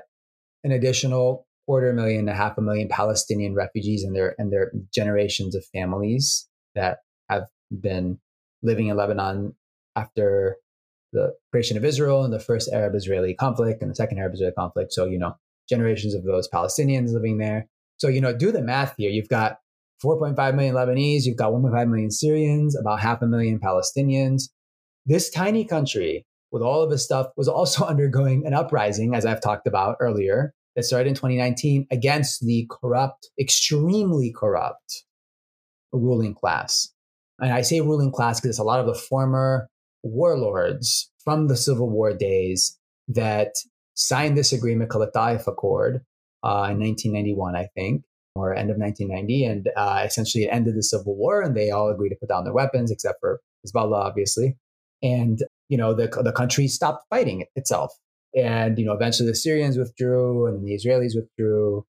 an 0.63 0.73
additional 0.73 1.47
quarter 1.67 1.93
million 1.93 2.27
to 2.27 2.35
half 2.35 2.59
a 2.59 2.61
million 2.61 2.89
Palestinian 2.89 3.55
refugees 3.55 4.05
and 4.05 4.15
their 4.15 4.35
and 4.39 4.53
their 4.53 4.71
generations 4.93 5.55
of 5.55 5.65
families 5.73 6.47
that 6.75 6.99
have 7.31 7.45
been 7.81 8.19
living 8.63 8.89
in 8.89 8.97
Lebanon 8.97 9.55
after 9.97 10.57
the 11.15 11.33
creation 11.51 11.79
of 11.79 11.85
Israel 11.85 12.25
and 12.25 12.33
the 12.33 12.41
first 12.41 12.71
Arab 12.73 12.95
Israeli 12.95 13.35
conflict 13.35 13.81
and 13.81 13.91
the 13.91 13.95
second 13.95 14.19
Arab 14.19 14.35
Israeli 14.35 14.53
conflict. 14.53 14.93
So, 14.93 15.07
you 15.07 15.19
know, 15.19 15.35
generations 15.69 16.15
of 16.15 16.25
those 16.25 16.49
Palestinians 16.49 17.13
living 17.13 17.39
there. 17.39 17.69
So, 17.97 18.09
you 18.09 18.21
know, 18.21 18.37
do 18.37 18.53
the 18.53 18.61
math 18.61 18.95
here. 18.99 19.09
You've 19.09 19.29
got 19.29 19.59
4.5 20.05 20.55
million 20.55 20.75
Lebanese, 20.75 21.25
you've 21.25 21.39
got 21.39 21.53
1.5 21.53 21.89
million 21.89 22.11
Syrians, 22.11 22.77
about 22.77 23.01
half 23.01 23.23
a 23.23 23.27
million 23.27 23.59
Palestinians. 23.59 24.51
This 25.07 25.31
tiny 25.31 25.65
country, 25.65 26.27
with 26.51 26.63
all 26.63 26.83
of 26.83 26.91
this 26.91 27.05
stuff, 27.05 27.29
was 27.37 27.49
also 27.49 27.85
undergoing 27.87 28.47
an 28.47 28.53
uprising, 28.53 29.15
as 29.15 29.25
I've 29.25 29.41
talked 29.41 29.67
about 29.67 29.97
earlier, 30.01 30.53
that 30.77 30.83
started 30.83 31.09
in 31.09 31.15
2019 31.15 31.87
against 31.91 32.45
the 32.45 32.69
corrupt, 32.69 33.31
extremely 33.39 34.33
corrupt 34.37 35.05
ruling 35.93 36.35
class. 36.35 36.91
And 37.39 37.53
I 37.53 37.63
say 37.63 37.81
ruling 37.81 38.11
class 38.11 38.41
because 38.41 38.51
it's 38.51 38.59
a 38.59 38.65
lot 38.65 38.81
of 38.81 38.87
the 38.87 38.95
former 38.95 39.69
warlords 40.05 41.11
from 41.25 41.49
the 41.49 41.57
Civil 41.57 41.91
War 41.91 42.13
days 42.13 42.79
that 43.09 43.55
signed 43.95 44.37
this 44.37 44.53
agreement 44.53 44.91
called 44.91 45.07
the 45.07 45.11
Taif 45.11 45.47
Accord 45.47 46.05
uh, 46.45 46.69
in 46.71 46.79
1991, 46.79 47.57
I 47.57 47.69
think, 47.75 48.03
or 48.35 48.55
end 48.55 48.71
of 48.71 48.77
1990. 48.77 49.45
And 49.45 49.69
uh, 49.77 50.03
essentially 50.05 50.45
it 50.45 50.49
ended 50.49 50.77
the 50.77 50.83
Civil 50.83 51.17
War 51.17 51.41
and 51.41 51.57
they 51.57 51.71
all 51.71 51.91
agreed 51.91 52.11
to 52.11 52.17
put 52.17 52.29
down 52.29 52.45
their 52.45 52.53
weapons, 52.53 52.91
except 52.91 53.21
for 53.21 53.41
Hezbollah, 53.67 53.97
obviously. 53.97 54.57
And, 55.03 55.41
you 55.69 55.77
know, 55.77 55.95
the, 55.95 56.09
the 56.23 56.33
country 56.33 56.69
stopped 56.69 57.05
fighting 57.11 57.47
itself. 57.57 57.93
And, 58.37 58.79
you 58.79 58.85
know, 58.85 58.93
eventually 58.93 59.29
the 59.29 59.35
Syrians 59.35 59.79
withdrew 59.79 60.47
and 60.47 60.67
the 60.67 60.75
Israelis 60.75 61.15
withdrew. 61.15 61.85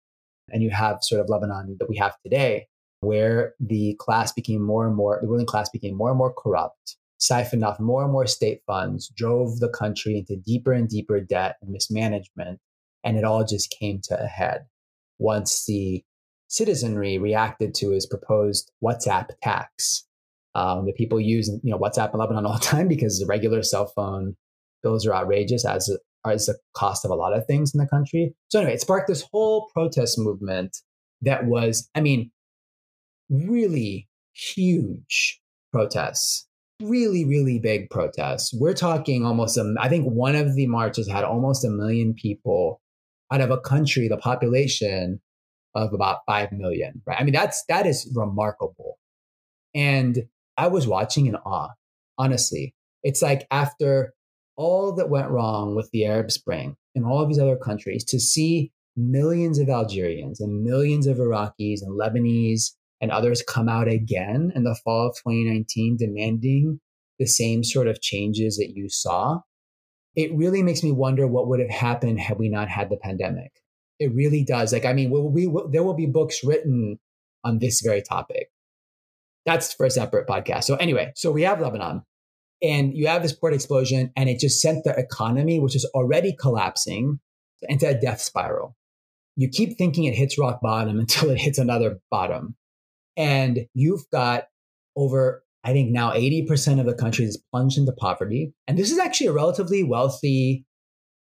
And 0.49 0.61
you 0.61 0.70
have 0.70 0.99
sort 1.01 1.22
of 1.22 1.30
Lebanon 1.30 1.78
that 1.80 1.89
we 1.89 1.97
have 1.97 2.16
today, 2.24 2.68
where 2.99 3.55
the 3.59 3.95
class 3.99 4.32
became 4.32 4.61
more 4.61 4.86
and 4.86 4.95
more, 4.95 5.18
the 5.22 5.28
ruling 5.28 5.47
class 5.47 5.70
became 5.70 5.95
more 5.95 6.09
and 6.09 6.18
more 6.18 6.32
corrupt, 6.32 6.97
siphoned 7.18 7.63
off 7.63 7.80
more 7.80 8.03
and 8.03 8.11
more 8.11 8.28
state 8.28 8.61
funds, 8.68 9.11
drove 9.16 9.59
the 9.59 9.70
country 9.70 10.18
into 10.18 10.36
deeper 10.36 10.74
and 10.74 10.89
deeper 10.89 11.20
debt 11.20 11.55
and 11.61 11.72
mismanagement. 11.72 12.59
And 13.03 13.18
it 13.18 13.24
all 13.24 13.45
just 13.45 13.76
came 13.80 13.99
to 14.05 14.22
a 14.22 14.28
head 14.28 14.66
once 15.20 15.66
the 15.66 16.03
citizenry 16.47 17.18
reacted 17.18 17.74
to 17.76 17.91
his 17.91 18.05
proposed 18.05 18.72
WhatsApp 18.84 19.30
tax. 19.41 20.05
Um, 20.53 20.86
that 20.86 20.95
people 20.95 21.20
use, 21.20 21.49
you 21.63 21.72
know, 21.72 21.78
WhatsApp 21.78 22.13
in 22.13 22.20
Lebanon 22.22 22.45
all 22.45 22.53
the 22.53 22.59
time 22.59 22.88
because 22.89 23.20
the 23.20 23.26
regular 23.26 23.61
cell 23.61 23.88
phone 23.88 24.38
bills 24.82 25.05
are 25.05 25.13
outrageous, 25.13 25.66
as 25.66 25.89
is 26.32 26.45
the 26.45 26.57
cost 26.74 27.05
of 27.05 27.11
a 27.11 27.16
lot 27.16 27.34
of 27.34 27.45
things 27.45 27.74
in 27.74 27.80
the 27.80 27.88
country. 27.88 28.34
So 28.49 28.59
anyway, 28.59 28.76
it 28.76 28.82
sparked 28.82 29.07
this 29.07 29.26
whole 29.32 29.70
protest 29.74 30.18
movement 30.18 30.78
that 31.22 31.45
was, 31.45 31.89
I 31.93 32.01
mean, 32.01 32.32
really 33.30 34.07
huge 34.34 35.41
protests, 35.72 36.47
really, 36.82 37.26
really 37.26 37.59
big 37.59 37.89
protests. 37.89 38.53
We're 38.53 38.73
talking 38.73 39.26
almost, 39.26 39.57
a, 39.57 39.76
I 39.80 39.89
think 39.89 40.05
one 40.05 40.36
of 40.36 40.55
the 40.55 40.67
marches 40.67 41.07
had 41.07 41.23
almost 41.23 41.63
a 41.65 41.69
million 41.69 42.13
people 42.13 42.82
out 43.32 43.41
of 43.41 43.51
a 43.51 43.59
country, 43.59 44.07
the 44.07 44.17
population 44.17 45.21
of 45.73 45.93
about 45.93 46.19
5 46.26 46.51
million, 46.51 47.01
right? 47.05 47.19
I 47.19 47.23
mean, 47.23 47.34
that's, 47.34 47.63
that 47.69 47.86
is 47.86 48.11
remarkable. 48.15 48.97
And 49.73 50.28
I 50.57 50.67
was 50.67 50.88
watching 50.88 51.26
in 51.26 51.36
awe, 51.36 51.69
honestly. 52.17 52.73
It's 53.03 53.21
like 53.21 53.45
after 53.51 54.13
all 54.57 54.93
that 54.95 55.09
went 55.09 55.30
wrong 55.30 55.76
with 55.76 55.89
the 55.91 56.05
Arab 56.05 56.32
Spring 56.32 56.76
and 56.95 57.05
all 57.05 57.21
of 57.21 57.28
these 57.28 57.39
other 57.39 57.57
countries 57.57 58.03
to 58.05 58.19
see 58.19 58.71
millions 58.95 59.59
of 59.59 59.69
Algerians 59.69 60.39
and 60.39 60.63
millions 60.63 61.07
of 61.07 61.17
Iraqis 61.17 61.82
and 61.82 61.99
Lebanese 61.99 62.71
and 63.06 63.12
others 63.12 63.43
come 63.47 63.70
out 63.70 63.88
again 63.88 64.51
in 64.56 64.64
the 64.64 64.76
fall 64.84 65.10
of 65.10 65.16
2019 65.18 65.97
demanding 65.97 66.80
the 67.20 67.28
same 67.28 67.64
sort 67.64 67.88
of 67.88 68.01
changes 68.01 68.58
that 68.58 68.72
you 68.74 68.89
saw. 68.89 69.41
It 70.16 70.34
really 70.34 70.64
makes 70.64 70.82
me 70.82 70.91
wonder 70.91 71.28
what 71.28 71.47
would 71.47 71.60
have 71.60 71.70
happened 71.70 72.20
had 72.20 72.39
we 72.39 72.49
not 72.49 72.68
had 72.68 72.89
the 72.89 72.97
pandemic. 72.97 73.51
It 73.99 74.12
really 74.16 74.43
does. 74.43 74.74
Like, 74.74 74.86
I 74.86 74.93
mean, 74.93 75.12
we, 75.12 75.22
we, 75.22 75.45
we, 75.45 75.62
there 75.72 75.84
will 75.84 75.93
be 75.93 76.08
books 76.08 76.43
written 76.43 76.97
on 77.43 77.60
this 77.60 77.82
very 77.82 78.01
topic. 78.01 78.49
That's 79.45 79.72
for 79.72 79.86
a 79.86 79.91
separate 79.91 80.28
podcast. 80.28 80.64
So, 80.64 80.78
anyway, 80.78 81.12
so 81.16 81.32
we 81.32 81.43
have 81.43 81.62
Lebanon 81.62 82.01
and 82.64 82.97
you 82.97 83.06
have 83.06 83.22
this 83.22 83.34
port 83.34 83.53
explosion, 83.53 84.12
and 84.16 84.28
it 84.30 84.39
just 84.39 84.60
sent 84.60 84.84
the 84.84 84.97
economy, 84.97 85.60
which 85.60 85.76
is 85.76 85.86
already 85.93 86.36
collapsing, 86.36 87.20
into 87.70 87.88
a 87.88 87.93
death 87.93 88.20
spiral. 88.20 88.76
You 89.36 89.47
keep 89.49 89.78
thinking 89.78 90.06
it 90.06 90.16
hits 90.16 90.39
rock 90.39 90.60
bottom 90.62 90.99
until 90.99 91.30
it 91.30 91.39
hits 91.39 91.60
another 91.60 91.99
bottom. 92.10 92.56
And 93.18 93.66
you've 93.74 94.03
got 94.11 94.45
over, 94.95 95.43
I 95.63 95.74
think 95.74 95.91
now 95.91 96.11
80% 96.11 96.80
of 96.80 96.86
the 96.86 96.93
country 96.93 97.26
is 97.26 97.41
plunged 97.51 97.78
into 97.78 97.91
poverty. 97.93 98.53
And 98.68 98.78
this 98.78 98.91
is 98.91 98.99
actually 98.99 99.28
a 99.28 99.34
relatively 99.34 99.84
wealthy 99.84 100.66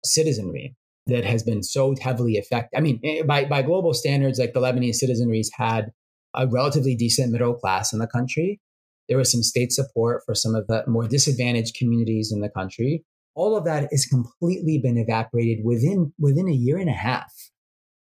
citizenry 0.04 0.76
that 1.06 1.24
has 1.24 1.42
been 1.42 1.62
so 1.62 1.94
heavily 2.00 2.38
affected. 2.38 2.76
I 2.76 2.80
mean, 2.80 3.00
eh, 3.04 3.22
by, 3.22 3.44
by 3.44 3.62
global 3.62 3.92
standards, 3.92 4.38
like 4.38 4.52
the 4.52 4.60
Lebanese 4.60 4.94
citizenry's 4.94 5.50
had 5.54 5.92
a 6.34 6.46
relatively 6.46 6.94
decent 6.94 7.32
middle 7.32 7.54
class 7.54 7.92
in 7.92 7.98
the 7.98 8.06
country. 8.06 8.60
There 9.08 9.18
was 9.18 9.30
some 9.30 9.42
state 9.42 9.72
support 9.72 10.22
for 10.24 10.34
some 10.34 10.54
of 10.54 10.66
the 10.68 10.84
more 10.86 11.06
disadvantaged 11.06 11.76
communities 11.76 12.32
in 12.32 12.40
the 12.40 12.48
country. 12.48 13.04
All 13.34 13.56
of 13.56 13.64
that 13.64 13.88
has 13.90 14.06
completely 14.06 14.78
been 14.78 14.96
evaporated 14.96 15.64
within, 15.64 16.12
within 16.18 16.48
a 16.48 16.54
year 16.54 16.78
and 16.78 16.88
a 16.88 16.94
half. 16.94 17.32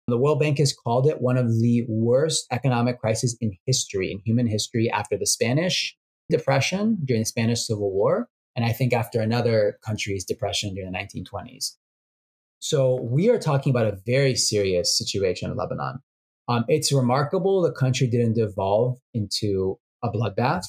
The 0.07 0.17
World 0.17 0.39
Bank 0.39 0.59
has 0.59 0.71
called 0.71 1.07
it 1.07 1.19
one 1.19 1.35
of 1.35 1.47
the 1.59 1.83
worst 1.87 2.45
economic 2.51 2.99
crises 2.99 3.35
in 3.41 3.57
history, 3.65 4.11
in 4.11 4.19
human 4.23 4.45
history, 4.45 4.89
after 4.89 5.17
the 5.17 5.25
Spanish 5.25 5.97
Depression 6.29 6.99
during 7.03 7.21
the 7.21 7.25
Spanish 7.25 7.65
Civil 7.65 7.91
War, 7.91 8.27
and 8.55 8.63
I 8.63 8.71
think 8.71 8.93
after 8.93 9.19
another 9.19 9.79
country's 9.83 10.23
depression 10.23 10.75
during 10.75 10.91
the 10.91 10.97
1920s. 10.97 11.71
So 12.59 13.01
we 13.01 13.29
are 13.29 13.39
talking 13.39 13.71
about 13.71 13.87
a 13.87 13.97
very 14.05 14.35
serious 14.35 14.95
situation 14.95 15.49
in 15.49 15.57
Lebanon. 15.57 15.99
Um, 16.47 16.65
it's 16.67 16.93
remarkable 16.93 17.61
the 17.61 17.71
country 17.71 18.07
didn't 18.07 18.33
devolve 18.33 18.99
into 19.13 19.79
a 20.03 20.09
bloodbath. 20.09 20.65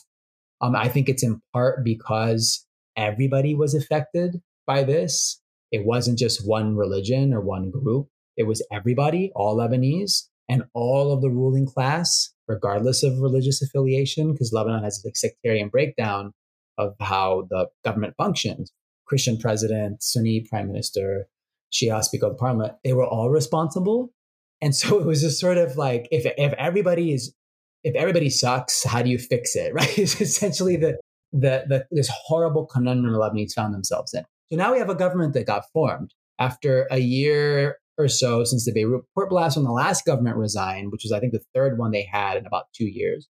Um, 0.62 0.74
I 0.74 0.88
think 0.88 1.10
it's 1.10 1.22
in 1.22 1.42
part 1.52 1.84
because 1.84 2.66
everybody 2.96 3.54
was 3.54 3.74
affected 3.74 4.40
by 4.66 4.82
this. 4.82 5.40
It 5.70 5.84
wasn't 5.84 6.18
just 6.18 6.46
one 6.46 6.74
religion 6.74 7.34
or 7.34 7.42
one 7.42 7.70
group. 7.70 8.08
It 8.36 8.46
was 8.46 8.64
everybody, 8.72 9.32
all 9.34 9.56
Lebanese, 9.56 10.28
and 10.48 10.64
all 10.74 11.12
of 11.12 11.22
the 11.22 11.30
ruling 11.30 11.66
class, 11.66 12.32
regardless 12.46 13.02
of 13.02 13.18
religious 13.18 13.62
affiliation, 13.62 14.32
because 14.32 14.52
Lebanon 14.52 14.84
has 14.84 15.04
a 15.04 15.10
sectarian 15.14 15.68
breakdown 15.68 16.32
of 16.78 16.94
how 17.00 17.46
the 17.50 17.68
government 17.84 18.14
functions. 18.16 18.72
Christian 19.06 19.38
president, 19.38 20.02
Sunni 20.02 20.46
prime 20.48 20.66
minister, 20.66 21.28
Shia 21.72 22.02
Speaker 22.02 22.26
of 22.26 22.32
the 22.32 22.38
Parliament, 22.38 22.74
they 22.84 22.92
were 22.92 23.06
all 23.06 23.30
responsible. 23.30 24.10
And 24.60 24.74
so 24.74 24.98
it 24.98 25.06
was 25.06 25.20
just 25.20 25.40
sort 25.40 25.58
of 25.58 25.76
like 25.76 26.08
if 26.10 26.26
if 26.38 26.52
everybody 26.54 27.12
is 27.12 27.34
if 27.84 27.94
everybody 27.94 28.30
sucks, 28.30 28.84
how 28.84 29.02
do 29.02 29.10
you 29.10 29.18
fix 29.18 29.54
it? 29.54 29.72
Right? 29.74 29.98
It's 29.98 30.20
essentially 30.20 30.76
the 30.76 30.98
the, 31.32 31.64
the 31.68 31.86
this 31.90 32.10
horrible 32.26 32.66
conundrum 32.66 33.12
the 33.12 33.18
Lebanese 33.18 33.52
found 33.52 33.74
themselves 33.74 34.14
in. 34.14 34.24
So 34.50 34.56
now 34.56 34.72
we 34.72 34.78
have 34.78 34.90
a 34.90 34.94
government 34.94 35.34
that 35.34 35.46
got 35.46 35.64
formed 35.72 36.14
after 36.38 36.86
a 36.90 36.98
year 36.98 37.78
or 37.98 38.08
so 38.08 38.44
since 38.44 38.64
the 38.64 38.72
Beirut 38.72 39.04
port 39.14 39.30
blast 39.30 39.56
when 39.56 39.64
the 39.64 39.72
last 39.72 40.04
government 40.04 40.36
resigned, 40.36 40.92
which 40.92 41.04
was 41.04 41.12
I 41.12 41.20
think 41.20 41.32
the 41.32 41.44
third 41.54 41.78
one 41.78 41.90
they 41.90 42.08
had 42.10 42.36
in 42.36 42.46
about 42.46 42.66
two 42.74 42.86
years. 42.86 43.28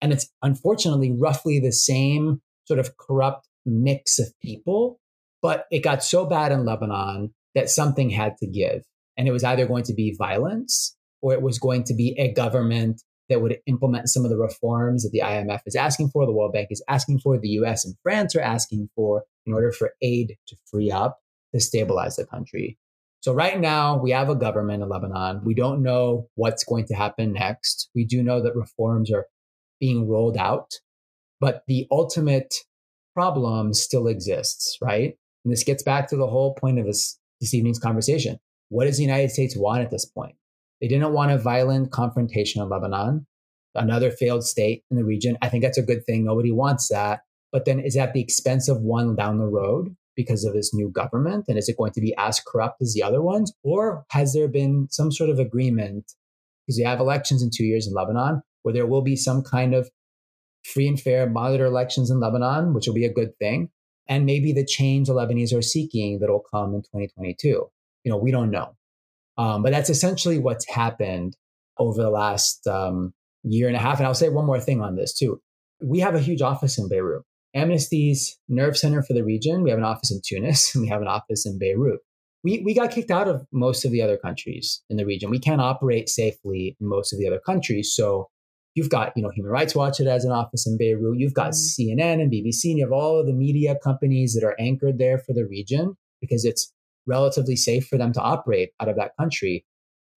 And 0.00 0.12
it's 0.12 0.28
unfortunately 0.42 1.12
roughly 1.12 1.58
the 1.58 1.72
same 1.72 2.40
sort 2.66 2.78
of 2.78 2.96
corrupt 2.96 3.48
mix 3.66 4.18
of 4.18 4.28
people, 4.40 5.00
but 5.42 5.66
it 5.70 5.80
got 5.80 6.04
so 6.04 6.24
bad 6.24 6.52
in 6.52 6.64
Lebanon 6.64 7.34
that 7.54 7.70
something 7.70 8.10
had 8.10 8.36
to 8.38 8.46
give. 8.46 8.82
And 9.16 9.26
it 9.26 9.32
was 9.32 9.44
either 9.44 9.66
going 9.66 9.84
to 9.84 9.94
be 9.94 10.14
violence 10.16 10.96
or 11.20 11.32
it 11.32 11.42
was 11.42 11.58
going 11.58 11.84
to 11.84 11.94
be 11.94 12.14
a 12.18 12.32
government 12.32 13.02
that 13.28 13.42
would 13.42 13.58
implement 13.66 14.08
some 14.08 14.24
of 14.24 14.30
the 14.30 14.38
reforms 14.38 15.02
that 15.02 15.10
the 15.10 15.20
IMF 15.20 15.60
is 15.66 15.74
asking 15.74 16.08
for, 16.10 16.24
the 16.24 16.32
World 16.32 16.52
Bank 16.52 16.68
is 16.70 16.82
asking 16.88 17.18
for, 17.18 17.38
the 17.38 17.48
US 17.60 17.84
and 17.84 17.94
France 18.02 18.34
are 18.34 18.40
asking 18.40 18.88
for 18.94 19.24
in 19.44 19.52
order 19.52 19.72
for 19.72 19.92
aid 20.00 20.36
to 20.46 20.56
free 20.70 20.90
up 20.90 21.18
to 21.54 21.60
stabilize 21.60 22.16
the 22.16 22.26
country. 22.26 22.78
So, 23.20 23.34
right 23.34 23.58
now, 23.58 23.98
we 23.98 24.12
have 24.12 24.28
a 24.28 24.36
government 24.36 24.82
in 24.82 24.88
Lebanon. 24.88 25.42
We 25.44 25.54
don't 25.54 25.82
know 25.82 26.28
what's 26.36 26.64
going 26.64 26.86
to 26.86 26.94
happen 26.94 27.32
next. 27.32 27.90
We 27.94 28.04
do 28.04 28.22
know 28.22 28.42
that 28.42 28.54
reforms 28.54 29.10
are 29.12 29.26
being 29.80 30.08
rolled 30.08 30.36
out, 30.36 30.70
but 31.40 31.62
the 31.66 31.86
ultimate 31.90 32.54
problem 33.14 33.74
still 33.74 34.06
exists, 34.06 34.78
right? 34.80 35.14
And 35.44 35.52
this 35.52 35.64
gets 35.64 35.82
back 35.82 36.08
to 36.08 36.16
the 36.16 36.26
whole 36.26 36.54
point 36.54 36.78
of 36.78 36.86
this 36.86 37.18
this 37.40 37.54
evening's 37.54 37.78
conversation. 37.78 38.38
What 38.68 38.84
does 38.84 38.96
the 38.96 39.04
United 39.04 39.30
States 39.30 39.56
want 39.56 39.82
at 39.82 39.90
this 39.90 40.04
point? 40.04 40.34
They 40.80 40.88
didn't 40.88 41.12
want 41.12 41.32
a 41.32 41.38
violent 41.38 41.90
confrontation 41.90 42.62
in 42.62 42.68
Lebanon, 42.68 43.26
another 43.74 44.10
failed 44.10 44.44
state 44.44 44.84
in 44.90 44.96
the 44.96 45.04
region. 45.04 45.38
I 45.42 45.48
think 45.48 45.64
that's 45.64 45.78
a 45.78 45.82
good 45.82 46.04
thing. 46.04 46.24
Nobody 46.24 46.52
wants 46.52 46.88
that. 46.88 47.20
But 47.50 47.64
then 47.64 47.80
is 47.80 47.94
that 47.94 48.12
the 48.12 48.20
expense 48.20 48.68
of 48.68 48.82
one 48.82 49.16
down 49.16 49.38
the 49.38 49.46
road 49.46 49.96
because 50.18 50.44
of 50.44 50.52
this 50.52 50.74
new 50.74 50.90
government? 50.90 51.44
And 51.46 51.56
is 51.56 51.68
it 51.68 51.76
going 51.78 51.92
to 51.92 52.00
be 52.00 52.12
as 52.18 52.40
corrupt 52.40 52.82
as 52.82 52.92
the 52.92 53.04
other 53.04 53.22
ones? 53.22 53.54
Or 53.62 54.04
has 54.10 54.34
there 54.34 54.48
been 54.48 54.88
some 54.90 55.12
sort 55.12 55.30
of 55.30 55.38
agreement? 55.38 56.12
Because 56.66 56.76
you 56.76 56.84
have 56.84 56.98
elections 56.98 57.40
in 57.40 57.50
two 57.56 57.64
years 57.64 57.86
in 57.86 57.94
Lebanon, 57.94 58.42
where 58.62 58.74
there 58.74 58.86
will 58.86 59.00
be 59.00 59.14
some 59.14 59.44
kind 59.44 59.74
of 59.74 59.88
free 60.64 60.88
and 60.88 61.00
fair 61.00 61.30
monitor 61.30 61.66
elections 61.66 62.10
in 62.10 62.18
Lebanon, 62.18 62.74
which 62.74 62.88
will 62.88 62.94
be 62.94 63.04
a 63.04 63.12
good 63.12 63.30
thing. 63.38 63.70
And 64.08 64.26
maybe 64.26 64.52
the 64.52 64.66
change 64.66 65.06
the 65.06 65.14
Lebanese 65.14 65.56
are 65.56 65.62
seeking 65.62 66.18
that 66.18 66.28
will 66.28 66.44
come 66.52 66.74
in 66.74 66.82
2022. 66.82 67.48
You 67.48 67.70
know, 68.04 68.18
we 68.18 68.32
don't 68.32 68.50
know. 68.50 68.74
Um, 69.36 69.62
but 69.62 69.70
that's 69.70 69.88
essentially 69.88 70.40
what's 70.40 70.68
happened 70.68 71.36
over 71.78 72.02
the 72.02 72.10
last 72.10 72.66
um, 72.66 73.14
year 73.44 73.68
and 73.68 73.76
a 73.76 73.80
half. 73.80 73.98
And 73.98 74.06
I'll 74.06 74.14
say 74.14 74.30
one 74.30 74.46
more 74.46 74.58
thing 74.58 74.82
on 74.82 74.96
this 74.96 75.14
too. 75.14 75.40
We 75.80 76.00
have 76.00 76.16
a 76.16 76.20
huge 76.20 76.42
office 76.42 76.76
in 76.76 76.88
Beirut. 76.88 77.22
Amnesty's 77.58 78.38
nerve 78.48 78.76
center 78.76 79.02
for 79.02 79.12
the 79.12 79.24
region. 79.24 79.62
We 79.62 79.70
have 79.70 79.78
an 79.78 79.84
office 79.84 80.10
in 80.10 80.20
Tunis 80.24 80.74
and 80.74 80.82
we 80.82 80.88
have 80.88 81.02
an 81.02 81.08
office 81.08 81.46
in 81.46 81.58
Beirut. 81.58 82.00
We, 82.44 82.62
we 82.64 82.72
got 82.72 82.92
kicked 82.92 83.10
out 83.10 83.28
of 83.28 83.44
most 83.52 83.84
of 83.84 83.90
the 83.90 84.00
other 84.00 84.16
countries 84.16 84.82
in 84.88 84.96
the 84.96 85.04
region. 85.04 85.30
We 85.30 85.40
can't 85.40 85.60
operate 85.60 86.08
safely 86.08 86.76
in 86.80 86.88
most 86.88 87.12
of 87.12 87.18
the 87.18 87.26
other 87.26 87.40
countries. 87.44 87.92
So 87.94 88.28
you've 88.74 88.90
got, 88.90 89.12
you 89.16 89.22
know, 89.22 89.30
Human 89.30 89.50
Rights 89.50 89.74
Watch 89.74 89.98
that 89.98 90.06
has 90.06 90.24
an 90.24 90.30
office 90.30 90.66
in 90.66 90.78
Beirut. 90.78 91.18
You've 91.18 91.34
got 91.34 91.50
mm. 91.50 91.54
CNN 91.54 92.22
and 92.22 92.32
BBC, 92.32 92.66
and 92.66 92.78
you 92.78 92.84
have 92.84 92.92
all 92.92 93.18
of 93.18 93.26
the 93.26 93.32
media 93.32 93.76
companies 93.82 94.34
that 94.34 94.46
are 94.46 94.56
anchored 94.60 94.98
there 94.98 95.18
for 95.18 95.32
the 95.32 95.46
region 95.46 95.96
because 96.20 96.44
it's 96.44 96.72
relatively 97.06 97.56
safe 97.56 97.86
for 97.88 97.98
them 97.98 98.12
to 98.12 98.20
operate 98.20 98.70
out 98.80 98.88
of 98.88 98.96
that 98.96 99.16
country. 99.18 99.64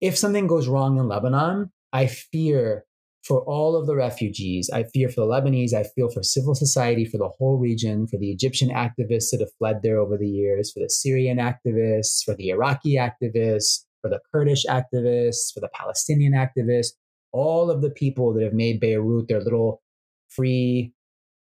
If 0.00 0.16
something 0.16 0.46
goes 0.46 0.68
wrong 0.68 0.98
in 0.98 1.08
Lebanon, 1.08 1.72
I 1.92 2.06
fear 2.06 2.84
for 3.24 3.42
all 3.42 3.76
of 3.76 3.86
the 3.86 3.94
refugees. 3.94 4.68
I 4.72 4.84
fear 4.84 5.08
for 5.08 5.20
the 5.20 5.26
Lebanese. 5.26 5.72
I 5.72 5.84
feel 5.84 6.08
for 6.10 6.22
civil 6.22 6.54
society, 6.54 7.04
for 7.04 7.18
the 7.18 7.30
whole 7.38 7.58
region, 7.58 8.06
for 8.06 8.18
the 8.18 8.30
Egyptian 8.30 8.70
activists 8.70 9.30
that 9.30 9.40
have 9.40 9.52
fled 9.58 9.80
there 9.82 9.98
over 9.98 10.16
the 10.16 10.28
years, 10.28 10.72
for 10.72 10.80
the 10.80 10.90
Syrian 10.90 11.38
activists, 11.38 12.24
for 12.24 12.34
the 12.34 12.48
Iraqi 12.48 12.96
activists, 12.96 13.84
for 14.00 14.10
the 14.10 14.20
Kurdish 14.32 14.66
activists, 14.66 15.52
for 15.54 15.60
the 15.60 15.70
Palestinian 15.72 16.32
activists, 16.32 16.90
all 17.32 17.70
of 17.70 17.80
the 17.80 17.90
people 17.90 18.34
that 18.34 18.42
have 18.42 18.52
made 18.52 18.80
Beirut 18.80 19.28
their 19.28 19.40
little 19.40 19.80
free 20.28 20.92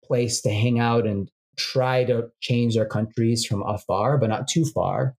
place 0.05 0.43
to 0.43 0.51
hang 0.51 0.79
out 0.79 1.07
and 1.07 1.31
try 1.57 2.05
to 2.05 2.29
change 2.41 2.75
their 2.75 2.87
countries 2.87 3.47
from 3.47 3.63
afar, 3.63 4.19
but 4.19 4.29
not 4.29 4.49
too 4.49 4.65
far. 4.67 5.17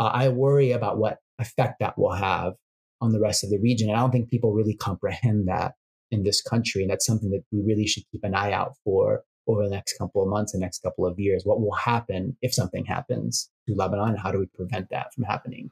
Uh, 0.00 0.10
I 0.12 0.28
worry 0.28 0.72
about 0.72 0.98
what 0.98 1.18
effect 1.38 1.76
that 1.80 1.96
will 1.96 2.14
have 2.14 2.54
on 3.00 3.12
the 3.12 3.20
rest 3.20 3.44
of 3.44 3.50
the 3.50 3.58
region. 3.58 3.88
And 3.88 3.96
I 3.96 4.00
don't 4.00 4.10
think 4.10 4.30
people 4.30 4.52
really 4.52 4.74
comprehend 4.74 5.46
that 5.46 5.74
in 6.14 6.22
this 6.22 6.40
country. 6.40 6.82
And 6.82 6.90
that's 6.90 7.04
something 7.04 7.30
that 7.30 7.44
we 7.52 7.60
really 7.60 7.86
should 7.86 8.04
keep 8.10 8.24
an 8.24 8.34
eye 8.34 8.52
out 8.52 8.74
for 8.84 9.22
over 9.46 9.64
the 9.64 9.70
next 9.70 9.98
couple 9.98 10.22
of 10.22 10.28
months, 10.28 10.54
and 10.54 10.62
next 10.62 10.82
couple 10.82 11.06
of 11.06 11.18
years. 11.18 11.42
What 11.44 11.60
will 11.60 11.74
happen 11.74 12.34
if 12.40 12.54
something 12.54 12.86
happens 12.86 13.50
to 13.68 13.74
Lebanon? 13.74 14.10
And 14.10 14.18
how 14.18 14.32
do 14.32 14.38
we 14.38 14.46
prevent 14.46 14.88
that 14.90 15.12
from 15.12 15.24
happening? 15.24 15.68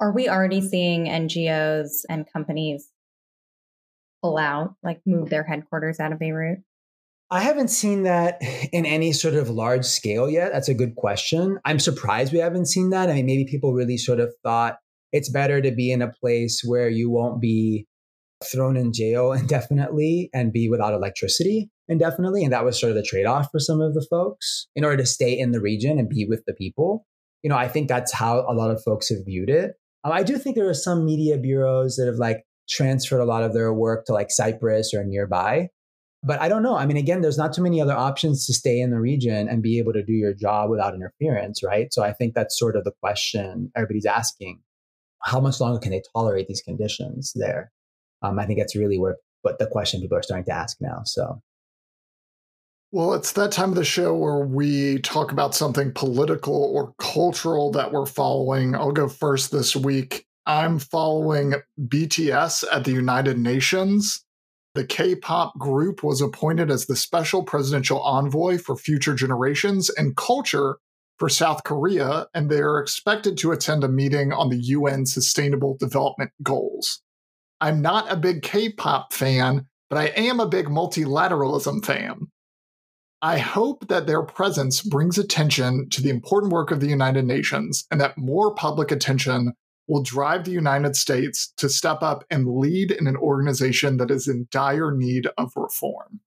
Are 0.00 0.12
we 0.12 0.28
already 0.28 0.62
seeing 0.62 1.04
NGOs 1.04 2.04
and 2.08 2.24
companies 2.32 2.88
pull 4.22 4.38
out, 4.38 4.74
like 4.82 5.00
move 5.04 5.28
their 5.28 5.44
headquarters 5.44 6.00
out 6.00 6.12
of 6.12 6.18
Beirut? 6.18 6.60
I 7.30 7.40
haven't 7.40 7.68
seen 7.68 8.04
that 8.04 8.38
in 8.72 8.86
any 8.86 9.12
sort 9.12 9.34
of 9.34 9.50
large 9.50 9.84
scale 9.84 10.30
yet. 10.30 10.52
That's 10.52 10.68
a 10.68 10.74
good 10.74 10.94
question. 10.94 11.58
I'm 11.64 11.78
surprised 11.78 12.32
we 12.32 12.38
haven't 12.38 12.66
seen 12.66 12.90
that. 12.90 13.10
I 13.10 13.14
mean, 13.14 13.26
maybe 13.26 13.44
people 13.44 13.74
really 13.74 13.96
sort 13.96 14.20
of 14.20 14.32
thought 14.42 14.78
it's 15.12 15.30
better 15.30 15.60
to 15.60 15.70
be 15.70 15.90
in 15.92 16.02
a 16.02 16.12
place 16.12 16.62
where 16.64 16.88
you 16.88 17.10
won't 17.10 17.40
be 17.40 17.86
thrown 18.44 18.76
in 18.76 18.92
jail 18.92 19.32
indefinitely 19.40 20.30
and 20.32 20.52
be 20.52 20.68
without 20.68 20.94
electricity 20.94 21.70
indefinitely. 21.88 22.44
And 22.44 22.52
that 22.52 22.64
was 22.64 22.80
sort 22.80 22.90
of 22.90 22.96
the 22.96 23.02
trade 23.02 23.26
off 23.26 23.48
for 23.50 23.60
some 23.60 23.80
of 23.80 23.94
the 23.94 24.06
folks 24.08 24.66
in 24.74 24.84
order 24.84 24.98
to 24.98 25.06
stay 25.06 25.38
in 25.38 25.52
the 25.52 25.60
region 25.60 25.98
and 25.98 26.08
be 26.08 26.24
with 26.24 26.44
the 26.46 26.54
people. 26.54 27.06
You 27.42 27.50
know, 27.50 27.56
I 27.56 27.68
think 27.68 27.88
that's 27.88 28.12
how 28.12 28.40
a 28.48 28.54
lot 28.54 28.70
of 28.70 28.82
folks 28.82 29.10
have 29.10 29.18
viewed 29.26 29.50
it. 29.50 29.72
Um, 30.02 30.12
I 30.12 30.22
do 30.22 30.38
think 30.38 30.56
there 30.56 30.68
are 30.68 30.74
some 30.74 31.04
media 31.04 31.36
bureaus 31.36 31.96
that 31.96 32.06
have 32.06 32.16
like 32.16 32.44
transferred 32.68 33.20
a 33.20 33.26
lot 33.26 33.42
of 33.42 33.52
their 33.52 33.72
work 33.72 34.06
to 34.06 34.12
like 34.12 34.30
Cyprus 34.30 34.94
or 34.94 35.04
nearby. 35.04 35.68
But 36.22 36.40
I 36.40 36.48
don't 36.48 36.62
know. 36.62 36.76
I 36.76 36.86
mean, 36.86 36.96
again, 36.96 37.20
there's 37.20 37.36
not 37.36 37.52
too 37.52 37.62
many 37.62 37.82
other 37.82 37.92
options 37.92 38.46
to 38.46 38.54
stay 38.54 38.80
in 38.80 38.90
the 38.90 38.98
region 38.98 39.46
and 39.46 39.62
be 39.62 39.78
able 39.78 39.92
to 39.92 40.02
do 40.02 40.14
your 40.14 40.32
job 40.32 40.70
without 40.70 40.94
interference, 40.94 41.62
right? 41.62 41.92
So 41.92 42.02
I 42.02 42.14
think 42.14 42.34
that's 42.34 42.58
sort 42.58 42.76
of 42.76 42.84
the 42.84 42.92
question 43.02 43.70
everybody's 43.76 44.06
asking. 44.06 44.60
How 45.22 45.38
much 45.38 45.60
longer 45.60 45.78
can 45.78 45.90
they 45.90 46.02
tolerate 46.14 46.48
these 46.48 46.62
conditions 46.62 47.32
there? 47.34 47.72
Um, 48.24 48.38
I 48.38 48.46
think 48.46 48.58
that's 48.58 48.74
really 48.74 48.98
where, 48.98 49.16
but 49.42 49.58
the 49.58 49.66
question 49.66 50.00
people 50.00 50.16
are 50.16 50.22
starting 50.22 50.46
to 50.46 50.52
ask 50.52 50.78
now. 50.80 51.02
So, 51.04 51.42
well, 52.90 53.12
it's 53.12 53.32
that 53.32 53.52
time 53.52 53.70
of 53.70 53.74
the 53.74 53.84
show 53.84 54.14
where 54.14 54.38
we 54.38 55.00
talk 55.00 55.30
about 55.30 55.54
something 55.54 55.92
political 55.92 56.54
or 56.54 56.94
cultural 56.98 57.70
that 57.72 57.92
we're 57.92 58.06
following. 58.06 58.74
I'll 58.74 58.92
go 58.92 59.08
first 59.08 59.52
this 59.52 59.76
week. 59.76 60.24
I'm 60.46 60.78
following 60.78 61.54
BTS 61.78 62.64
at 62.72 62.84
the 62.84 62.92
United 62.92 63.38
Nations. 63.38 64.24
The 64.74 64.86
K 64.86 65.14
pop 65.14 65.58
group 65.58 66.02
was 66.02 66.20
appointed 66.20 66.70
as 66.70 66.86
the 66.86 66.96
special 66.96 67.44
presidential 67.44 68.00
envoy 68.00 68.58
for 68.58 68.76
future 68.76 69.14
generations 69.14 69.90
and 69.90 70.16
culture 70.16 70.78
for 71.18 71.28
South 71.28 71.62
Korea, 71.64 72.26
and 72.34 72.50
they 72.50 72.58
are 72.58 72.80
expected 72.80 73.36
to 73.38 73.52
attend 73.52 73.84
a 73.84 73.88
meeting 73.88 74.32
on 74.32 74.48
the 74.48 74.58
UN 74.58 75.06
Sustainable 75.06 75.76
Development 75.78 76.30
Goals. 76.42 77.03
I'm 77.64 77.80
not 77.80 78.12
a 78.12 78.16
big 78.16 78.42
K 78.42 78.70
pop 78.70 79.14
fan, 79.14 79.66
but 79.88 79.96
I 79.98 80.08
am 80.08 80.38
a 80.38 80.46
big 80.46 80.66
multilateralism 80.66 81.82
fan. 81.82 82.26
I 83.22 83.38
hope 83.38 83.88
that 83.88 84.06
their 84.06 84.22
presence 84.22 84.82
brings 84.82 85.16
attention 85.16 85.88
to 85.88 86.02
the 86.02 86.10
important 86.10 86.52
work 86.52 86.70
of 86.70 86.80
the 86.80 86.88
United 86.88 87.24
Nations 87.24 87.86
and 87.90 87.98
that 88.02 88.18
more 88.18 88.54
public 88.54 88.90
attention 88.90 89.54
will 89.88 90.02
drive 90.02 90.44
the 90.44 90.50
United 90.50 90.94
States 90.94 91.54
to 91.56 91.70
step 91.70 92.02
up 92.02 92.22
and 92.28 92.46
lead 92.46 92.90
in 92.90 93.06
an 93.06 93.16
organization 93.16 93.96
that 93.96 94.10
is 94.10 94.28
in 94.28 94.46
dire 94.50 94.94
need 94.94 95.26
of 95.38 95.50
reform. 95.56 96.20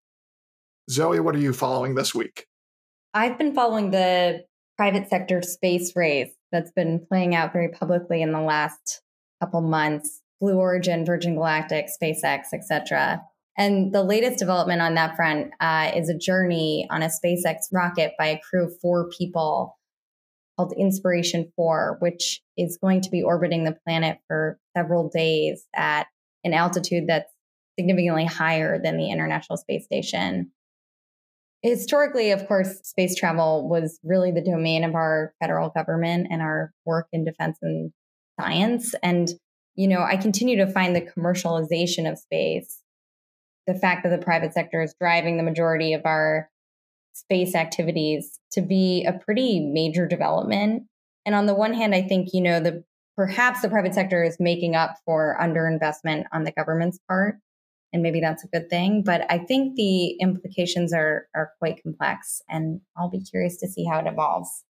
Zoe, 0.90 1.20
what 1.20 1.34
are 1.34 1.40
you 1.40 1.52
following 1.52 1.96
this 1.96 2.14
week? 2.14 2.46
I've 3.12 3.36
been 3.36 3.54
following 3.54 3.90
the 3.90 4.46
private 4.78 5.10
sector 5.10 5.42
space 5.42 5.94
race 5.94 6.32
that's 6.50 6.72
been 6.72 7.04
playing 7.06 7.34
out 7.34 7.52
very 7.52 7.68
publicly 7.68 8.22
in 8.22 8.32
the 8.32 8.40
last 8.40 9.02
couple 9.42 9.60
months. 9.60 10.22
Blue 10.40 10.56
Origin, 10.56 11.04
Virgin 11.04 11.34
Galactic, 11.34 11.86
SpaceX, 12.00 12.46
etc. 12.52 13.22
And 13.58 13.92
the 13.92 14.02
latest 14.02 14.38
development 14.38 14.82
on 14.82 14.94
that 14.94 15.16
front 15.16 15.52
uh, 15.60 15.90
is 15.94 16.08
a 16.08 16.18
journey 16.18 16.86
on 16.90 17.02
a 17.02 17.08
SpaceX 17.08 17.56
rocket 17.72 18.12
by 18.18 18.26
a 18.26 18.40
crew 18.40 18.66
of 18.66 18.78
four 18.80 19.08
people 19.16 19.78
called 20.56 20.74
Inspiration 20.76 21.52
4, 21.56 21.96
which 22.00 22.40
is 22.56 22.78
going 22.80 23.00
to 23.02 23.10
be 23.10 23.22
orbiting 23.22 23.64
the 23.64 23.76
planet 23.86 24.18
for 24.26 24.58
several 24.76 25.08
days 25.08 25.66
at 25.74 26.06
an 26.44 26.54
altitude 26.54 27.04
that's 27.06 27.30
significantly 27.78 28.24
higher 28.24 28.80
than 28.82 28.96
the 28.96 29.10
International 29.10 29.56
Space 29.56 29.84
Station. 29.84 30.50
Historically, 31.62 32.30
of 32.30 32.46
course, 32.46 32.80
space 32.84 33.14
travel 33.16 33.68
was 33.68 33.98
really 34.04 34.30
the 34.30 34.44
domain 34.44 34.84
of 34.84 34.94
our 34.94 35.34
federal 35.40 35.70
government 35.70 36.28
and 36.30 36.40
our 36.42 36.72
work 36.84 37.06
in 37.12 37.24
defense 37.24 37.58
and 37.62 37.92
science. 38.38 38.94
And, 39.02 39.30
you 39.76 39.86
know, 39.86 40.02
I 40.02 40.16
continue 40.16 40.56
to 40.56 40.66
find 40.66 40.96
the 40.96 41.02
commercialization 41.02 42.10
of 42.10 42.18
space, 42.18 42.80
the 43.66 43.74
fact 43.74 44.02
that 44.02 44.08
the 44.10 44.24
private 44.24 44.54
sector 44.54 44.82
is 44.82 44.94
driving 44.98 45.36
the 45.36 45.42
majority 45.42 45.92
of 45.92 46.02
our 46.04 46.50
space 47.12 47.54
activities 47.54 48.38
to 48.52 48.62
be 48.62 49.04
a 49.04 49.12
pretty 49.12 49.60
major 49.60 50.06
development. 50.06 50.84
And 51.24 51.34
on 51.34 51.46
the 51.46 51.54
one 51.54 51.74
hand, 51.74 51.94
I 51.94 52.02
think, 52.02 52.30
you 52.32 52.40
know, 52.40 52.60
the 52.60 52.84
perhaps 53.16 53.62
the 53.62 53.68
private 53.68 53.94
sector 53.94 54.22
is 54.22 54.36
making 54.40 54.74
up 54.76 54.96
for 55.04 55.36
underinvestment 55.40 56.24
on 56.32 56.44
the 56.44 56.52
government's 56.52 56.98
part. 57.08 57.36
And 57.92 58.02
maybe 58.02 58.20
that's 58.20 58.44
a 58.44 58.48
good 58.48 58.68
thing. 58.68 59.02
But 59.04 59.30
I 59.30 59.38
think 59.38 59.76
the 59.76 60.10
implications 60.20 60.92
are 60.92 61.28
are 61.34 61.52
quite 61.58 61.82
complex 61.82 62.42
and 62.48 62.80
I'll 62.96 63.10
be 63.10 63.22
curious 63.22 63.56
to 63.58 63.68
see 63.68 63.84
how 63.84 64.00
it 64.00 64.06
evolves. 64.06 64.64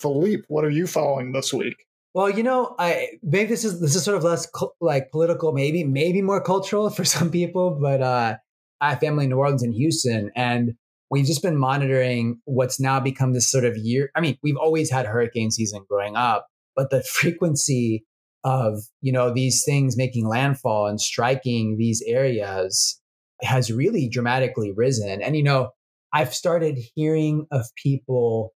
Philippe, 0.00 0.44
what 0.48 0.64
are 0.64 0.70
you 0.70 0.86
following 0.86 1.32
this 1.32 1.52
week? 1.52 1.85
Well, 2.16 2.30
you 2.30 2.42
know, 2.42 2.74
I 2.78 3.18
maybe 3.22 3.50
this 3.50 3.62
is 3.62 3.78
this 3.78 3.94
is 3.94 4.02
sort 4.02 4.16
of 4.16 4.24
less 4.24 4.48
like 4.80 5.10
political, 5.10 5.52
maybe 5.52 5.84
maybe 5.84 6.22
more 6.22 6.42
cultural 6.42 6.88
for 6.96 7.04
some 7.04 7.30
people, 7.30 7.78
but 7.78 8.00
uh, 8.00 8.36
I 8.80 8.90
have 8.90 9.00
family 9.00 9.24
in 9.24 9.30
New 9.30 9.36
Orleans 9.36 9.62
and 9.62 9.74
Houston, 9.74 10.30
and 10.34 10.72
we've 11.10 11.26
just 11.26 11.42
been 11.42 11.58
monitoring 11.58 12.40
what's 12.46 12.80
now 12.80 13.00
become 13.00 13.34
this 13.34 13.46
sort 13.46 13.66
of 13.66 13.76
year. 13.76 14.10
I 14.16 14.22
mean, 14.22 14.38
we've 14.42 14.56
always 14.56 14.90
had 14.90 15.04
hurricane 15.04 15.50
season 15.50 15.84
growing 15.90 16.16
up, 16.16 16.46
but 16.74 16.88
the 16.88 17.02
frequency 17.02 18.06
of, 18.44 18.78
you 19.02 19.12
know, 19.12 19.30
these 19.30 19.62
things 19.66 19.98
making 19.98 20.26
landfall 20.26 20.86
and 20.86 20.98
striking 20.98 21.76
these 21.76 22.02
areas 22.06 22.98
has 23.42 23.70
really 23.70 24.08
dramatically 24.08 24.72
risen. 24.74 25.20
And, 25.20 25.36
you 25.36 25.42
know, 25.42 25.72
I've 26.14 26.32
started 26.32 26.78
hearing 26.94 27.46
of 27.50 27.66
people 27.76 28.54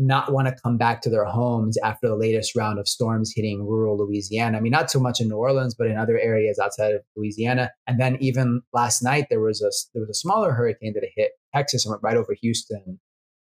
not 0.00 0.32
want 0.32 0.48
to 0.48 0.56
come 0.62 0.78
back 0.78 1.02
to 1.02 1.10
their 1.10 1.26
homes 1.26 1.76
after 1.84 2.08
the 2.08 2.16
latest 2.16 2.56
round 2.56 2.78
of 2.78 2.88
storms 2.88 3.32
hitting 3.34 3.66
rural 3.66 3.98
Louisiana. 3.98 4.56
I 4.56 4.60
mean, 4.60 4.72
not 4.72 4.90
so 4.90 4.98
much 4.98 5.20
in 5.20 5.28
New 5.28 5.36
Orleans, 5.36 5.74
but 5.74 5.88
in 5.88 5.96
other 5.96 6.18
areas 6.18 6.58
outside 6.58 6.94
of 6.94 7.02
Louisiana. 7.16 7.70
And 7.86 8.00
then 8.00 8.16
even 8.20 8.62
last 8.72 9.02
night, 9.02 9.26
there 9.28 9.40
was 9.40 9.60
a 9.60 9.70
there 9.92 10.00
was 10.00 10.10
a 10.10 10.14
smaller 10.14 10.52
hurricane 10.52 10.94
that 10.94 11.04
hit 11.14 11.32
Texas 11.54 11.84
and 11.84 11.90
went 11.90 12.02
right 12.02 12.16
over 12.16 12.34
Houston, 12.40 12.98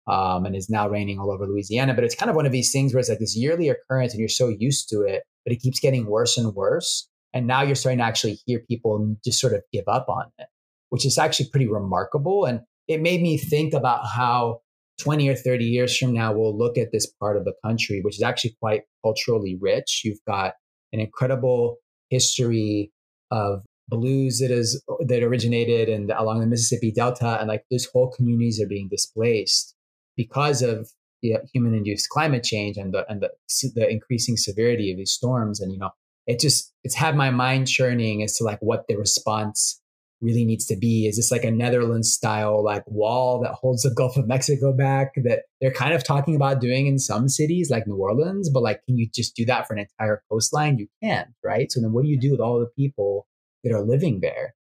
um, 0.07 0.45
and 0.45 0.55
is 0.55 0.69
now 0.69 0.89
raining 0.89 1.19
all 1.19 1.31
over 1.31 1.47
Louisiana. 1.47 1.93
But 1.93 2.03
it's 2.03 2.15
kind 2.15 2.29
of 2.29 2.35
one 2.35 2.45
of 2.45 2.51
these 2.51 2.71
things 2.71 2.93
where 2.93 2.99
it's 2.99 3.09
like 3.09 3.19
this 3.19 3.37
yearly 3.37 3.69
occurrence, 3.69 4.13
and 4.13 4.19
you're 4.19 4.29
so 4.29 4.49
used 4.49 4.89
to 4.89 5.01
it, 5.01 5.23
but 5.45 5.53
it 5.53 5.61
keeps 5.61 5.79
getting 5.79 6.05
worse 6.05 6.37
and 6.37 6.53
worse. 6.53 7.07
And 7.33 7.47
now 7.47 7.61
you're 7.61 7.75
starting 7.75 7.99
to 7.99 8.03
actually 8.05 8.39
hear 8.45 8.59
people 8.59 9.15
just 9.23 9.39
sort 9.39 9.53
of 9.53 9.61
give 9.71 9.85
up 9.87 10.09
on 10.09 10.25
it, 10.37 10.47
which 10.89 11.05
is 11.05 11.17
actually 11.17 11.47
pretty 11.49 11.67
remarkable. 11.67 12.43
And 12.43 12.61
it 12.89 13.01
made 13.01 13.21
me 13.21 13.37
think 13.37 13.73
about 13.73 14.05
how 14.05 14.59
20 15.01 15.29
or 15.29 15.35
30 15.35 15.65
years 15.65 15.97
from 15.97 16.13
now, 16.13 16.33
we'll 16.33 16.57
look 16.57 16.77
at 16.77 16.91
this 16.91 17.07
part 17.19 17.37
of 17.37 17.45
the 17.45 17.53
country, 17.65 18.01
which 18.01 18.15
is 18.15 18.23
actually 18.23 18.55
quite 18.61 18.83
culturally 19.03 19.57
rich. 19.59 20.01
You've 20.03 20.23
got 20.27 20.53
an 20.93 20.99
incredible 20.99 21.77
history 22.09 22.91
of 23.31 23.63
blues 23.87 24.39
that 24.39 24.51
is 24.51 24.81
that 25.07 25.23
originated 25.23 25.89
and 25.89 26.11
along 26.11 26.39
the 26.39 26.47
Mississippi 26.47 26.91
Delta, 26.91 27.39
and 27.39 27.47
like 27.47 27.63
those 27.71 27.87
whole 27.91 28.11
communities 28.11 28.61
are 28.61 28.67
being 28.67 28.87
displaced 28.89 29.75
because 30.15 30.61
of 30.61 30.89
the 31.21 31.35
human 31.53 31.73
induced 31.73 32.09
climate 32.09 32.43
change 32.43 32.77
and 32.77 32.93
the 32.93 33.05
and 33.09 33.21
the, 33.21 33.29
the 33.75 33.89
increasing 33.89 34.37
severity 34.37 34.91
of 34.91 34.97
these 34.97 35.11
storms. 35.11 35.59
And 35.59 35.71
you 35.71 35.79
know, 35.79 35.91
it 36.27 36.39
just 36.39 36.73
it's 36.83 36.95
had 36.95 37.15
my 37.15 37.31
mind 37.31 37.67
churning 37.67 38.23
as 38.23 38.35
to 38.37 38.43
like 38.43 38.59
what 38.61 38.85
the 38.87 38.95
response 38.95 39.80
really 40.21 40.45
needs 40.45 40.65
to 40.67 40.75
be? 40.75 41.07
Is 41.07 41.15
this 41.17 41.31
like 41.31 41.43
a 41.43 41.51
Netherlands 41.51 42.11
style 42.11 42.63
like 42.63 42.83
wall 42.87 43.41
that 43.41 43.53
holds 43.53 43.83
the 43.83 43.93
Gulf 43.93 44.17
of 44.17 44.27
Mexico 44.27 44.71
back 44.71 45.13
that 45.23 45.43
they're 45.59 45.71
kind 45.71 45.93
of 45.93 46.03
talking 46.03 46.35
about 46.35 46.61
doing 46.61 46.87
in 46.87 46.99
some 46.99 47.27
cities 47.27 47.69
like 47.69 47.87
New 47.87 47.97
Orleans, 47.97 48.49
but 48.49 48.63
like 48.63 48.83
can 48.85 48.97
you 48.97 49.09
just 49.13 49.35
do 49.35 49.45
that 49.45 49.67
for 49.67 49.73
an 49.73 49.79
entire 49.79 50.23
coastline? 50.29 50.77
You 50.77 50.87
can't, 51.03 51.29
right? 51.43 51.71
So 51.71 51.81
then 51.81 51.91
what 51.91 52.03
do 52.03 52.09
you 52.09 52.19
do 52.19 52.31
with 52.31 52.39
all 52.39 52.59
the 52.59 52.69
people 52.77 53.27
that 53.63 53.73
are 53.73 53.83
living 53.83 54.19
there? 54.21 54.53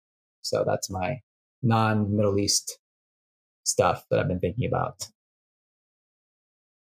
So 0.43 0.65
that's 0.67 0.91
my 0.91 1.21
non-Middle 1.63 2.39
East 2.39 2.79
stuff 3.65 4.05
that 4.11 4.19
I've 4.19 4.29
been 4.29 4.41
thinking 4.41 4.67
about. 4.67 5.07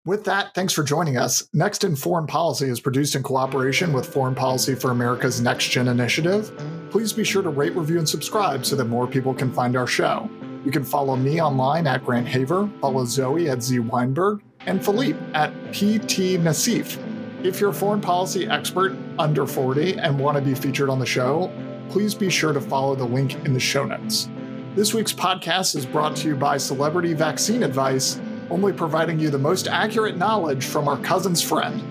With 0.08 0.24
that, 0.24 0.54
thanks 0.54 0.72
for 0.72 0.84
joining 0.84 1.18
us. 1.18 1.50
Next 1.54 1.84
in 1.84 1.94
Foreign 1.94 2.28
Policy 2.28 2.70
is 2.70 2.80
produced 2.80 3.16
in 3.16 3.24
cooperation 3.24 3.92
with 3.92 4.06
Foreign 4.06 4.36
Policy 4.36 4.74
for 4.74 4.92
America's 4.92 5.42
Next 5.42 5.68
Gen 5.68 5.90
initiative. 5.90 6.50
Please 6.92 7.12
be 7.12 7.26
sure 7.26 7.42
to 7.42 7.50
rate, 7.50 7.76
review, 7.76 7.98
and 7.98 8.08
subscribe 8.08 8.66
so 8.66 8.78
that 8.78 8.86
more 8.86 9.06
people 9.06 9.34
can 9.34 9.52
find 9.52 9.76
our 9.76 9.86
show. 9.86 10.30
You 10.64 10.72
can 10.72 10.86
follow 10.86 11.18
me 11.18 11.42
online 11.42 11.88
at 11.88 12.06
Grant 12.06 12.26
Haver, 12.26 12.70
follow 12.80 13.04
Zoe 13.04 13.50
at 13.50 13.62
Z 13.62 13.80
Weinberg, 13.80 14.40
and 14.62 14.82
Philippe 14.82 15.20
at 15.34 15.52
PT 15.74 16.40
Nassif. 16.40 16.98
If 17.44 17.60
you're 17.60 17.72
a 17.72 17.74
foreign 17.74 18.00
policy 18.00 18.48
expert 18.48 18.96
under 19.20 19.46
40 19.46 19.98
and 19.98 20.18
want 20.18 20.38
to 20.38 20.42
be 20.42 20.56
featured 20.56 20.90
on 20.90 21.00
the 21.00 21.06
show, 21.06 21.52
please 21.90 22.16
be 22.16 22.30
sure 22.30 22.54
to 22.54 22.62
follow 22.62 22.96
the 22.96 23.04
link 23.04 23.36
in 23.44 23.54
the 23.54 23.60
show 23.60 23.84
notes. 23.84 24.30
This 24.74 24.94
week's 24.94 25.12
podcast 25.12 25.76
is 25.76 25.86
brought 25.86 26.16
to 26.18 26.30
you 26.30 26.36
by 26.38 26.56
Celebrity 26.56 27.14
Vaccine 27.14 27.62
Advice 27.62 28.22
only 28.50 28.74
providing 28.74 29.20
you 29.20 29.30
the 29.30 29.38
most 29.38 29.68
accurate 29.68 30.18
knowledge 30.18 30.66
from 30.66 30.88
our 30.88 30.98
cousin's 30.98 31.42
friend. 31.42 31.84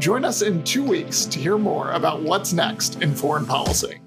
Join 0.00 0.24
us 0.24 0.42
in 0.42 0.64
two 0.64 0.82
weeks 0.82 1.24
to 1.26 1.38
hear 1.38 1.58
more 1.58 1.90
about 1.92 2.22
what's 2.22 2.52
next 2.52 3.02
in 3.02 3.14
foreign 3.14 3.46
policy. 3.46 4.00